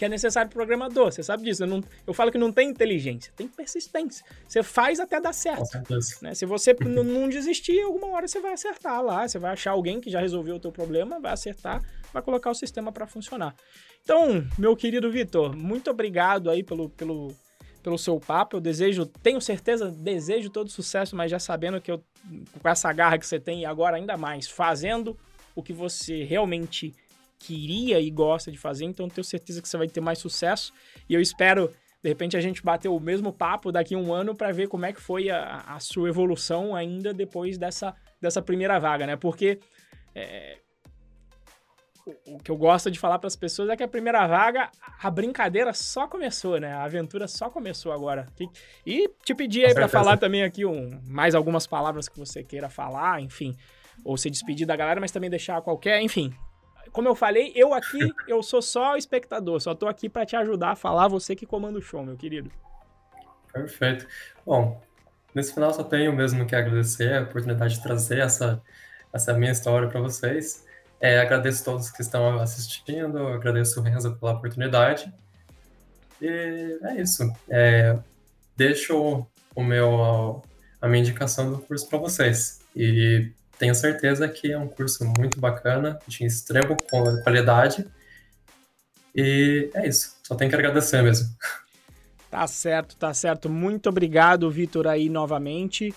que 0.00 0.04
é 0.06 0.08
necessário 0.08 0.48
pro 0.48 0.60
programador. 0.60 1.12
Você 1.12 1.22
sabe 1.22 1.42
disso. 1.42 1.62
Eu, 1.62 1.66
não, 1.66 1.84
eu 2.06 2.14
falo 2.14 2.32
que 2.32 2.38
não 2.38 2.50
tem 2.50 2.70
inteligência, 2.70 3.30
tem 3.36 3.46
persistência. 3.46 4.24
Você 4.48 4.62
faz 4.62 4.98
até 4.98 5.20
dar 5.20 5.34
certo. 5.34 5.76
Né? 6.22 6.34
Se 6.34 6.46
você 6.46 6.74
não 6.80 7.28
desistir, 7.28 7.78
alguma 7.82 8.06
hora 8.06 8.26
você 8.26 8.40
vai 8.40 8.54
acertar 8.54 9.02
lá. 9.02 9.28
Você 9.28 9.38
vai 9.38 9.52
achar 9.52 9.72
alguém 9.72 10.00
que 10.00 10.08
já 10.08 10.18
resolveu 10.18 10.56
o 10.56 10.58
teu 10.58 10.72
problema, 10.72 11.20
vai 11.20 11.34
acertar, 11.34 11.82
vai 12.14 12.22
colocar 12.22 12.48
o 12.48 12.54
sistema 12.54 12.90
para 12.90 13.06
funcionar. 13.06 13.54
Então, 14.02 14.42
meu 14.56 14.74
querido 14.74 15.10
Vitor, 15.10 15.54
muito 15.54 15.90
obrigado 15.90 16.48
aí 16.48 16.62
pelo, 16.62 16.88
pelo, 16.88 17.28
pelo 17.82 17.98
seu 17.98 18.18
papo. 18.18 18.56
Eu 18.56 18.60
desejo, 18.62 19.04
tenho 19.04 19.38
certeza, 19.38 19.90
desejo 19.90 20.48
todo 20.48 20.70
sucesso, 20.70 21.14
mas 21.14 21.30
já 21.30 21.38
sabendo 21.38 21.78
que 21.78 21.92
eu, 21.92 22.02
com 22.62 22.68
essa 22.70 22.90
garra 22.90 23.18
que 23.18 23.26
você 23.26 23.38
tem 23.38 23.60
e 23.60 23.66
agora 23.66 23.98
ainda 23.98 24.16
mais, 24.16 24.48
fazendo 24.48 25.14
o 25.54 25.62
que 25.62 25.74
você 25.74 26.24
realmente 26.24 26.94
queria 27.40 27.98
e 27.98 28.10
gosta 28.10 28.52
de 28.52 28.58
fazer, 28.58 28.84
então 28.84 29.08
tenho 29.08 29.24
certeza 29.24 29.62
que 29.62 29.68
você 29.68 29.76
vai 29.78 29.88
ter 29.88 30.00
mais 30.00 30.18
sucesso. 30.18 30.72
E 31.08 31.14
eu 31.14 31.20
espero, 31.20 31.72
de 32.02 32.08
repente, 32.08 32.36
a 32.36 32.40
gente 32.40 32.62
bater 32.62 32.88
o 32.88 33.00
mesmo 33.00 33.32
papo 33.32 33.72
daqui 33.72 33.94
a 33.94 33.98
um 33.98 34.12
ano 34.12 34.34
para 34.34 34.52
ver 34.52 34.68
como 34.68 34.84
é 34.84 34.92
que 34.92 35.00
foi 35.00 35.30
a, 35.30 35.64
a, 35.66 35.80
sua 35.80 36.10
evolução 36.10 36.76
ainda 36.76 37.14
depois 37.14 37.56
dessa, 37.56 37.96
dessa 38.20 38.42
primeira 38.42 38.78
vaga, 38.78 39.06
né? 39.06 39.16
Porque 39.16 39.58
é, 40.14 40.58
o 42.26 42.38
que 42.38 42.50
eu 42.50 42.56
gosto 42.56 42.90
de 42.90 42.98
falar 42.98 43.18
para 43.18 43.28
as 43.28 43.36
pessoas 43.36 43.70
é 43.70 43.76
que 43.76 43.82
a 43.82 43.88
primeira 43.88 44.26
vaga, 44.26 44.70
a 45.02 45.10
brincadeira 45.10 45.72
só 45.72 46.06
começou, 46.06 46.60
né? 46.60 46.74
A 46.74 46.84
aventura 46.84 47.26
só 47.26 47.48
começou 47.48 47.90
agora. 47.90 48.26
E 48.86 49.08
te 49.24 49.34
pedir 49.34 49.64
aí 49.64 49.72
para 49.72 49.88
falar 49.88 50.18
também 50.18 50.42
aqui 50.42 50.66
um, 50.66 51.00
mais 51.06 51.34
algumas 51.34 51.66
palavras 51.66 52.06
que 52.06 52.18
você 52.18 52.44
queira 52.44 52.68
falar, 52.68 53.22
enfim, 53.22 53.56
ou 54.04 54.18
se 54.18 54.28
despedir 54.28 54.66
da 54.66 54.76
galera, 54.76 55.00
mas 55.00 55.10
também 55.10 55.30
deixar 55.30 55.62
qualquer, 55.62 56.02
enfim. 56.02 56.34
Como 56.92 57.08
eu 57.08 57.14
falei, 57.14 57.52
eu 57.54 57.72
aqui, 57.72 58.12
eu 58.26 58.42
sou 58.42 58.60
só 58.60 58.96
espectador, 58.96 59.60
só 59.60 59.74
tô 59.74 59.86
aqui 59.86 60.08
para 60.08 60.26
te 60.26 60.36
ajudar 60.36 60.70
a 60.72 60.76
falar, 60.76 61.08
você 61.08 61.36
que 61.36 61.46
comanda 61.46 61.78
o 61.78 61.82
show, 61.82 62.04
meu 62.04 62.16
querido. 62.16 62.50
Perfeito. 63.52 64.06
Bom, 64.44 64.80
nesse 65.34 65.52
final 65.54 65.72
só 65.72 65.84
tenho 65.84 66.12
mesmo 66.12 66.46
que 66.46 66.54
agradecer 66.54 67.14
a 67.14 67.22
oportunidade 67.22 67.74
de 67.74 67.82
trazer 67.82 68.18
essa, 68.18 68.62
essa 69.12 69.32
minha 69.34 69.52
história 69.52 69.88
para 69.88 70.00
vocês. 70.00 70.64
É, 71.00 71.18
agradeço 71.18 71.64
todos 71.64 71.90
que 71.90 72.02
estão 72.02 72.38
assistindo, 72.38 73.26
agradeço 73.28 73.80
o 73.80 73.82
Renzo 73.82 74.16
pela 74.16 74.32
oportunidade. 74.32 75.12
E 76.20 76.78
é 76.82 77.00
isso. 77.00 77.32
É, 77.48 77.98
deixo 78.56 79.26
o 79.54 79.64
meu, 79.64 80.42
a 80.80 80.88
minha 80.88 81.00
indicação 81.00 81.50
do 81.50 81.58
curso 81.58 81.88
para 81.88 81.98
vocês. 81.98 82.60
E 82.76 83.32
tenho 83.60 83.74
certeza 83.74 84.26
que 84.26 84.50
é 84.50 84.58
um 84.58 84.66
curso 84.66 85.04
muito 85.04 85.38
bacana, 85.38 85.98
de 86.08 86.24
extrema 86.24 86.74
qualidade. 87.22 87.86
E 89.14 89.70
é 89.74 89.86
isso. 89.86 90.16
Só 90.22 90.34
tenho 90.34 90.48
que 90.50 90.56
agradecer 90.56 91.02
mesmo. 91.02 91.28
Tá 92.30 92.46
certo, 92.46 92.96
tá 92.96 93.12
certo. 93.12 93.50
Muito 93.50 93.90
obrigado, 93.90 94.50
Vitor, 94.50 94.86
aí 94.86 95.10
novamente. 95.10 95.94